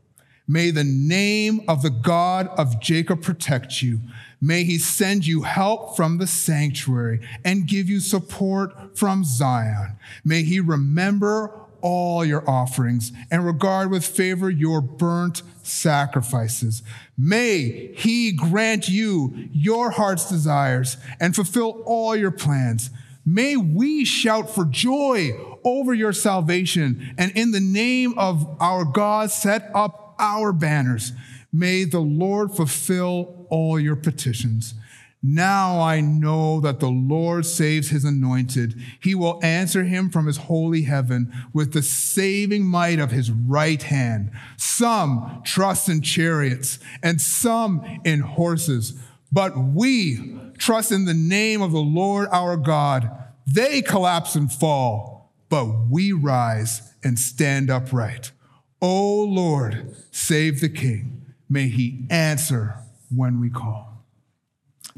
May 0.49 0.73
the 0.73 0.85
name 0.85 1.63
of 1.69 1.83
the 1.83 1.91
God 1.91 2.49
of 2.59 2.81
Jacob 2.81 3.23
protect 3.23 3.83
you. 3.83 4.01
May 4.41 4.65
he 4.65 4.79
send 4.79 5.25
you 5.25 5.43
help 5.43 5.97
from 5.97 6.19
the 6.19 6.27
sanctuary 6.27 7.21
and 7.45 7.69
give 7.69 7.89
you 7.89 8.01
support 8.01 8.99
from 8.99 9.23
Zion. 9.23 9.97
May 10.25 10.43
he 10.43 10.59
remember 10.59 11.53
all 11.83 12.25
your 12.25 12.49
offerings 12.51 13.13
and 13.31 13.47
regard 13.47 13.91
with 13.91 14.05
favor 14.05 14.51
your 14.51 14.81
burnt 14.81 15.43
sacrifices. 15.63 16.83
May 17.17 17.93
he 17.95 18.33
grant 18.33 18.89
you 18.89 19.49
your 19.53 19.91
heart's 19.91 20.29
desires 20.29 20.97
and 21.21 21.35
fulfill 21.35 21.83
all 21.87 22.17
your 22.17 22.33
plans. 22.33 22.91
May 23.25 23.57
we 23.57 24.05
shout 24.05 24.51
for 24.51 24.65
joy 24.65 25.31
over 25.65 25.95
your 25.95 26.13
salvation 26.13 27.15
and 27.19 27.33
in 27.33 27.51
the 27.51 27.61
name 27.61 28.15
of 28.19 28.57
our 28.61 28.85
God 28.85 29.31
set 29.31 29.71
up 29.75 30.15
our 30.19 30.53
banners. 30.53 31.13
May 31.53 31.85
the 31.85 32.01
Lord 32.01 32.53
fulfill 32.53 33.47
all 33.51 33.81
your 33.81 33.97
petitions. 33.97 34.75
Now 35.23 35.81
I 35.81 36.01
know 36.01 36.61
that 36.61 36.81
the 36.81 36.89
Lord 36.89 37.45
saves 37.45 37.91
his 37.91 38.05
anointed. 38.05 38.81
He 39.01 39.15
will 39.15 39.39
answer 39.43 39.85
him 39.85 40.09
from 40.09 40.27
his 40.27 40.39
holy 40.39 40.83
heaven 40.83 41.31
with 41.53 41.75
the 41.75 41.83
saving 41.83 42.65
might 42.65 42.99
of 42.99 43.11
his 43.11 43.31
right 43.31 43.83
hand. 43.83 44.31
Some 44.57 45.43
trust 45.45 45.91
in 45.91 46.01
chariots 46.01 46.79
and 47.03 47.21
some 47.21 48.01
in 48.05 48.21
horses, 48.21 48.99
but 49.31 49.59
we 49.59 50.39
trust 50.57 50.91
in 50.91 51.05
the 51.05 51.15
name 51.15 51.61
of 51.61 51.73
the 51.73 51.79
Lord 51.79 52.29
our 52.33 52.57
God. 52.57 53.11
They 53.47 53.83
collapse 53.83 54.37
and 54.37 54.51
fall, 54.51 55.20
but 55.51 55.67
we 55.91 56.13
rise 56.13 56.95
and 57.05 57.19
stand 57.19 57.69
upright. 57.69 58.33
O 58.81 59.25
Lord, 59.25 59.95
save 60.11 60.61
the 60.61 60.71
king. 60.71 61.35
May 61.51 61.69
he 61.69 62.07
answer 62.09 62.77
when 63.15 63.41
we 63.41 63.51
call. 63.51 64.07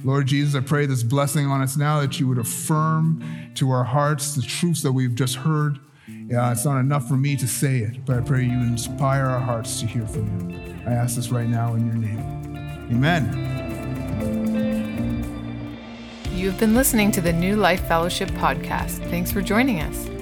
Lord 0.05 0.26
Jesus, 0.26 0.55
I 0.55 0.61
pray 0.61 0.86
this 0.86 1.03
blessing 1.03 1.46
on 1.46 1.61
us 1.62 1.76
now 1.76 2.00
that 2.00 2.20
you 2.20 2.28
would 2.28 2.38
affirm 2.38 3.22
to 3.55 3.70
our 3.70 3.84
hearts 3.84 4.34
the 4.34 4.42
truths 4.42 4.82
that 4.82 4.92
we've 4.92 5.14
just 5.14 5.36
heard. 5.36 5.78
Yeah, 6.07 6.50
it's 6.53 6.64
not 6.64 6.78
enough 6.78 7.09
for 7.09 7.14
me 7.14 7.36
to 7.36 7.46
say 7.46 7.78
it, 7.78 8.05
but 8.05 8.16
I 8.16 8.20
pray 8.20 8.44
you 8.44 8.59
inspire 8.59 9.24
our 9.24 9.40
hearts 9.40 9.80
to 9.80 9.86
hear 9.86 10.07
from 10.07 10.50
you. 10.50 10.59
I 10.86 10.92
ask 10.92 11.16
this 11.16 11.30
right 11.30 11.48
now 11.48 11.74
in 11.74 11.86
your 11.86 11.96
name. 11.96 12.18
Amen. 12.90 13.48
You've 16.32 16.59
been 16.59 16.74
listening 16.74 17.12
to 17.12 17.20
the 17.20 17.32
New 17.32 17.57
Life 17.57 17.86
Fellowship 17.86 18.28
podcast. 18.30 19.09
Thanks 19.11 19.30
for 19.30 19.42
joining 19.42 19.80
us. 19.80 20.21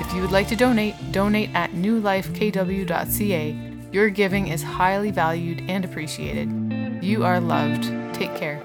If 0.00 0.12
you 0.12 0.20
would 0.20 0.32
like 0.32 0.48
to 0.48 0.56
donate, 0.56 0.94
donate 1.12 1.50
at 1.54 1.72
newlifekw.ca. 1.72 3.56
Your 3.92 4.10
giving 4.10 4.48
is 4.48 4.62
highly 4.62 5.10
valued 5.10 5.62
and 5.68 5.84
appreciated. 5.84 7.02
You 7.02 7.24
are 7.24 7.40
loved. 7.40 7.84
Take 8.14 8.34
care. 8.36 8.62